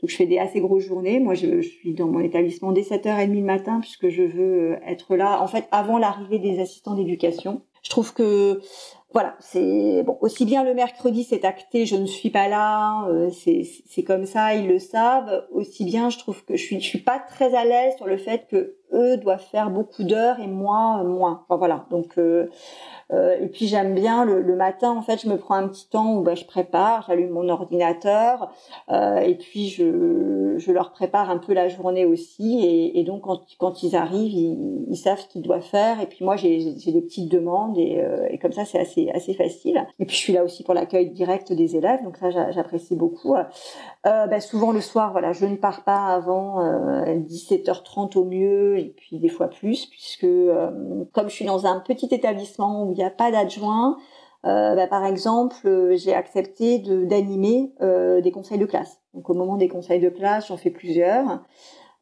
Donc, 0.00 0.10
je 0.10 0.16
fais 0.16 0.26
des 0.26 0.38
assez 0.38 0.60
grosses 0.60 0.84
journées. 0.84 1.20
Moi, 1.20 1.34
je, 1.34 1.60
je 1.60 1.68
suis 1.68 1.94
dans 1.94 2.08
mon 2.08 2.20
établissement 2.20 2.72
dès 2.72 2.82
7h30 2.82 3.34
le 3.34 3.40
matin 3.42 3.80
puisque 3.80 4.08
je 4.08 4.22
veux 4.22 4.76
être 4.86 5.16
là, 5.16 5.42
en 5.42 5.46
fait, 5.46 5.66
avant 5.70 5.98
l'arrivée 5.98 6.38
des 6.38 6.60
assistants 6.60 6.94
d'éducation. 6.94 7.62
Je 7.82 7.90
trouve 7.90 8.12
que 8.12 8.60
voilà, 9.12 9.36
c'est 9.40 10.02
bon. 10.02 10.18
Aussi 10.20 10.44
bien 10.44 10.64
le 10.64 10.74
mercredi, 10.74 11.24
c'est 11.24 11.44
acté, 11.44 11.86
je 11.86 11.96
ne 11.96 12.06
suis 12.06 12.28
pas 12.28 12.46
là, 12.46 13.06
euh, 13.08 13.30
c'est 13.30 14.02
comme 14.02 14.26
ça, 14.26 14.54
ils 14.54 14.68
le 14.68 14.78
savent. 14.78 15.46
Aussi 15.50 15.84
bien, 15.84 16.10
je 16.10 16.18
trouve 16.18 16.44
que 16.44 16.56
je 16.56 16.62
suis, 16.62 16.80
je 16.80 16.86
suis 16.86 16.98
pas 16.98 17.18
très 17.18 17.54
à 17.54 17.64
l'aise 17.64 17.96
sur 17.96 18.06
le 18.06 18.18
fait 18.18 18.46
que 18.48 18.77
eux 18.92 19.16
doivent 19.16 19.44
faire 19.50 19.70
beaucoup 19.70 20.04
d'heures 20.04 20.40
et 20.40 20.46
moi 20.46 21.02
moins. 21.04 21.42
Enfin 21.44 21.56
voilà, 21.56 21.86
donc 21.90 22.18
euh, 22.18 22.48
euh, 23.12 23.36
et 23.40 23.46
puis 23.46 23.66
j'aime 23.66 23.94
bien 23.94 24.24
le, 24.24 24.56
matin, 24.56 24.90
en 24.90 25.02
fait, 25.02 25.22
je 25.22 25.28
me 25.28 25.36
prends 25.36 25.54
un 25.54 25.68
petit 25.68 25.88
temps 25.88 26.16
où 26.16 26.22
bah, 26.22 26.34
je 26.34 26.44
prépare, 26.44 27.04
j'allume 27.08 27.30
mon 27.30 27.48
ordinateur 27.48 28.50
euh, 28.90 29.18
et 29.18 29.34
puis 29.34 29.68
je, 29.68 30.70
leur 30.70 30.92
prépare 30.92 31.30
un 31.30 31.38
peu 31.38 31.54
la 31.54 31.68
journée 31.68 32.04
aussi. 32.04 32.92
Et, 32.94 33.04
donc 33.04 33.22
quand, 33.58 33.82
ils 33.82 33.96
arrivent, 33.96 34.34
ils, 34.88 34.96
savent 34.96 35.20
ce 35.20 35.28
qu'ils 35.28 35.42
doivent 35.42 35.62
faire. 35.62 36.00
Et 36.00 36.06
puis 36.06 36.24
moi, 36.24 36.36
j'ai 36.36 36.58
des 36.58 37.00
petites 37.00 37.30
demandes 37.30 37.78
et, 37.78 38.00
euh, 38.00 38.28
comme 38.42 38.52
ça, 38.52 38.64
c'est 38.64 39.10
assez 39.10 39.34
facile. 39.34 39.86
Et 39.98 40.04
puis 40.04 40.16
je 40.16 40.20
suis 40.20 40.32
là 40.32 40.44
aussi 40.44 40.62
pour 40.62 40.74
l'accueil 40.74 41.10
direct 41.10 41.52
des 41.52 41.76
élèves, 41.76 42.02
donc 42.04 42.16
ça 42.18 42.30
j'apprécie 42.50 42.96
beaucoup. 42.96 43.34
Euh, 43.34 44.26
bah, 44.26 44.40
souvent 44.40 44.72
le 44.72 44.80
soir, 44.80 45.12
voilà, 45.12 45.32
je 45.32 45.46
ne 45.46 45.56
pars 45.56 45.84
pas 45.84 46.06
avant 46.06 46.60
17h30 47.06 48.18
au 48.18 48.24
mieux 48.24 48.77
et 48.78 48.94
puis 48.96 49.18
des 49.18 49.28
fois 49.28 49.48
plus, 49.48 49.86
puisque 49.86 50.26
comme 51.12 51.28
je 51.28 51.34
suis 51.34 51.44
dans 51.44 51.66
un 51.66 51.80
petit 51.80 52.08
établissement 52.10 52.84
où 52.84 52.92
il 52.92 52.96
n'y 52.96 53.04
a 53.04 53.10
pas 53.10 53.30
d'adjoint, 53.30 53.96
euh, 54.46 54.76
bah, 54.76 54.86
par 54.86 55.04
exemple, 55.04 55.56
euh, 55.66 55.96
j'ai 55.96 56.14
accepté 56.14 56.78
d'animer 56.78 57.72
euh, 57.80 58.20
des 58.20 58.30
conseils 58.30 58.58
de 58.58 58.66
classe. 58.66 59.00
Donc 59.14 59.28
au 59.30 59.34
moment 59.34 59.56
des 59.56 59.68
conseils 59.68 60.00
de 60.00 60.08
classe, 60.08 60.48
j'en 60.48 60.56
fais 60.56 60.70
plusieurs 60.70 61.42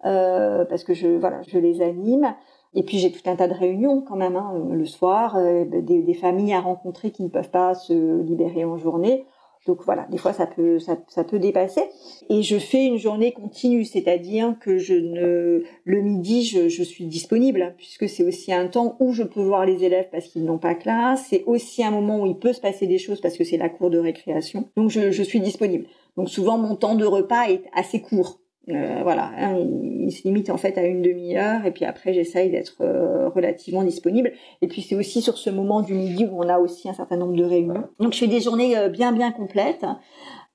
euh, 0.04 0.64
parce 0.66 0.84
que 0.84 0.92
je 0.92 1.08
voilà, 1.08 1.40
je 1.48 1.58
les 1.58 1.80
anime. 1.80 2.34
Et 2.74 2.82
puis 2.82 2.98
j'ai 2.98 3.10
tout 3.10 3.28
un 3.28 3.36
tas 3.36 3.48
de 3.48 3.54
réunions 3.54 4.02
quand 4.02 4.16
même 4.16 4.36
hein, 4.36 4.52
le 4.70 4.84
soir, 4.84 5.38
des, 5.38 6.14
familles 6.14 6.52
à 6.52 6.60
rencontrer 6.60 7.10
qui 7.10 7.22
ne 7.22 7.28
peuvent 7.28 7.50
pas 7.50 7.74
se 7.74 8.20
libérer 8.20 8.66
en 8.66 8.76
journée. 8.76 9.24
Donc 9.66 9.82
voilà, 9.84 10.06
des 10.10 10.18
fois 10.18 10.32
ça 10.32 10.46
peut 10.46 10.78
ça, 10.78 10.96
ça, 11.08 11.24
peut 11.24 11.38
dépasser. 11.38 11.82
Et 12.30 12.42
je 12.42 12.58
fais 12.58 12.84
une 12.84 12.98
journée 12.98 13.32
continue, 13.32 13.84
c'est-à-dire 13.84 14.54
que 14.60 14.78
je 14.78 14.94
ne 14.94 15.64
le 15.84 16.02
midi 16.02 16.44
je, 16.44 16.68
je 16.68 16.82
suis 16.82 17.06
disponible 17.06 17.74
puisque 17.76 18.08
c'est 18.08 18.24
aussi 18.24 18.52
un 18.52 18.68
temps 18.68 18.96
où 19.00 19.12
je 19.12 19.24
peux 19.24 19.42
voir 19.42 19.66
les 19.66 19.84
élèves 19.84 20.08
parce 20.10 20.26
qu'ils 20.26 20.44
n'ont 20.44 20.58
pas 20.58 20.74
classe. 20.74 21.26
C'est 21.28 21.42
aussi 21.44 21.84
un 21.84 21.90
moment 21.90 22.20
où 22.20 22.26
il 22.26 22.38
peut 22.38 22.52
se 22.52 22.60
passer 22.60 22.86
des 22.86 22.98
choses 22.98 23.20
parce 23.20 23.36
que 23.36 23.44
c'est 23.44 23.56
la 23.56 23.68
cour 23.68 23.90
de 23.90 23.98
récréation. 23.98 24.68
Donc 24.76 24.90
je, 24.90 25.10
je 25.10 25.22
suis 25.22 25.40
disponible. 25.40 25.86
Donc 26.16 26.30
souvent 26.30 26.58
mon 26.58 26.76
temps 26.76 26.94
de 26.94 27.04
repas 27.04 27.48
est 27.48 27.64
assez 27.74 28.00
court. 28.00 28.38
Euh, 28.68 29.00
voilà, 29.04 29.30
hein, 29.36 29.58
il, 29.58 30.10
se 30.10 30.24
limite 30.24 30.50
en 30.50 30.56
fait 30.56 30.76
à 30.76 30.84
une 30.84 31.00
demi-heure 31.00 31.64
et 31.66 31.70
puis 31.70 31.84
après 31.84 32.12
j'essaye 32.12 32.50
d'être 32.50 32.78
euh, 32.80 33.28
relativement 33.28 33.84
disponible. 33.84 34.32
Et 34.60 34.66
puis 34.66 34.82
c'est 34.82 34.96
aussi 34.96 35.22
sur 35.22 35.38
ce 35.38 35.50
moment 35.50 35.82
du 35.82 35.94
midi 35.94 36.24
où 36.24 36.42
on 36.42 36.48
a 36.48 36.58
aussi 36.58 36.88
un 36.88 36.94
certain 36.94 37.16
nombre 37.16 37.36
de 37.36 37.44
réunions. 37.44 37.84
Donc 38.00 38.12
je 38.12 38.18
fais 38.18 38.26
des 38.26 38.40
journées 38.40 38.76
euh, 38.76 38.88
bien 38.88 39.12
bien 39.12 39.30
complètes. 39.30 39.86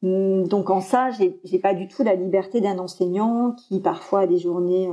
Hum, 0.04 0.48
donc 0.48 0.70
en 0.70 0.82
ça, 0.82 1.10
j'ai 1.12 1.60
pas 1.60 1.74
du 1.74 1.88
tout 1.88 2.04
la 2.04 2.16
liberté 2.16 2.60
d'un 2.60 2.80
enseignant 2.80 3.52
qui 3.52 3.80
parfois 3.80 4.22
a 4.22 4.28
des 4.28 4.40
journées 4.40 4.90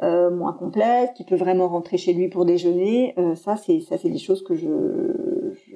moins 0.00 0.54
complètes, 0.54 1.12
qui 1.14 1.24
peut 1.24 1.36
vraiment 1.36 1.68
rentrer 1.68 1.98
chez 1.98 2.14
lui 2.14 2.28
pour 2.28 2.46
déjeuner. 2.46 3.14
ça 3.34 3.56
c'est 3.56 3.80
ça 3.80 3.98
c'est 3.98 4.08
des 4.08 4.18
choses 4.18 4.42
que 4.42 4.54
je, 4.54 4.66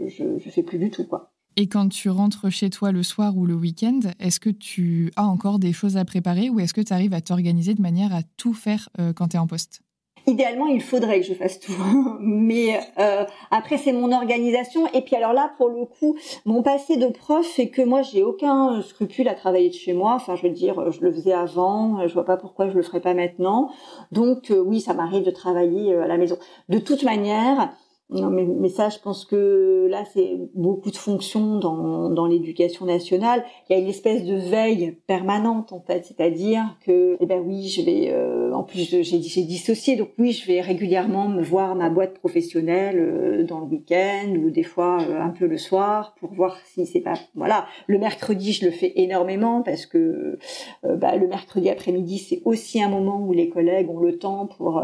je 0.06 0.38
je 0.38 0.50
fais 0.50 0.62
plus 0.62 0.78
du 0.78 0.90
tout 0.90 1.06
quoi. 1.06 1.33
Et 1.56 1.68
quand 1.68 1.88
tu 1.88 2.10
rentres 2.10 2.50
chez 2.50 2.68
toi 2.68 2.90
le 2.90 3.04
soir 3.04 3.36
ou 3.36 3.46
le 3.46 3.54
week-end, 3.54 4.00
est-ce 4.18 4.40
que 4.40 4.50
tu 4.50 5.12
as 5.14 5.24
encore 5.24 5.60
des 5.60 5.72
choses 5.72 5.96
à 5.96 6.04
préparer 6.04 6.50
ou 6.50 6.58
est-ce 6.58 6.74
que 6.74 6.80
tu 6.80 6.92
arrives 6.92 7.14
à 7.14 7.20
t'organiser 7.20 7.74
de 7.74 7.82
manière 7.82 8.12
à 8.12 8.22
tout 8.36 8.54
faire 8.54 8.88
euh, 8.98 9.12
quand 9.12 9.28
tu 9.28 9.36
es 9.36 9.38
en 9.38 9.46
poste? 9.46 9.80
Idéalement, 10.26 10.66
il 10.66 10.80
faudrait 10.80 11.20
que 11.20 11.26
je 11.26 11.34
fasse 11.34 11.60
tout, 11.60 11.72
mais 12.18 12.80
euh, 12.98 13.24
après 13.50 13.76
c'est 13.76 13.92
mon 13.92 14.10
organisation. 14.10 14.88
Et 14.94 15.02
puis 15.02 15.14
alors 15.14 15.32
là, 15.34 15.52
pour 15.58 15.68
le 15.68 15.84
coup, 15.84 16.16
mon 16.46 16.62
passé 16.62 16.96
de 16.96 17.08
prof 17.08 17.46
fait 17.46 17.68
que 17.68 17.82
moi 17.82 18.02
j'ai 18.02 18.22
aucun 18.22 18.80
scrupule 18.80 19.28
à 19.28 19.34
travailler 19.34 19.68
de 19.68 19.74
chez 19.74 19.92
moi. 19.92 20.14
Enfin, 20.14 20.34
je 20.34 20.42
veux 20.42 20.52
dire, 20.52 20.90
je 20.90 21.02
le 21.02 21.12
faisais 21.12 21.34
avant, 21.34 22.08
je 22.08 22.14
vois 22.14 22.24
pas 22.24 22.38
pourquoi 22.38 22.68
je 22.68 22.74
le 22.74 22.82
ferais 22.82 23.00
pas 23.00 23.14
maintenant. 23.14 23.70
Donc 24.12 24.50
euh, 24.50 24.58
oui, 24.58 24.80
ça 24.80 24.94
m'arrive 24.94 25.24
de 25.24 25.30
travailler 25.30 25.94
à 25.94 26.06
la 26.06 26.16
maison. 26.16 26.38
De 26.70 26.78
toute 26.78 27.04
manière, 27.04 27.70
non, 28.10 28.28
mais, 28.28 28.44
mais, 28.44 28.68
ça, 28.68 28.90
je 28.90 28.98
pense 28.98 29.24
que 29.24 29.86
là, 29.90 30.04
c'est 30.12 30.36
beaucoup 30.54 30.90
de 30.90 30.96
fonctions 30.96 31.58
dans, 31.58 32.10
dans 32.10 32.26
l'éducation 32.26 32.84
nationale. 32.84 33.42
Il 33.68 33.72
y 33.72 33.76
a 33.76 33.82
une 33.82 33.88
espèce 33.88 34.24
de 34.24 34.34
veille 34.34 34.98
permanente, 35.06 35.72
en 35.72 35.80
fait. 35.80 36.04
C'est-à-dire 36.04 36.76
que, 36.84 37.16
eh 37.18 37.24
ben 37.24 37.42
oui, 37.42 37.66
je 37.68 37.80
vais, 37.80 38.10
euh, 38.12 38.52
en 38.52 38.62
plus, 38.62 39.02
j'ai, 39.02 39.18
dissocié, 39.18 39.96
donc 39.96 40.10
oui, 40.18 40.32
je 40.32 40.46
vais 40.46 40.60
régulièrement 40.60 41.28
me 41.28 41.42
voir 41.42 41.74
ma 41.76 41.88
boîte 41.88 42.18
professionnelle 42.18 42.98
euh, 42.98 43.42
dans 43.42 43.60
le 43.60 43.66
week-end 43.66 44.34
ou 44.36 44.50
des 44.50 44.64
fois 44.64 44.98
euh, 45.00 45.18
un 45.18 45.30
peu 45.30 45.46
le 45.46 45.56
soir 45.56 46.14
pour 46.20 46.34
voir 46.34 46.58
si 46.66 46.84
c'est 46.84 47.00
pas, 47.00 47.14
voilà. 47.34 47.64
Le 47.86 47.98
mercredi, 47.98 48.52
je 48.52 48.66
le 48.66 48.70
fais 48.70 48.92
énormément 48.96 49.62
parce 49.62 49.86
que, 49.86 50.38
bah, 50.82 51.16
le 51.16 51.26
mercredi 51.26 51.70
après-midi, 51.70 52.18
c'est 52.18 52.42
aussi 52.44 52.82
un 52.82 52.90
moment 52.90 53.18
où 53.18 53.32
les 53.32 53.48
collègues 53.48 53.88
ont 53.88 54.00
le 54.00 54.18
temps 54.18 54.46
pour 54.46 54.82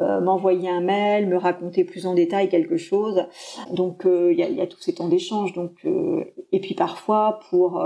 euh, 0.00 0.20
m'envoyer 0.20 0.68
un 0.68 0.80
mail, 0.80 1.26
me 1.26 1.36
raconter 1.36 1.82
plus 1.82 2.06
en 2.06 2.14
détail 2.14 2.48
quelque 2.48 2.76
chose. 2.76 3.26
Donc 3.72 4.06
euh, 4.06 4.32
il 4.32 4.38
y, 4.38 4.44
a, 4.44 4.48
y, 4.48 4.60
a, 4.60 4.66
tous 4.68 4.80
ces 4.80 4.94
temps 4.94 5.08
d'échange. 5.08 5.54
Donc 5.54 5.72
euh, 5.84 6.22
et 6.52 6.60
puis 6.60 6.76
parfois 6.76 7.40
pour 7.50 7.84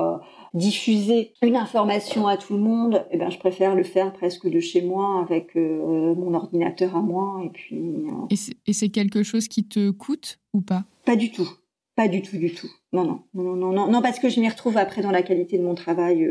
diffuser 0.52 1.32
une 1.40 1.56
information 1.56 2.26
à 2.26 2.36
tout 2.36 2.52
le 2.52 2.60
monde, 2.60 3.06
eh 3.12 3.16
ben 3.16 3.30
je 3.30 3.38
préfère 3.38 3.74
le 3.74 3.82
faire 3.82 4.12
presque 4.12 4.46
de 4.46 4.60
chez 4.60 4.82
moi 4.82 5.22
avec 5.22 5.54
mon 5.54 6.34
ordinateur 6.34 6.96
à 6.96 7.00
moi 7.00 7.40
et 7.46 7.48
puis. 7.48 8.04
Et 8.66 8.72
c'est 8.74 8.88
quelque 8.90 9.22
chose 9.22 9.48
qui 9.48 9.64
te 9.64 9.90
coûte 9.90 10.38
ou 10.52 10.60
pas? 10.60 10.84
Pas 11.06 11.16
du 11.16 11.30
tout. 11.30 11.48
Pas 11.96 12.08
du 12.08 12.20
tout, 12.20 12.36
du 12.36 12.52
tout. 12.52 12.70
Non, 12.92 13.04
non, 13.04 13.22
non, 13.34 13.56
non, 13.56 13.72
non, 13.72 13.86
non, 13.90 14.02
parce 14.02 14.18
que 14.18 14.28
je 14.28 14.40
m'y 14.40 14.48
retrouve 14.48 14.76
après 14.76 15.00
dans 15.00 15.10
la 15.10 15.22
qualité 15.22 15.56
de 15.56 15.62
mon 15.62 15.74
travail 15.74 16.28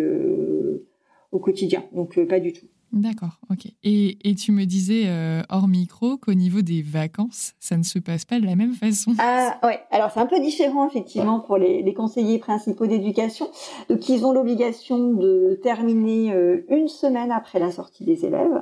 au 1.32 1.40
quotidien. 1.40 1.84
Donc 1.92 2.20
pas 2.28 2.40
du 2.40 2.54
tout. 2.54 2.68
D'accord, 2.94 3.40
ok. 3.50 3.68
Et, 3.84 4.18
et, 4.30 4.36
tu 4.36 4.52
me 4.52 4.66
disais 4.66 5.04
euh, 5.06 5.42
hors 5.50 5.70
micro 5.70 6.18
qu'au 6.18 6.34
niveau 6.34 6.62
des 6.62 6.82
vacances, 6.82 7.54
ça 7.60 7.78
ne 7.78 7.84
se 7.84 8.00
passe 8.00 8.26
pas 8.26 8.40
de 8.40 8.46
la 8.46 8.56
même 8.56 8.74
façon. 8.74 9.14
Ah 9.18 9.58
ouais, 9.64 9.80
alors 9.92 10.12
c'est 10.12 10.20
un 10.20 10.26
peu 10.26 10.42
différent 10.42 10.88
effectivement 10.88 11.40
pour 11.40 11.58
les, 11.58 11.94
conseillers 11.94 12.38
principaux 12.38 12.88
d'éducation. 12.88 13.48
Donc 13.90 14.10
ils 14.10 14.26
ont 14.26 14.34
l'obligation 14.34 15.14
de 15.14 15.58
terminer 15.64 16.34
euh, 16.34 16.66
une 16.70 16.90
semaine 16.90 17.32
après 17.32 17.60
la 17.60 17.72
sortie 17.72 18.04
des 18.04 18.26
élèves 18.26 18.62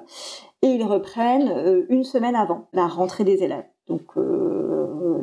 et 0.61 0.67
ils 0.67 0.83
reprennent 0.83 1.49
euh, 1.49 1.85
une 1.89 2.03
semaine 2.03 2.35
avant 2.35 2.67
la 2.71 2.87
rentrée 2.87 3.23
des 3.23 3.41
élèves. 3.43 3.65
Donc 3.87 4.17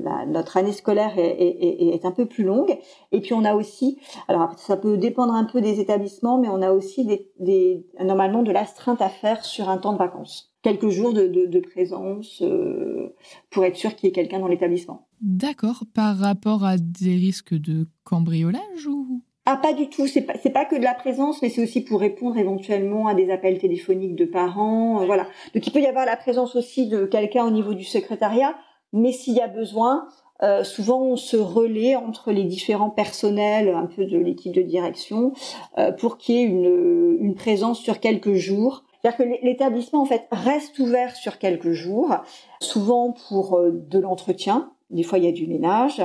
la, 0.03 0.26
notre 0.26 0.57
année 0.57 0.72
scolaire 0.72 1.18
est, 1.18 1.36
est, 1.38 1.94
est, 1.94 2.05
un 2.05 2.11
peu 2.11 2.26
plus 2.26 2.44
longue. 2.44 2.76
Et 3.12 3.20
puis 3.20 3.34
on 3.34 3.44
a 3.44 3.55
aussi, 3.55 3.99
alors 4.28 4.59
ça 4.59 4.76
peut 4.76 4.97
dépendre 4.97 5.34
un 5.34 5.44
peu 5.44 5.61
des 5.61 5.80
établissements, 5.80 6.38
mais 6.38 6.49
on 6.49 6.62
a 6.62 6.72
aussi 6.72 7.05
des, 7.05 7.30
des 7.38 7.86
normalement 8.03 8.42
de 8.42 8.53
l'astreinte 8.53 9.03
à 9.03 9.09
faire 9.09 9.44
sur 9.44 9.68
un 9.68 9.78
temps 9.78 9.92
de 9.92 9.99
vacances. 9.99 10.53
Quelques 10.62 10.88
jours 10.88 11.12
de, 11.12 11.28
de, 11.28 11.47
de 11.47 11.61
présence 11.61 12.42
euh, 12.42 13.14
pour 13.51 13.64
être 13.64 13.76
sûr 13.76 13.94
qu'il 13.94 14.09
y 14.09 14.11
ait 14.11 14.14
quelqu'un 14.14 14.40
dans 14.40 14.49
l'établissement. 14.49 15.07
D'accord. 15.20 15.84
Par 15.94 16.18
rapport 16.18 16.64
à 16.64 16.76
des 16.76 17.14
risques 17.14 17.55
de 17.55 17.86
cambriolage 18.05 18.86
ou? 18.88 19.22
Ah, 19.49 19.57
pas 19.57 19.72
du 19.72 19.88
tout. 19.88 20.09
C'est 20.09 20.22
pas, 20.22 20.34
c'est 20.42 20.51
pas 20.51 20.64
que 20.64 20.74
de 20.74 20.82
la 20.82 20.92
présence, 20.92 21.40
mais 21.40 21.51
c'est 21.51 21.62
aussi 21.62 21.80
pour 21.80 22.01
répondre 22.01 22.36
éventuellement 22.36 23.07
à 23.07 23.14
des 23.14 23.30
appels 23.30 23.59
téléphoniques 23.59 24.16
de 24.16 24.24
parents. 24.24 25.01
Euh, 25.01 25.07
voilà. 25.07 25.28
Donc, 25.55 25.64
il 25.64 25.72
peut 25.72 25.80
y 25.80 25.86
avoir 25.86 26.05
la 26.05 26.16
présence 26.16 26.57
aussi 26.57 26.88
de 26.88 27.07
quelqu'un 27.07 27.47
au 27.47 27.51
niveau 27.53 27.72
du 27.72 27.84
secrétariat, 27.84 28.57
mais 28.93 29.12
s'il 29.12 29.34
y 29.34 29.41
a 29.41 29.49
besoin, 29.49 30.07
euh, 30.43 30.64
souvent 30.64 31.01
on 31.01 31.16
se 31.16 31.37
relaie 31.37 31.97
entre 31.97 32.32
les 32.32 32.45
différents 32.45 32.91
personnels, 32.91 33.68
un 33.68 33.87
peu 33.87 34.05
de 34.05 34.18
l'équipe 34.18 34.55
de 34.55 34.62
direction, 34.62 35.32
euh, 35.78 35.93
pour 35.93 36.18
qu'il 36.18 36.34
y 36.34 36.39
ait 36.39 36.45
une, 36.45 37.16
une 37.20 37.34
présence 37.34 37.80
sur 37.80 38.01
quelques 38.01 38.34
jours. 38.34 38.84
C'est-à-dire 39.01 39.18
que 39.18 39.45
l'établissement 39.45 40.03
en 40.03 40.07
fait 40.07 40.26
reste 40.32 40.78
ouvert 40.78 41.14
sur 41.14 41.39
quelques 41.39 41.72
jours, 41.72 42.14
souvent 42.61 43.14
pour 43.28 43.61
de 43.61 43.99
l'entretien. 43.99 44.72
Des 44.91 45.05
fois, 45.05 45.18
il 45.18 45.24
y 45.24 45.28
a 45.28 45.32
du 45.32 45.47
ménage. 45.47 46.03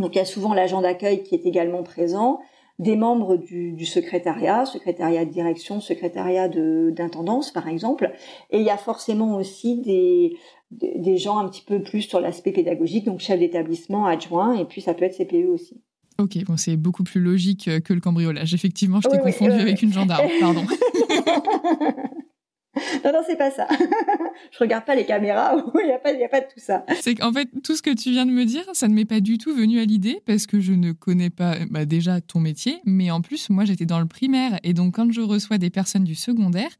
Donc 0.00 0.14
il 0.14 0.18
y 0.18 0.22
a 0.22 0.24
souvent 0.26 0.54
l'agent 0.54 0.80
d'accueil 0.80 1.22
qui 1.22 1.34
est 1.34 1.46
également 1.46 1.82
présent, 1.82 2.40
des 2.80 2.96
membres 2.96 3.36
du, 3.36 3.72
du 3.72 3.84
secrétariat, 3.84 4.64
secrétariat 4.64 5.26
de 5.26 5.30
direction, 5.30 5.80
secrétariat 5.80 6.48
d'intendance 6.48 7.52
par 7.52 7.68
exemple, 7.68 8.10
et 8.50 8.58
il 8.58 8.64
y 8.64 8.70
a 8.70 8.78
forcément 8.78 9.36
aussi 9.36 9.82
des, 9.82 10.36
des 10.70 11.18
gens 11.18 11.38
un 11.38 11.48
petit 11.48 11.62
peu 11.62 11.82
plus 11.82 12.02
sur 12.02 12.20
l'aspect 12.20 12.52
pédagogique, 12.52 13.04
donc 13.04 13.20
chef 13.20 13.38
d'établissement, 13.38 14.06
adjoint, 14.06 14.54
et 14.54 14.64
puis 14.64 14.80
ça 14.80 14.94
peut 14.94 15.04
être 15.04 15.16
CPE 15.16 15.50
aussi. 15.52 15.80
Ok, 16.18 16.42
bon, 16.44 16.56
c'est 16.56 16.76
beaucoup 16.76 17.04
plus 17.04 17.20
logique 17.20 17.70
que 17.82 17.92
le 17.92 18.00
cambriolage. 18.00 18.54
Effectivement, 18.54 19.00
je 19.00 19.08
t'ai 19.08 19.18
confondu 19.18 19.52
avec 19.52 19.82
une 19.82 19.92
gendarme, 19.92 20.28
pardon. 20.40 20.64
non, 23.04 23.12
non, 23.12 23.20
c'est 23.26 23.36
pas 23.36 23.50
ça. 23.50 23.66
je 24.52 24.58
regarde 24.58 24.84
pas 24.84 24.94
les 24.94 25.04
caméras, 25.04 25.56
il 25.82 25.86
n'y 25.86 25.92
a, 25.92 25.98
pas, 25.98 26.10
a 26.10 26.28
pas 26.28 26.40
de 26.40 26.46
tout 26.46 26.60
ça. 26.60 26.84
C'est 27.00 27.14
qu'en 27.16 27.32
fait, 27.32 27.48
tout 27.64 27.74
ce 27.74 27.82
que 27.82 27.94
tu 27.94 28.10
viens 28.10 28.26
de 28.26 28.30
me 28.30 28.44
dire, 28.44 28.64
ça 28.74 28.88
ne 28.88 28.94
m'est 28.94 29.04
pas 29.04 29.20
du 29.20 29.38
tout 29.38 29.54
venu 29.54 29.80
à 29.80 29.84
l'idée 29.84 30.22
parce 30.26 30.46
que 30.46 30.60
je 30.60 30.72
ne 30.72 30.92
connais 30.92 31.30
pas 31.30 31.56
bah, 31.70 31.84
déjà 31.84 32.20
ton 32.20 32.38
métier, 32.38 32.80
mais 32.84 33.10
en 33.10 33.20
plus, 33.20 33.50
moi, 33.50 33.64
j'étais 33.64 33.86
dans 33.86 34.00
le 34.00 34.06
primaire 34.06 34.58
et 34.62 34.72
donc 34.72 34.94
quand 34.94 35.10
je 35.10 35.20
reçois 35.20 35.58
des 35.58 35.70
personnes 35.70 36.04
du 36.04 36.14
secondaire, 36.14 36.70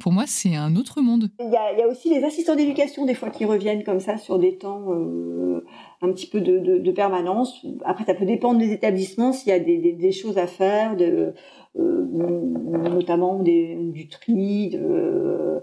pour 0.00 0.12
moi, 0.12 0.24
c'est 0.26 0.54
un 0.54 0.76
autre 0.76 1.00
monde. 1.00 1.28
Il 1.40 1.50
y 1.50 1.56
a, 1.56 1.72
il 1.72 1.78
y 1.78 1.82
a 1.82 1.88
aussi 1.88 2.10
les 2.10 2.24
assistants 2.24 2.54
d'éducation, 2.54 3.04
des 3.04 3.14
fois, 3.14 3.30
qui 3.30 3.44
reviennent 3.44 3.82
comme 3.82 4.00
ça 4.00 4.16
sur 4.16 4.38
des 4.38 4.56
temps 4.56 4.92
euh, 4.92 5.64
un 6.02 6.12
petit 6.12 6.28
peu 6.28 6.40
de, 6.40 6.58
de, 6.58 6.78
de, 6.78 6.92
permanence. 6.92 7.66
Après, 7.84 8.04
ça 8.04 8.14
peut 8.14 8.24
dépendre 8.24 8.60
des 8.60 8.72
établissements, 8.72 9.32
s'il 9.32 9.48
y 9.48 9.52
a 9.52 9.58
des, 9.58 9.78
des, 9.78 9.92
des, 9.92 10.12
choses 10.12 10.38
à 10.38 10.46
faire, 10.46 10.96
de, 10.96 11.04
euh, 11.04 11.30
notamment 11.78 13.42
des, 13.42 13.76
du 13.92 14.08
tri, 14.08 14.70
de 14.70 14.78
euh, 14.78 15.60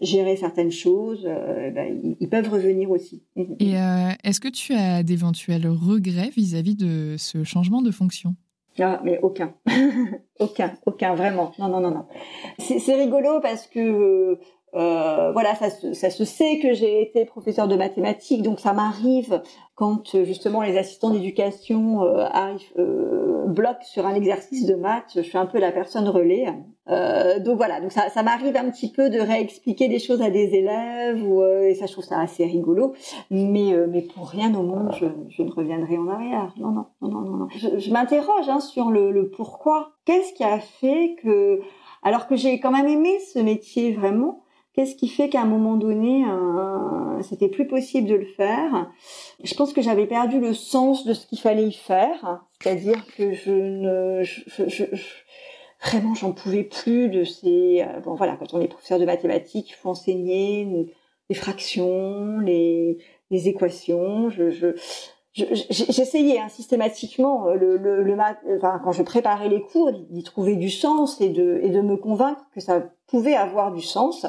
gérer 0.00 0.36
certaines 0.36 0.70
choses, 0.70 1.24
euh, 1.26 1.70
ben, 1.70 2.00
ils, 2.20 2.28
peuvent 2.28 2.48
revenir 2.48 2.90
aussi. 2.90 3.22
Et 3.60 3.72
est-ce 4.24 4.40
que 4.40 4.48
tu 4.48 4.74
as 4.74 5.02
d'éventuels 5.02 5.68
regrets 5.68 6.30
vis-à-vis 6.30 6.74
-vis 6.74 7.12
de 7.12 7.16
ce 7.16 7.44
changement 7.44 7.82
de 7.82 7.90
fonction? 7.90 8.34
Ah, 8.78 9.00
mais 9.04 9.18
aucun. 9.22 9.54
aucun, 10.38 10.74
aucun, 10.84 11.14
vraiment. 11.14 11.52
Non, 11.58 11.68
non, 11.68 11.80
non, 11.80 11.90
non. 11.90 12.06
C'est 12.58 12.94
rigolo 12.94 13.40
parce 13.40 13.66
que 13.66 14.38
euh, 14.74 15.32
voilà, 15.32 15.54
ça 15.54 15.70
se, 15.70 15.94
ça 15.94 16.10
se 16.10 16.24
sait 16.24 16.58
que 16.58 16.74
j'ai 16.74 17.00
été 17.00 17.24
professeur 17.24 17.68
de 17.68 17.76
mathématiques, 17.76 18.42
donc 18.42 18.60
ça 18.60 18.72
m'arrive 18.72 19.40
quand 19.74 20.14
euh, 20.14 20.24
justement 20.24 20.60
les 20.60 20.76
assistants 20.76 21.10
d'éducation 21.10 22.02
euh, 22.02 22.26
arrivent, 22.30 22.72
euh, 22.78 23.46
bloquent 23.46 23.84
sur 23.84 24.06
un 24.06 24.14
exercice 24.14 24.66
de 24.66 24.74
maths, 24.74 25.12
je 25.14 25.20
suis 25.20 25.38
un 25.38 25.46
peu 25.46 25.58
la 25.60 25.72
personne 25.72 26.08
relais. 26.08 26.46
Euh, 26.88 27.38
donc 27.40 27.56
voilà, 27.56 27.80
donc 27.80 27.90
ça, 27.92 28.10
ça 28.10 28.22
m'arrive 28.22 28.56
un 28.56 28.70
petit 28.70 28.90
peu 28.90 29.08
de 29.08 29.18
réexpliquer 29.18 29.88
des 29.88 29.98
choses 29.98 30.20
à 30.20 30.30
des 30.30 30.54
élèves, 30.54 31.26
ou, 31.26 31.42
et 31.44 31.74
ça 31.74 31.86
je 31.86 31.92
trouve 31.92 32.04
ça 32.04 32.18
assez 32.20 32.44
rigolo. 32.44 32.92
Mais 33.30 33.74
mais 33.88 34.02
pour 34.02 34.28
rien 34.28 34.54
au 34.54 34.62
monde, 34.62 34.92
je, 34.98 35.06
je, 35.28 35.42
ne 35.42 35.50
reviendrai 35.50 35.96
en 35.96 36.08
arrière. 36.08 36.52
Non 36.58 36.70
non 36.70 36.86
non 37.00 37.20
non 37.22 37.36
non. 37.36 37.48
Je, 37.56 37.78
je 37.78 37.90
m'interroge 37.92 38.48
hein, 38.48 38.60
sur 38.60 38.90
le, 38.90 39.10
le 39.10 39.30
pourquoi. 39.30 39.92
Qu'est-ce 40.04 40.32
qui 40.34 40.44
a 40.44 40.58
fait 40.58 41.16
que, 41.22 41.60
alors 42.02 42.26
que 42.28 42.36
j'ai 42.36 42.60
quand 42.60 42.70
même 42.70 42.88
aimé 42.88 43.18
ce 43.32 43.38
métier 43.40 43.92
vraiment 43.92 44.42
Qu'est-ce 44.76 44.94
qui 44.94 45.08
fait 45.08 45.30
qu'à 45.30 45.40
un 45.40 45.46
moment 45.46 45.76
donné, 45.76 46.22
euh, 46.26 47.22
c'était 47.22 47.48
plus 47.48 47.66
possible 47.66 48.06
de 48.06 48.14
le 48.14 48.26
faire? 48.26 48.90
Je 49.42 49.54
pense 49.54 49.72
que 49.72 49.80
j'avais 49.80 50.06
perdu 50.06 50.38
le 50.38 50.52
sens 50.52 51.06
de 51.06 51.14
ce 51.14 51.26
qu'il 51.26 51.38
fallait 51.38 51.66
y 51.66 51.72
faire, 51.72 52.44
c'est-à-dire 52.60 53.02
que 53.16 53.32
je 53.32 53.52
ne, 53.52 54.22
je, 54.22 54.68
je, 54.68 54.84
vraiment, 55.82 56.14
j'en 56.14 56.32
pouvais 56.32 56.62
plus 56.62 57.08
de 57.08 57.24
ces. 57.24 57.86
Euh, 57.88 58.00
bon, 58.00 58.16
voilà, 58.16 58.36
quand 58.36 58.52
on 58.52 58.60
est 58.60 58.68
professeur 58.68 58.98
de 58.98 59.06
mathématiques, 59.06 59.70
il 59.70 59.74
faut 59.74 59.88
enseigner 59.88 60.92
les 61.30 61.34
fractions, 61.34 62.38
les, 62.40 62.98
les 63.30 63.48
équations. 63.48 64.28
Je, 64.28 64.50
je, 64.50 64.74
j'essayais 65.32 66.38
hein, 66.38 66.48
systématiquement 66.50 67.48
euh, 67.48 67.54
le, 67.54 67.76
le, 67.78 68.02
le 68.02 68.16
enfin, 68.56 68.78
quand 68.84 68.92
je 68.92 69.02
préparais 69.02 69.48
les 69.48 69.62
cours 69.62 69.92
d'y 69.92 70.22
trouver 70.22 70.56
du 70.56 70.68
sens 70.70 71.20
et 71.20 71.30
de 71.30 71.60
et 71.62 71.70
de 71.70 71.80
me 71.80 71.96
convaincre 71.96 72.46
que 72.54 72.60
ça 72.60 72.90
pouvait 73.06 73.34
avoir 73.34 73.72
du 73.72 73.82
sens 73.82 74.26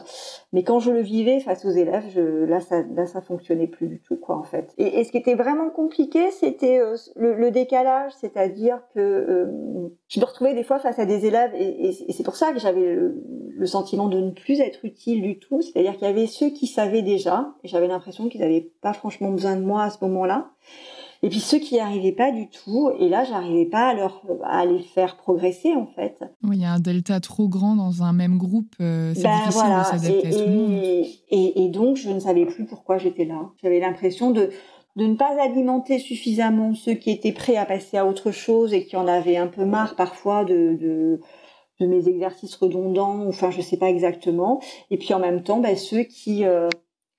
mais 0.54 0.64
quand 0.64 0.80
je 0.80 0.92
le 0.92 1.02
vivais 1.02 1.40
face 1.40 1.66
aux 1.66 1.72
élèves 1.72 2.06
je, 2.14 2.22
là 2.46 2.60
ça 2.60 2.84
là 2.96 3.06
ça 3.06 3.22
fonctionnait 3.22 3.68
plus 3.68 3.88
du 3.88 4.00
tout 4.00 4.18
quoi 4.18 4.38
en 4.38 4.44
fait. 4.44 4.74
Et, 4.78 5.04
ce 5.04 5.12
qui 5.12 5.18
était 5.18 5.36
vraiment 5.36 5.70
compliqué 5.70 6.32
c'était 6.32 6.80
euh, 6.80 6.96
le, 7.16 7.52
décalage 7.52 8.12
c'est-à-dire 8.20 8.80
que 8.94 9.00
euh, 9.00 9.90
je 10.08 10.20
me 10.20 10.26
retrouvais 10.26 10.54
des 10.54 10.64
fois 10.64 10.80
face 10.80 11.00
à 11.00 11.06
des 11.06 11.26
élèves 11.26 11.52
et, 11.56 11.90
et, 11.90 12.12
c'est 12.12 12.24
pour 12.24 12.36
ça 12.36 12.54
que 12.54 12.60
j'avais 12.60 12.94
le, 12.94 13.24
le, 13.50 13.66
sentiment 13.66 14.08
de 14.08 14.20
ne 14.20 14.32
plus 14.32 14.60
être 14.60 14.84
utile 14.84 15.22
du 15.22 15.40
tout. 15.40 15.62
C'est-à-dire 15.62 15.94
qu'il 15.94 16.08
y 16.08 16.10
avait 16.10 16.28
ceux 16.28 16.50
qui 16.50 16.68
savaient 16.68 17.02
déjà 17.02 17.54
et 17.64 17.68
j'avais 17.68 17.88
l'impression 17.88 18.30
qu'ils 18.30 18.42
n'avaient 18.42 18.72
pas 18.82 18.94
franchement 18.94 19.32
besoin 19.32 19.56
de 19.56 19.64
moi 19.64 19.84
à 19.84 19.90
ce 19.90 20.04
moment-là 20.06 20.50
et 21.24 21.30
puis 21.30 21.39
ceux 21.39 21.59
qui 21.59 21.76
n'y 21.76 21.80
arrivaient 21.80 22.11
pas 22.11 22.32
du 22.32 22.49
tout, 22.49 22.91
et 22.99 23.09
là, 23.09 23.24
j'arrivais 23.24 23.65
pas 23.65 23.89
à, 23.89 23.93
leur, 23.93 24.24
à 24.43 24.65
les 24.65 24.80
faire 24.80 25.18
progresser, 25.18 25.74
en 25.74 25.88
fait. 25.88 26.20
Oui, 26.43 26.57
il 26.57 26.61
y 26.61 26.65
a 26.65 26.74
un 26.74 26.80
delta 26.80 27.20
trop 27.20 27.47
grand 27.47 27.76
dans 27.76 28.03
un 28.03 28.13
même 28.13 28.38
groupe, 28.38 28.76
euh, 28.82 29.13
c'est 29.15 29.24
ben, 29.24 29.38
difficile 29.38 29.63
de 29.63 29.84
s'adapter 29.84 30.28
à 30.28 30.32
tout 30.32 30.49
le 30.49 30.55
monde. 30.55 30.82
Et, 31.30 31.63
et, 31.63 31.70
donc, 31.70 31.97
je 31.97 32.09
ne 32.09 32.20
savais 32.20 32.45
plus 32.45 32.65
pourquoi 32.65 32.97
j'étais 32.97 33.26
là. 33.26 33.49
J'avais 33.61 33.80
l'impression 33.80 34.32
de, 34.32 34.49
de 34.95 35.05
ne 35.05 35.15
pas 35.15 35.41
alimenter 35.41 35.99
suffisamment 35.99 36.74
ceux 36.74 36.93
qui 36.93 37.11
étaient 37.11 37.34
prêts 37.34 37.57
à 37.57 37.65
passer 37.65 37.97
à 37.97 38.05
autre 38.05 38.32
chose 38.32 38.74
et 38.74 38.86
qui 38.86 38.95
en 38.95 39.07
avaient 39.07 39.38
un 39.38 39.47
peu 39.47 39.65
marre 39.65 39.95
parfois 39.95 40.45
de, 40.45 40.78
de 40.80 41.22
de 41.80 41.86
mes 41.86 42.07
exercices 42.07 42.55
redondants, 42.55 43.28
enfin 43.28 43.51
je 43.51 43.61
sais 43.61 43.78
pas 43.78 43.89
exactement. 43.89 44.61
Et 44.89 44.97
puis 44.97 45.13
en 45.13 45.20
même 45.20 45.43
temps, 45.43 45.59
ben, 45.59 45.76
ceux 45.76 46.03
qui, 46.03 46.43
euh, 46.45 46.70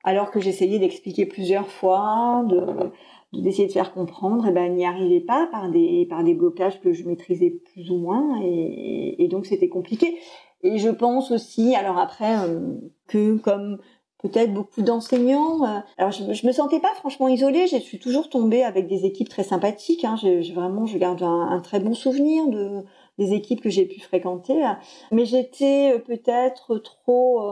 alors 0.04 0.30
que 0.30 0.40
j'essayais 0.40 0.78
d'expliquer 0.78 1.26
plusieurs 1.26 1.68
fois, 1.68 2.44
de, 2.48 2.90
d'essayer 3.32 3.68
de 3.68 3.72
faire 3.72 3.92
comprendre, 3.92 4.46
et 4.46 4.52
ben 4.52 4.74
n'y 4.74 4.86
arrivait 4.86 5.20
pas 5.20 5.46
par 5.50 5.70
des 5.70 6.06
par 6.08 6.24
des 6.24 6.34
blocages 6.34 6.80
que 6.80 6.92
je 6.92 7.04
maîtrisais 7.06 7.50
plus 7.72 7.90
ou 7.90 7.98
moins 7.98 8.40
et, 8.42 9.28
donc 9.30 9.46
c'était 9.46 9.68
compliqué. 9.68 10.18
Et 10.62 10.78
je 10.78 10.88
pense 10.88 11.30
aussi, 11.30 11.74
alors 11.76 11.98
après 11.98 12.38
euh, 12.38 12.74
que 13.06 13.36
comme 13.36 13.78
peut-être 14.20 14.52
beaucoup 14.52 14.82
d'enseignants, 14.82 15.62
euh, 15.64 15.80
alors 15.98 16.10
je, 16.10 16.32
je 16.32 16.46
me 16.46 16.52
sentais 16.52 16.80
pas 16.80 16.94
franchement 16.94 17.28
isolée, 17.28 17.66
je 17.68 17.76
suis 17.76 17.98
toujours 17.98 18.28
tombée 18.30 18.64
avec 18.64 18.88
des 18.88 19.04
équipes 19.04 19.28
très 19.28 19.44
sympathiques. 19.44 20.04
Hein, 20.04 20.16
je, 20.20 20.52
vraiment, 20.54 20.86
je 20.86 20.98
garde 20.98 21.22
un, 21.22 21.60
très 21.60 21.80
bon 21.80 21.94
souvenir 21.94 22.48
de 22.48 22.82
des 23.18 23.34
équipes 23.34 23.60
que 23.60 23.70
j'ai 23.70 23.84
pu 23.84 24.00
fréquenter, 24.00 24.64
mais 25.10 25.26
j'étais 25.26 25.92
euh, 25.94 25.98
peut-être 25.98 26.78
trop 26.78 27.42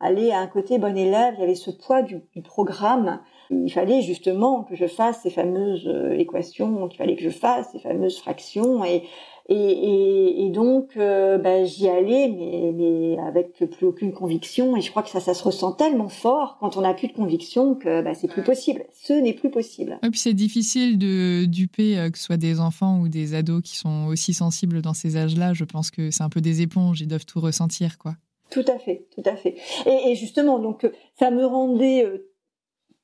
aller 0.00 0.32
à 0.32 0.40
un 0.40 0.48
côté 0.48 0.78
bon 0.78 0.96
élève. 0.96 1.34
Il 1.38 1.40
y 1.40 1.44
avait 1.44 1.54
ce 1.54 1.70
poids 1.70 2.02
du 2.02 2.20
programme 2.42 3.20
il 3.50 3.70
fallait 3.70 4.02
justement 4.02 4.62
que 4.64 4.76
je 4.76 4.86
fasse 4.86 5.20
ces 5.22 5.30
fameuses 5.30 5.86
euh, 5.86 6.18
équations, 6.18 6.88
qu'il 6.88 6.98
fallait 6.98 7.16
que 7.16 7.22
je 7.22 7.30
fasse 7.30 7.70
ces 7.72 7.78
fameuses 7.78 8.18
fractions 8.18 8.84
et 8.84 9.04
et, 9.50 10.46
et, 10.46 10.48
donc 10.48 10.96
euh, 10.96 11.36
bah, 11.36 11.64
j'y 11.66 11.86
allais 11.86 12.28
mais, 12.28 12.72
mais 12.72 13.18
avec 13.18 13.52
plus 13.52 13.86
aucune 13.86 14.12
conviction. 14.12 14.74
Et 14.74 14.80
je 14.80 14.90
crois 14.90 15.02
que 15.02 15.10
ça 15.10 15.20
ça 15.20 15.34
se 15.34 15.44
ressent 15.44 15.72
tellement 15.72 16.08
fort 16.08 16.56
quand 16.60 16.78
on 16.78 16.80
n'a 16.80 16.94
plus 16.94 17.08
de 17.08 17.12
conviction 17.12 17.74
que 17.74 18.00
bah, 18.00 18.14
c'est 18.14 18.28
plus 18.28 18.42
possible. 18.42 18.84
Ce 18.94 19.12
n'est 19.12 19.34
plus 19.34 19.50
possible. 19.50 19.98
Et 20.02 20.08
puis 20.08 20.18
c'est 20.18 20.32
difficile 20.32 20.96
de 20.96 21.44
duper 21.44 21.98
euh, 21.98 22.08
que 22.08 22.16
ce 22.16 22.24
soit 22.24 22.38
des 22.38 22.58
enfants 22.58 23.00
ou 23.00 23.08
des 23.08 23.34
ados 23.34 23.60
qui 23.62 23.76
sont 23.76 24.06
aussi 24.06 24.32
sensibles 24.32 24.80
dans 24.80 24.94
ces 24.94 25.18
âges 25.18 25.36
là 25.36 25.52
je 25.52 25.64
pense 25.64 25.90
que 25.90 26.10
c'est 26.10 26.22
un 26.22 26.30
peu 26.30 26.40
des 26.40 26.62
éponges 26.62 27.02
ils 27.02 27.08
doivent 27.08 27.26
tout 27.26 27.40
ressentir 27.40 27.98
quoi. 27.98 28.14
Tout 28.48 28.64
à 28.66 28.78
fait 28.78 29.04
tout 29.14 29.22
à 29.26 29.36
fait. 29.36 29.56
Et, 29.84 30.10
et 30.10 30.14
justement 30.14 30.58
donc 30.58 30.90
ça 31.18 31.30
me 31.30 31.44
rendait 31.44 32.06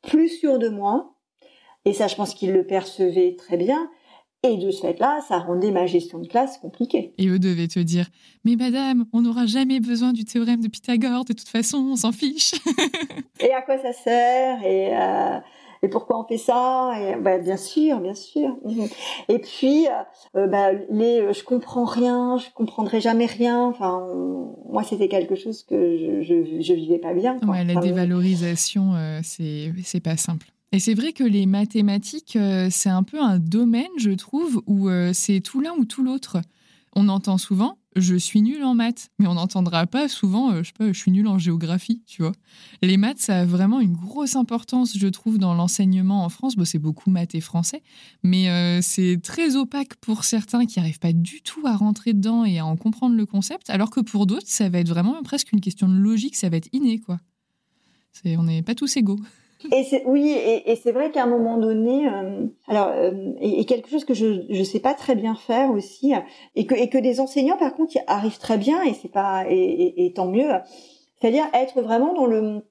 plus 0.03 0.29
sûr 0.29 0.59
de 0.59 0.69
moi. 0.69 1.15
Et 1.85 1.93
ça, 1.93 2.09
je 2.09 2.15
pense 2.15 2.35
qu'il 2.35 2.53
le 2.53 2.67
percevait 2.67 3.37
très 3.37 3.57
bien. 3.57 3.91
Et 4.43 4.57
de 4.57 4.71
ce 4.71 4.81
fait-là, 4.81 5.21
ça 5.29 5.39
rendait 5.39 5.71
ma 5.71 5.85
gestion 5.85 6.19
de 6.19 6.27
classe 6.27 6.57
compliquée. 6.59 7.13
Et 7.19 7.29
eux 7.29 7.39
devaient 7.39 7.69
te 7.69 7.79
dire 7.79 8.07
Mais 8.45 8.57
madame, 8.57 9.05
on 9.13 9.21
n'aura 9.21 9.45
jamais 9.45 9.81
besoin 9.81 10.15
du 10.15 10.25
théorème 10.25 10.63
de 10.63 10.69
Pythagore, 10.69 11.27
de 11.27 11.35
toute 11.35 11.49
façon, 11.49 11.79
on 11.79 11.97
s'en 11.97 12.13
fiche. 12.13 12.53
et 13.41 13.53
à 13.53 13.61
quoi 13.61 13.77
ça 13.79 13.93
sert? 13.93 14.65
Et, 14.65 14.97
euh, 14.97 15.39
et 15.83 15.89
pourquoi 15.89 16.21
on 16.21 16.25
fait 16.25 16.39
ça 16.39 16.93
et, 16.99 17.17
bah, 17.17 17.39
Bien 17.39 17.57
sûr, 17.57 18.01
bien 18.01 18.15
sûr. 18.15 18.57
Et 19.29 19.39
puis, 19.39 19.87
euh, 20.37 20.47
bah, 20.47 20.73
les 20.91 21.33
je 21.33 21.45
comprends 21.45 21.85
rien, 21.85 22.39
je 22.39 22.47
comprendrai 22.55 23.01
jamais 23.01 23.27
rien. 23.27 23.67
Enfin, 23.67 24.07
moi, 24.69 24.83
c'était 24.83 25.09
quelque 25.09 25.35
chose 25.35 25.63
que 25.63 25.97
je, 25.97 26.23
je, 26.23 26.61
je 26.61 26.75
vivais 26.75 26.99
pas 26.99 27.15
bien. 27.15 27.39
Ouais, 27.47 27.65
la 27.65 27.81
dévalorisation, 27.81 28.95
euh, 28.95 29.21
c'est 29.23 29.73
c'est 29.85 30.01
pas 30.01 30.17
simple. 30.17 30.47
Et 30.73 30.79
c'est 30.79 30.95
vrai 30.95 31.13
que 31.13 31.25
les 31.25 31.47
mathématiques, 31.47 32.37
euh, 32.37 32.69
c'est 32.71 32.91
un 32.91 33.03
peu 33.03 33.21
un 33.21 33.39
domaine, 33.39 33.91
je 33.99 34.11
trouve, 34.11 34.63
où 34.67 34.89
euh, 34.89 35.11
c'est 35.13 35.41
tout 35.41 35.61
l'un 35.61 35.73
ou 35.73 35.85
tout 35.85 36.05
l'autre. 36.05 36.39
On 36.95 37.09
entend 37.09 37.39
souvent 37.39 37.77
je 37.97 38.15
suis 38.15 38.41
nul 38.43 38.63
en 38.63 38.75
maths, 38.75 39.11
mais 39.19 39.27
on 39.27 39.35
n'entendra 39.35 39.87
pas 39.87 40.09
souvent 40.09 40.53
euh, 40.53 40.63
je 40.63 40.69
sais 40.69 40.75
pas, 40.77 40.93
je 40.93 40.99
suis 40.99 41.11
nul 41.11 41.27
en 41.27 41.39
géographie, 41.39 42.03
tu 42.07 42.23
vois. 42.23 42.33
Les 42.83 42.97
maths, 42.97 43.19
ça 43.19 43.41
a 43.41 43.45
vraiment 43.45 43.81
une 43.81 43.95
grosse 43.95 44.37
importance, 44.37 44.97
je 44.97 45.09
trouve, 45.09 45.39
dans 45.39 45.55
l'enseignement 45.55 46.25
en 46.25 46.29
France. 46.29 46.57
Bon, 46.57 46.65
c'est 46.65 46.79
beaucoup 46.79 47.11
maths 47.11 47.35
et 47.35 47.41
français, 47.41 47.83
mais 48.23 48.81
c'est 48.83 49.21
très 49.23 49.57
opaque 49.57 49.97
pour 49.97 50.25
certains 50.25 50.67
qui 50.67 50.79
n'arrivent 50.79 50.99
pas 50.99 51.13
du 51.13 51.43
tout 51.43 51.67
à 51.67 51.77
rentrer 51.77 52.13
dedans 52.13 52.45
et 52.45 52.59
à 52.59 52.67
en 52.67 52.77
comprendre 52.77 53.17
le 53.17 53.27
concept, 53.27 53.71
alors 53.71 53.91
que 53.91 54.01
pour 54.01 54.27
d'autres, 54.27 54.47
ça 54.47 54.69
va 54.69 54.79
être 54.79 54.89
vraiment 54.89 55.23
presque 55.23 55.53
une 55.53 55.61
question 55.61 55.89
de 55.89 55.95
logique, 55.95 56.37
ça 56.37 56.49
va 56.49 56.57
être 56.57 56.69
inné, 56.73 56.99
quoi. 56.99 57.19
On 58.25 58.43
n'est 58.43 58.63
pas 58.63 58.75
tous 58.75 58.97
égaux. 58.97 59.21
Et 59.73 59.85
c'est, 59.85 60.03
oui, 60.07 60.31
et, 60.31 60.77
c'est 60.77 60.93
vrai 60.93 61.11
qu'à 61.11 61.25
un 61.25 61.27
moment 61.27 61.59
donné, 61.59 62.09
euh, 62.09 62.47
alors, 62.67 62.89
euh, 62.89 63.33
et, 63.41 63.65
quelque 63.67 63.91
chose 63.91 64.05
que 64.05 64.15
je 64.15 64.47
je 64.49 64.63
sais 64.63 64.81
pas 64.81 64.95
très 64.95 65.15
bien 65.15 65.35
faire 65.35 65.71
aussi, 65.71 66.15
et 66.55 66.67
que 66.67 66.75
et 66.75 66.89
que 66.89 66.99
des 66.99 67.21
enseignants 67.21 67.59
par 67.59 67.75
contre 67.75 67.99
arrivent 68.07 68.39
très 68.39 68.59
bien, 68.59 68.83
et 68.83 68.95
c'est 68.95 69.13
pas 69.13 69.45
et, 69.49 70.07
et, 70.07 70.13
tant 70.13 70.29
mieux. 70.29 70.51
C'est-à-dire 71.21 71.45
être 71.53 71.83
vraiment 71.83 72.15
dans 72.15 72.27
le, 72.27 72.63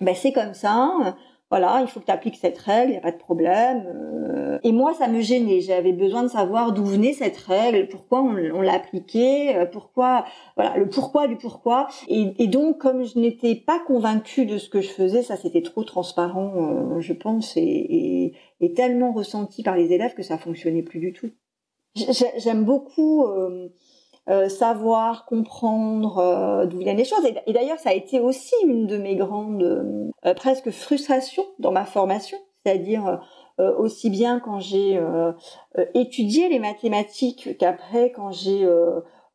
ben 0.00 0.14
c'est 0.14 0.32
comme 0.32 0.54
ça 0.54 1.16
voilà, 1.54 1.82
il 1.82 1.86
faut 1.86 2.00
que 2.00 2.06
tu 2.06 2.10
appliques 2.10 2.34
cette 2.34 2.58
règle, 2.58 2.88
il 2.88 2.90
n'y 2.94 2.98
a 2.98 3.00
pas 3.00 3.12
de 3.12 3.16
problème. 3.16 3.86
Euh. 3.86 4.58
Et 4.64 4.72
moi, 4.72 4.92
ça 4.92 5.06
me 5.06 5.20
gênait. 5.20 5.60
J'avais 5.60 5.92
besoin 5.92 6.24
de 6.24 6.28
savoir 6.28 6.72
d'où 6.72 6.84
venait 6.84 7.12
cette 7.12 7.36
règle, 7.36 7.86
pourquoi 7.86 8.22
on, 8.22 8.60
l'a 8.60 8.72
appliquée, 8.72 9.54
euh, 9.54 9.64
pourquoi, 9.64 10.24
voilà, 10.56 10.76
le 10.76 10.88
pourquoi 10.88 11.28
du 11.28 11.36
pourquoi. 11.36 11.86
Et, 12.08 12.48
donc, 12.48 12.78
comme 12.78 13.04
je 13.04 13.20
n'étais 13.20 13.54
pas 13.54 13.78
convaincue 13.78 14.46
de 14.46 14.58
ce 14.58 14.68
que 14.68 14.80
je 14.80 14.88
faisais, 14.88 15.22
ça 15.22 15.36
c'était 15.36 15.62
trop 15.62 15.84
transparent, 15.84 16.54
euh, 16.56 17.00
je 17.00 17.12
pense, 17.12 17.56
et, 17.56 18.32
tellement 18.74 19.12
ressenti 19.12 19.62
par 19.62 19.76
les 19.76 19.92
élèves 19.92 20.14
que 20.14 20.24
ça 20.24 20.38
fonctionnait 20.38 20.82
plus 20.82 20.98
du 20.98 21.12
tout. 21.12 21.30
J'aime 21.94 22.64
beaucoup. 22.64 23.28
Savoir, 24.48 25.26
comprendre 25.26 26.18
euh, 26.18 26.66
d'où 26.66 26.78
viennent 26.78 26.96
les 26.96 27.04
choses. 27.04 27.24
Et, 27.46 27.52
d'ailleurs, 27.52 27.78
ça 27.78 27.90
a 27.90 27.92
été 27.92 28.20
aussi 28.20 28.54
une 28.64 28.86
de 28.86 28.96
mes 28.96 29.16
grandes 29.16 29.62
euh, 30.24 30.34
presque 30.34 30.70
frustrations 30.70 31.44
dans 31.58 31.72
ma 31.72 31.84
formation, 31.84 32.38
c'est-à-dire 32.64 33.20
aussi 33.58 34.10
bien 34.10 34.40
quand 34.40 34.58
j'ai 34.58 34.98
étudié 35.92 36.48
les 36.48 36.58
mathématiques 36.58 37.56
qu'après 37.58 38.10
quand 38.10 38.32
j'ai 38.32 38.66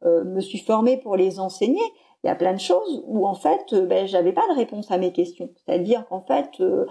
me 0.04 0.42
suis 0.42 0.58
formée 0.58 0.98
pour 0.98 1.16
les 1.16 1.40
enseigner 1.40 1.80
il 2.24 2.28
y 2.28 2.30
a 2.30 2.36
plein 2.36 2.54
de 2.54 2.60
choses 2.60 3.02
où 3.08 3.26
en 3.26 3.34
fait 3.34 3.72
euh, 3.72 3.86
ben 3.86 4.06
j'avais 4.06 4.34
pas 4.34 4.46
de 4.50 4.56
réponse 4.56 4.92
à 4.92 4.98
mes 4.98 5.14
questions. 5.14 5.50
C'est-à-dire 5.56 6.06
qu'en 6.10 6.20
fait 6.20 6.50
euh, 6.60 6.86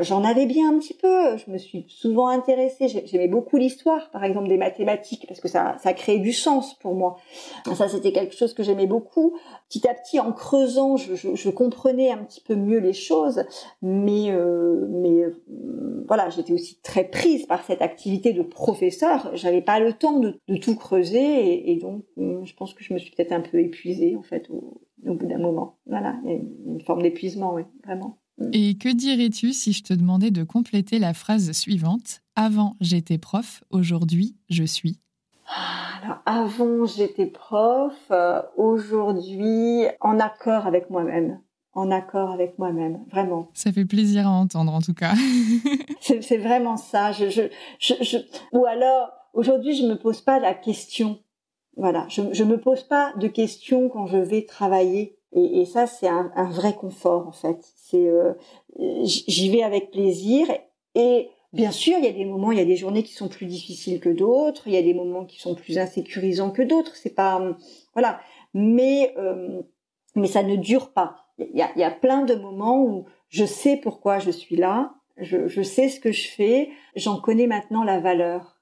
j'en 0.00 0.24
avais 0.24 0.46
bien 0.46 0.70
un 0.74 0.78
petit 0.78 0.94
peu. 0.94 1.36
Je 1.36 1.50
me 1.50 1.58
suis 1.58 1.86
souvent 1.88 2.26
intéressée. 2.26 2.88
J'aimais 2.88 3.28
beaucoup 3.28 3.56
l'histoire 3.56 4.10
par 4.10 4.24
exemple 4.24 4.48
des 4.48 4.56
mathématiques 4.56 5.26
parce 5.28 5.40
que 5.40 5.46
ça 5.46 5.76
ça 5.78 5.92
créait 5.92 6.18
du 6.18 6.32
sens 6.32 6.74
pour 6.74 6.94
moi. 6.94 7.16
Ça 7.74 7.88
c'était 7.88 8.12
quelque 8.12 8.34
chose 8.34 8.52
que 8.52 8.64
j'aimais 8.64 8.88
beaucoup. 8.88 9.36
Petit 9.68 9.86
à 9.86 9.94
petit 9.94 10.18
en 10.18 10.32
creusant 10.32 10.96
je, 10.96 11.14
je, 11.14 11.50
comprenais 11.50 12.10
un 12.10 12.18
petit 12.18 12.40
peu 12.40 12.56
mieux 12.56 12.78
les 12.78 12.92
choses. 12.92 13.44
Mais 13.80 14.32
euh, 14.32 14.86
mais 14.90 15.22
euh, 15.22 16.04
voilà 16.08 16.30
j'étais 16.30 16.52
aussi 16.52 16.80
très 16.82 17.04
prise 17.04 17.46
par 17.46 17.64
cette 17.64 17.80
activité 17.80 18.32
de 18.32 18.42
professeur. 18.42 19.30
J'avais 19.34 19.62
pas 19.62 19.78
le 19.78 19.92
temps 19.92 20.18
de, 20.18 20.40
tout 20.60 20.74
creuser. 20.74 21.70
Et, 21.70 21.76
donc 21.76 22.02
je 22.16 22.54
pense 22.54 22.74
que 22.74 22.82
je 22.82 22.92
me 22.92 22.98
suis 22.98 23.12
peut-être 23.14 23.32
un 23.32 23.40
peu 23.40 23.60
épuisée 23.60 24.16
en 24.16 24.22
fait 24.22 24.48
au 25.06 25.14
bout 25.14 25.26
d'un 25.26 25.38
moment. 25.38 25.78
Voilà, 25.86 26.16
il 26.24 26.30
y 26.30 26.34
a 26.34 26.38
une, 26.38 26.80
forme 26.80 27.02
d'épuisement, 27.02 27.54
oui, 27.54 27.62
vraiment. 27.84 28.18
Mm. 28.38 28.50
Et 28.52 28.76
que 28.76 28.88
dirais-tu 28.88 29.52
si 29.52 29.72
je 29.72 29.82
te 29.82 29.94
demandais 29.94 30.30
de 30.30 30.44
compléter 30.44 30.98
la 30.98 31.14
phrase 31.14 31.52
suivante? 31.52 32.20
Avant 32.36 32.76
j'étais 32.80 33.18
prof, 33.18 33.62
aujourd'hui 33.70 34.36
je 34.48 34.64
suis 34.64 34.98
ah, 35.46 35.84
alors, 36.02 36.18
avant 36.26 36.86
j'étais 36.86 37.26
prof, 37.26 37.94
euh, 38.10 38.40
aujourd'hui 38.56 39.84
en 40.00 40.18
accord 40.18 40.66
avec 40.66 40.90
moi-même. 40.90 41.40
en 41.74 41.90
accord 41.90 42.30
avec 42.30 42.58
moi-même, 42.58 43.04
vraiment. 43.10 43.48
Ça 43.52 43.72
fait 43.72 43.84
plaisir 43.84 44.26
à 44.26 44.30
entendre 44.30 44.72
en 44.72 44.80
tout 44.80 44.94
cas. 44.94 45.12
c'est 46.00 46.38
vraiment 46.38 46.76
ça. 46.76 47.12
Je, 47.12 47.28
je, 47.28 47.42
je, 47.78 48.18
Ou 48.52 48.64
alors, 48.64 49.10
aujourd'hui, 49.32 49.74
je 49.74 49.84
me 49.84 49.96
pose 49.96 50.20
pas 50.20 50.38
la 50.38 50.54
question. 50.54 51.18
Voilà, 51.76 52.06
je, 52.08 52.22
je 52.32 52.44
me 52.44 52.58
pose 52.58 52.84
pas 52.84 53.12
de 53.16 53.28
questions 53.28 53.88
quand 53.88 54.06
je 54.06 54.18
vais 54.18 54.42
travailler. 54.42 55.16
Et, 55.32 55.60
et 55.60 55.64
ça, 55.64 55.86
c'est 55.86 56.08
un, 56.08 56.30
un, 56.36 56.48
vrai 56.48 56.74
confort 56.74 57.26
en 57.26 57.32
fait. 57.32 57.58
C'est, 57.76 58.06
euh, 58.06 58.32
j'y 59.02 59.50
vais 59.50 59.62
avec 59.62 59.90
plaisir. 59.90 60.46
Et 60.94 61.28
bien 61.52 61.72
sûr, 61.72 61.96
il 61.98 62.04
y 62.04 62.08
a 62.08 62.12
des 62.12 62.24
moments, 62.24 62.52
il 62.52 62.58
y 62.58 62.62
a 62.62 62.64
des 62.64 62.76
journées 62.76 63.02
qui 63.02 63.14
sont 63.14 63.28
plus 63.28 63.46
difficiles 63.46 63.98
que 63.98 64.10
d'autres. 64.10 64.68
Il 64.68 64.74
y 64.74 64.76
a 64.76 64.82
des 64.82 64.94
moments 64.94 65.24
qui 65.24 65.40
sont 65.40 65.54
plus 65.56 65.78
insécurisants 65.78 66.52
que 66.52 66.62
d'autres. 66.62 66.94
C'est 66.94 67.14
pas, 67.14 67.42
voilà. 67.94 68.20
Mais 68.54 69.12
euh, 69.18 69.62
mais 70.14 70.28
ça 70.28 70.42
ne 70.42 70.56
dure 70.56 70.92
pas. 70.92 71.26
Il 71.38 71.56
y 71.56 71.62
a, 71.62 71.70
y 71.76 71.82
a, 71.82 71.90
plein 71.90 72.22
de 72.24 72.34
moments 72.34 72.80
où 72.82 73.06
je 73.28 73.44
sais 73.44 73.76
pourquoi 73.76 74.18
je 74.18 74.30
suis 74.30 74.56
là, 74.56 74.94
je, 75.16 75.48
je 75.48 75.62
sais 75.62 75.88
ce 75.88 76.00
que 76.00 76.12
je 76.12 76.28
fais, 76.28 76.70
j'en 76.94 77.20
connais 77.20 77.46
maintenant 77.46 77.82
la 77.82 77.98
valeur. 77.98 78.53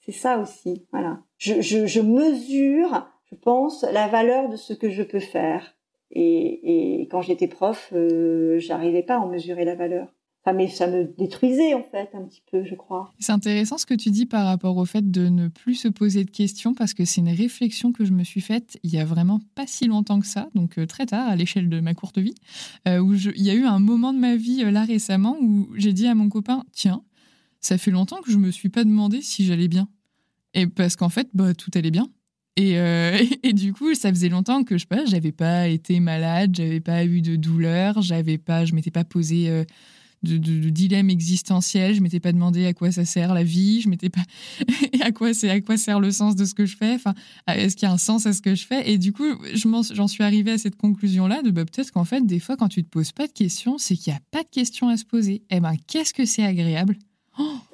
C'est 0.00 0.12
ça 0.12 0.38
aussi, 0.38 0.86
voilà. 0.92 1.20
Je, 1.38 2.00
mesure, 2.00 3.06
je 3.30 3.36
pense, 3.36 3.84
la 3.92 4.08
valeur 4.08 4.48
de 4.48 4.56
ce 4.56 4.72
que 4.72 4.90
je 4.90 5.02
peux 5.02 5.20
faire. 5.20 5.74
Et, 6.10 7.06
quand 7.10 7.20
j'étais 7.20 7.48
prof, 7.48 7.90
euh, 7.92 8.58
j'arrivais 8.58 9.02
pas 9.02 9.16
à 9.16 9.18
en 9.18 9.28
mesurer 9.28 9.64
la 9.64 9.74
valeur 9.74 10.08
ça, 10.44 10.52
mais 10.52 10.68
ça 10.68 10.86
me 10.86 11.04
détruisait 11.04 11.74
en 11.74 11.82
fait 11.82 12.10
un 12.14 12.24
petit 12.24 12.42
peu, 12.50 12.64
je 12.64 12.74
crois. 12.74 13.12
C'est 13.18 13.32
intéressant 13.32 13.78
ce 13.78 13.86
que 13.86 13.94
tu 13.94 14.10
dis 14.10 14.26
par 14.26 14.46
rapport 14.46 14.76
au 14.76 14.84
fait 14.84 15.10
de 15.10 15.28
ne 15.28 15.48
plus 15.48 15.74
se 15.74 15.88
poser 15.88 16.24
de 16.24 16.30
questions 16.30 16.74
parce 16.74 16.94
que 16.94 17.04
c'est 17.04 17.20
une 17.20 17.28
réflexion 17.28 17.92
que 17.92 18.04
je 18.04 18.12
me 18.12 18.24
suis 18.24 18.40
faite 18.40 18.78
il 18.82 18.90
y 18.90 18.98
a 18.98 19.04
vraiment 19.04 19.40
pas 19.54 19.66
si 19.66 19.86
longtemps 19.86 20.20
que 20.20 20.26
ça, 20.26 20.48
donc 20.54 20.78
euh, 20.78 20.86
très 20.86 21.06
tard 21.06 21.28
à 21.28 21.36
l'échelle 21.36 21.68
de 21.68 21.80
ma 21.80 21.94
courte 21.94 22.18
vie, 22.18 22.34
euh, 22.86 22.98
où 22.98 23.14
il 23.14 23.42
y 23.42 23.50
a 23.50 23.54
eu 23.54 23.64
un 23.64 23.78
moment 23.78 24.12
de 24.12 24.18
ma 24.18 24.36
vie 24.36 24.62
euh, 24.64 24.70
là 24.70 24.84
récemment 24.84 25.36
où 25.40 25.68
j'ai 25.74 25.92
dit 25.92 26.06
à 26.06 26.14
mon 26.14 26.28
copain 26.28 26.64
tiens, 26.72 27.02
ça 27.60 27.78
fait 27.78 27.90
longtemps 27.90 28.20
que 28.22 28.30
je 28.30 28.38
me 28.38 28.50
suis 28.50 28.68
pas 28.68 28.84
demandé 28.84 29.22
si 29.22 29.44
j'allais 29.44 29.68
bien. 29.68 29.88
Et 30.54 30.66
parce 30.66 30.96
qu'en 30.96 31.08
fait, 31.08 31.28
bah, 31.34 31.54
tout 31.54 31.70
allait 31.74 31.90
bien. 31.90 32.08
Et, 32.56 32.76
et, 33.42 33.52
du 33.52 33.72
coup, 33.72 33.94
ça 33.94 34.10
faisait 34.10 34.28
longtemps 34.28 34.64
que 34.64 34.76
je 34.76 34.82
sais 34.82 34.86
pas, 34.86 35.04
j'avais 35.04 35.32
pas 35.32 35.68
été 35.68 36.00
malade, 36.00 36.54
j'avais 36.56 36.80
pas 36.80 37.04
eu 37.04 37.22
de 37.22 37.36
douleur, 37.36 38.02
j'avais 38.02 38.38
pas, 38.38 38.64
je 38.64 38.74
m'étais 38.74 38.90
pas 38.90 39.04
posé 39.04 39.64
de, 40.22 40.36
de, 40.36 40.70
dilemme 40.70 41.10
existentiel. 41.10 41.94
Je 41.94 42.00
m'étais 42.00 42.20
pas 42.20 42.32
demandé 42.32 42.66
à 42.66 42.72
quoi 42.72 42.90
ça 42.90 43.04
sert 43.04 43.34
la 43.34 43.42
vie. 43.42 43.80
Je 43.80 43.88
m'étais 43.88 44.10
pas 44.10 44.22
à 45.00 45.12
quoi 45.12 45.34
c'est 45.34 45.50
à 45.50 45.60
quoi 45.60 45.76
sert 45.76 46.00
le 46.00 46.10
sens 46.10 46.36
de 46.36 46.44
ce 46.44 46.54
que 46.54 46.66
je 46.66 46.76
fais. 46.76 46.94
Enfin, 46.94 47.14
est-ce 47.46 47.76
qu'il 47.76 47.86
y 47.86 47.90
a 47.90 47.92
un 47.92 47.98
sens 47.98 48.26
à 48.26 48.32
ce 48.32 48.42
que 48.42 48.54
je 48.54 48.66
fais? 48.66 48.90
Et 48.90 48.98
du 48.98 49.12
coup, 49.12 49.26
j'en 49.54 50.08
suis 50.08 50.24
arrivée 50.24 50.52
à 50.52 50.58
cette 50.58 50.76
conclusion 50.76 51.26
là 51.26 51.42
de 51.42 51.50
bah, 51.50 51.64
peut-être 51.64 51.90
qu'en 51.92 52.04
fait, 52.04 52.24
des 52.26 52.40
fois, 52.40 52.56
quand 52.56 52.68
tu 52.68 52.82
te 52.82 52.88
poses 52.88 53.12
pas 53.12 53.26
de 53.26 53.32
questions, 53.32 53.78
c'est 53.78 53.96
qu'il 53.96 54.12
y 54.12 54.16
a 54.16 54.20
pas 54.30 54.42
de 54.42 54.48
questions 54.50 54.88
à 54.88 54.96
se 54.96 55.04
poser. 55.04 55.42
Eh 55.50 55.60
ben, 55.60 55.74
qu'est-ce 55.86 56.14
que 56.14 56.24
c'est 56.24 56.44
agréable? 56.44 56.98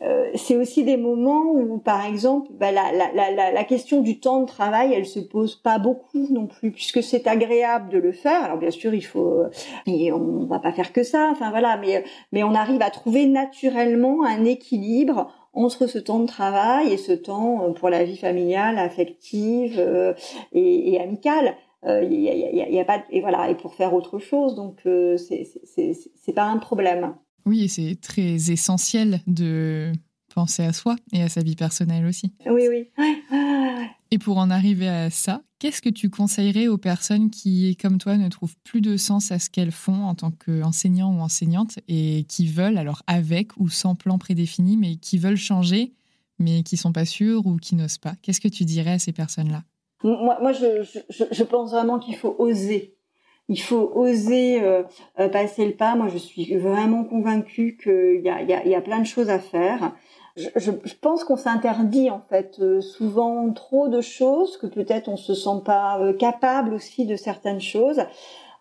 Euh, 0.03 0.31
c'est 0.35 0.57
aussi 0.57 0.85
des 0.85 0.97
moments 0.97 1.53
où, 1.53 1.79
par 1.79 2.05
exemple, 2.05 2.51
bah, 2.53 2.73
la, 2.73 2.93
la, 2.93 3.31
la, 3.33 3.53
la, 3.53 3.65
question 3.65 4.01
du 4.01 4.21
temps 4.21 4.41
de 4.41 4.47
travail, 4.47 4.93
elle 4.93 5.07
se 5.07 5.21
pose 5.21 5.57
pas 5.57 5.79
beaucoup 5.79 6.27
non 6.31 6.47
plus, 6.47 6.71
puisque 6.71 7.03
c'est 7.03 7.27
agréable 7.27 7.89
de 7.91 7.99
le 7.99 8.13
faire. 8.13 8.45
Alors 8.45 8.59
bien 8.59 8.71
sûr, 8.71 8.95
il 8.95 9.05
faut, 9.05 9.45
et 9.87 10.13
on 10.13 10.45
va 10.47 10.59
pas 10.59 10.73
faire 10.73 10.93
que 10.93 11.03
ça. 11.03 11.29
Enfin 11.31 11.51
voilà, 11.51 11.77
mais 11.77 12.05
mais 12.33 12.43
on 12.43 12.55
arrive 12.55 12.83
à 12.83 12.91
trouver 12.91 13.27
naturellement 13.27 14.25
un 14.25 14.45
équilibre 14.45 15.29
entre 15.55 15.87
ce 15.87 15.99
temps 15.99 16.19
de 16.19 16.27
travail 16.27 16.93
et 16.93 16.97
ce 16.97 17.13
temps 17.13 17.73
pour 17.75 17.89
la 17.89 18.05
vie 18.05 18.17
familiale, 18.17 18.79
affective 18.79 19.77
euh, 19.79 20.15
et, 20.53 20.95
et, 20.95 21.01
amicale. 21.01 21.55
Il 21.85 21.91
euh, 21.91 22.03
y, 22.03 22.29
a, 22.31 22.35
y, 22.35 22.63
a, 22.63 22.69
y, 22.69 22.81
a, 22.81 22.85
pas 22.85 23.05
et 23.11 23.21
voilà 23.21 23.51
et 23.51 23.55
pour 23.55 23.75
faire 23.75 23.93
autre 23.93 24.19
chose 24.19 24.55
donc 24.55 24.79
euh, 24.87 25.19
c'est 25.19 25.47
c'est 25.65 26.33
pas 26.33 26.45
un 26.45 26.57
problème. 26.57 27.15
Oui, 27.47 27.65
et 27.65 27.69
c'est 27.69 27.97
très 28.01 28.51
essentiel 28.51 29.21
de 29.27 29.93
penser 30.35 30.65
à 30.65 30.73
soi 30.73 30.97
et 31.13 31.23
à 31.23 31.29
sa 31.29 31.43
vie 31.43 31.57
personnelle 31.57 32.07
aussi. 32.07 32.33
Oui, 32.47 32.69
oui. 32.69 32.91
Et 34.11 34.19
pour 34.19 34.39
en 34.39 34.51
arriver 34.51 34.89
à 34.89 35.11
ça, 35.11 35.43
qu'est-ce 35.59 35.83
que 35.83 35.89
tu 35.89 36.11
conseillerais 36.11 36.69
aux 36.69 36.79
personnes 36.79 37.31
qui, 37.31 37.77
comme 37.77 37.99
toi, 37.99 38.17
ne 38.17 38.29
trouvent 38.29 38.57
plus 38.65 38.81
de 38.81 38.97
sens 38.97 39.33
à 39.33 39.39
ce 39.39 39.51
qu'elles 39.51 39.73
font 39.73 40.05
en 40.05 40.15
tant 40.15 40.31
qu'enseignant 40.31 41.13
ou 41.15 41.21
enseignante 41.21 41.79
et 41.89 42.25
qui 42.29 42.47
veulent, 42.47 42.79
alors 42.79 43.03
avec 43.07 43.57
ou 43.57 43.69
sans 43.69 43.95
plan 43.95 44.19
prédéfini, 44.19 44.77
mais 44.77 44.97
qui 44.97 45.19
veulent 45.19 45.37
changer, 45.37 45.93
mais 46.39 46.63
qui 46.63 46.77
sont 46.77 46.93
pas 46.93 47.05
sûres 47.05 47.47
ou 47.47 47.57
qui 47.57 47.75
n'osent 47.75 47.99
pas? 47.99 48.15
Qu'est-ce 48.23 48.41
que 48.41 48.49
tu 48.49 48.65
dirais 48.65 48.93
à 48.93 48.99
ces 48.99 49.13
personnes-là? 49.13 49.65
Moi, 50.03 50.39
moi 50.41 50.53
je, 50.53 50.83
je, 51.09 51.25
je 51.31 51.43
pense 51.45 51.71
vraiment 51.71 51.99
qu'il 51.99 52.17
faut 52.17 52.37
oser 52.39 52.94
il 53.49 53.61
faut 53.61 53.93
oser 53.95 54.63
euh, 54.63 54.83
euh, 55.19 55.29
passer 55.29 55.67
le 55.67 55.75
pas. 55.75 55.97
Moi, 55.97 56.09
je 56.09 56.19
suis 56.19 56.57
vraiment 56.57 57.05
convaincue 57.05 57.77
qu'il 57.83 58.21
y 58.23 58.29
a, 58.29 58.43
y, 58.43 58.53
a, 58.53 58.67
y 58.67 58.75
a 58.75 58.81
plein 58.81 59.01
de 59.01 59.07
choses 59.07 59.31
à 59.31 59.39
faire. 59.39 59.93
Je, 60.37 60.49
je, 60.57 60.95
pense 61.01 61.23
qu'on 61.23 61.37
s'interdit 61.37 62.11
en 62.11 62.21
fait 62.29 62.57
euh, 62.59 62.81
souvent 62.81 63.53
trop 63.53 63.89
de 63.89 64.01
choses, 64.01 64.57
que 64.57 64.67
peut-être 64.67 65.09
on 65.09 65.17
se 65.17 65.33
sent 65.33 65.63
pas 65.65 66.01
capable 66.19 66.75
aussi 66.75 67.07
de 67.07 67.15
certaines 67.15 67.61
choses. 67.61 68.01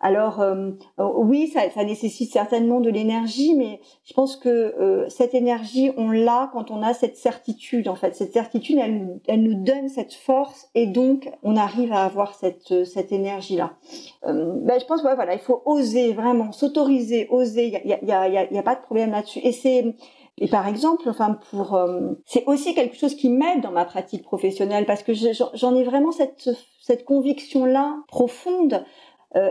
Alors 0.03 0.41
euh, 0.41 0.71
oui, 0.97 1.47
ça, 1.47 1.83
nécessite 1.85 2.29
certainement 2.29 2.81
de 2.81 2.89
l'énergie, 2.89 3.55
mais 3.55 3.79
je 4.03 4.13
pense 4.13 4.35
que 4.35 4.49
euh, 4.49 5.07
cette 5.07 5.33
énergie, 5.33 5.91
on 5.95 6.11
l'a 6.11 6.49
quand 6.51 6.71
on 6.71 6.83
a 6.83 6.93
cette 6.93 7.15
certitude. 7.15 7.87
En 7.87 7.95
fait, 7.95 8.13
cette 8.13 8.33
certitude, 8.33 8.79
elle, 9.27 9.41
nous 9.41 9.63
donne 9.63 9.87
cette 9.87 10.13
force 10.13 10.67
et 10.75 10.87
donc 10.87 11.31
on 11.41 11.55
arrive 11.55 11.93
à 11.93 12.03
avoir 12.03 12.35
cette 12.35 12.83
cette 12.83 13.13
énergie 13.13 13.55
là. 13.55 13.77
Euh, 14.25 14.51
ben, 14.57 14.77
je 14.77 14.85
pense 14.85 15.01
ouais, 15.03 15.15
voilà, 15.15 15.35
il 15.35 15.39
faut 15.39 15.61
oser 15.65 16.11
vraiment, 16.11 16.51
s'autoriser, 16.51 17.27
oser. 17.29 17.67
Il 17.85 17.89
y 17.89 18.11
a, 18.11 18.27
y, 18.27 18.57
a, 18.57 18.63
pas 18.63 18.75
de 18.75 18.81
problème 18.81 19.11
là-dessus. 19.11 19.39
Et 19.41 19.53
c'est 19.53 19.95
et 20.39 20.47
par 20.47 20.67
exemple, 20.67 21.07
enfin 21.07 21.37
pour, 21.51 21.75
euh, 21.75 22.13
c'est 22.25 22.43
aussi 22.47 22.73
quelque 22.73 22.97
chose 22.97 23.15
qui 23.15 23.29
m'aide 23.29 23.61
dans 23.61 23.71
ma 23.71 23.85
pratique 23.85 24.23
professionnelle 24.23 24.85
parce 24.85 25.03
que 25.03 25.13
j'en 25.13 25.75
ai 25.75 25.83
vraiment 25.83 26.11
cette 26.11 26.49
cette 26.81 27.05
conviction 27.05 27.63
là 27.65 27.95
profonde 28.07 28.73
euh, 28.73 28.83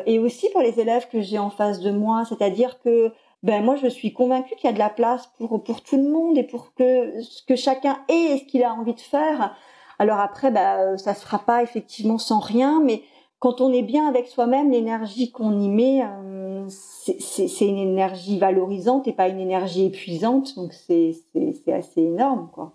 et 0.07 0.18
aussi 0.18 0.49
pour 0.51 0.61
les 0.61 0.78
élèves 0.78 1.09
que 1.11 1.20
j'ai 1.20 1.39
en 1.39 1.51
face 1.51 1.80
de 1.80 1.91
moi, 1.91 2.24
c'est-à-dire 2.28 2.80
que 2.80 3.12
ben 3.43 3.64
moi 3.64 3.74
je 3.76 3.89
suis 3.89 4.12
convaincue 4.12 4.55
qu'il 4.55 4.66
y 4.66 4.72
a 4.72 4.72
de 4.72 4.78
la 4.78 4.91
place 4.91 5.28
pour 5.39 5.62
pour 5.64 5.83
tout 5.83 5.97
le 5.97 6.09
monde 6.09 6.39
et 6.39 6.45
pour 6.45 6.74
que 6.74 7.20
ce 7.22 7.43
que 7.43 7.57
chacun 7.57 7.99
ait 8.09 8.39
ce 8.39 8.45
qu'il 8.45 8.62
a 8.62 8.72
envie 8.72 8.95
de 8.95 9.01
faire. 9.01 9.57
Alors 9.99 10.20
après 10.20 10.51
ben 10.51 10.97
ça 10.99 11.14
se 11.14 11.24
fera 11.24 11.41
pas 11.41 11.62
effectivement 11.62 12.18
sans 12.18 12.39
rien, 12.39 12.80
mais 12.85 13.03
quand 13.43 13.61
on 13.61 13.72
est 13.72 13.83
bien 13.83 14.07
avec 14.07 14.28
soi-même, 14.28 14.70
l'énergie 14.70 15.33
qu'on 15.33 15.61
y 15.61 15.68
met, 15.68 16.05
euh, 16.05 16.64
c'est 16.68 17.66
une 17.66 17.76
énergie 17.76 18.39
valorisante 18.39 19.09
et 19.09 19.12
pas 19.12 19.26
une 19.26 19.41
énergie 19.41 19.87
épuisante. 19.87 20.55
Donc 20.55 20.72
c'est 20.72 21.16
assez 21.66 22.03
énorme, 22.03 22.49
quoi. 22.53 22.72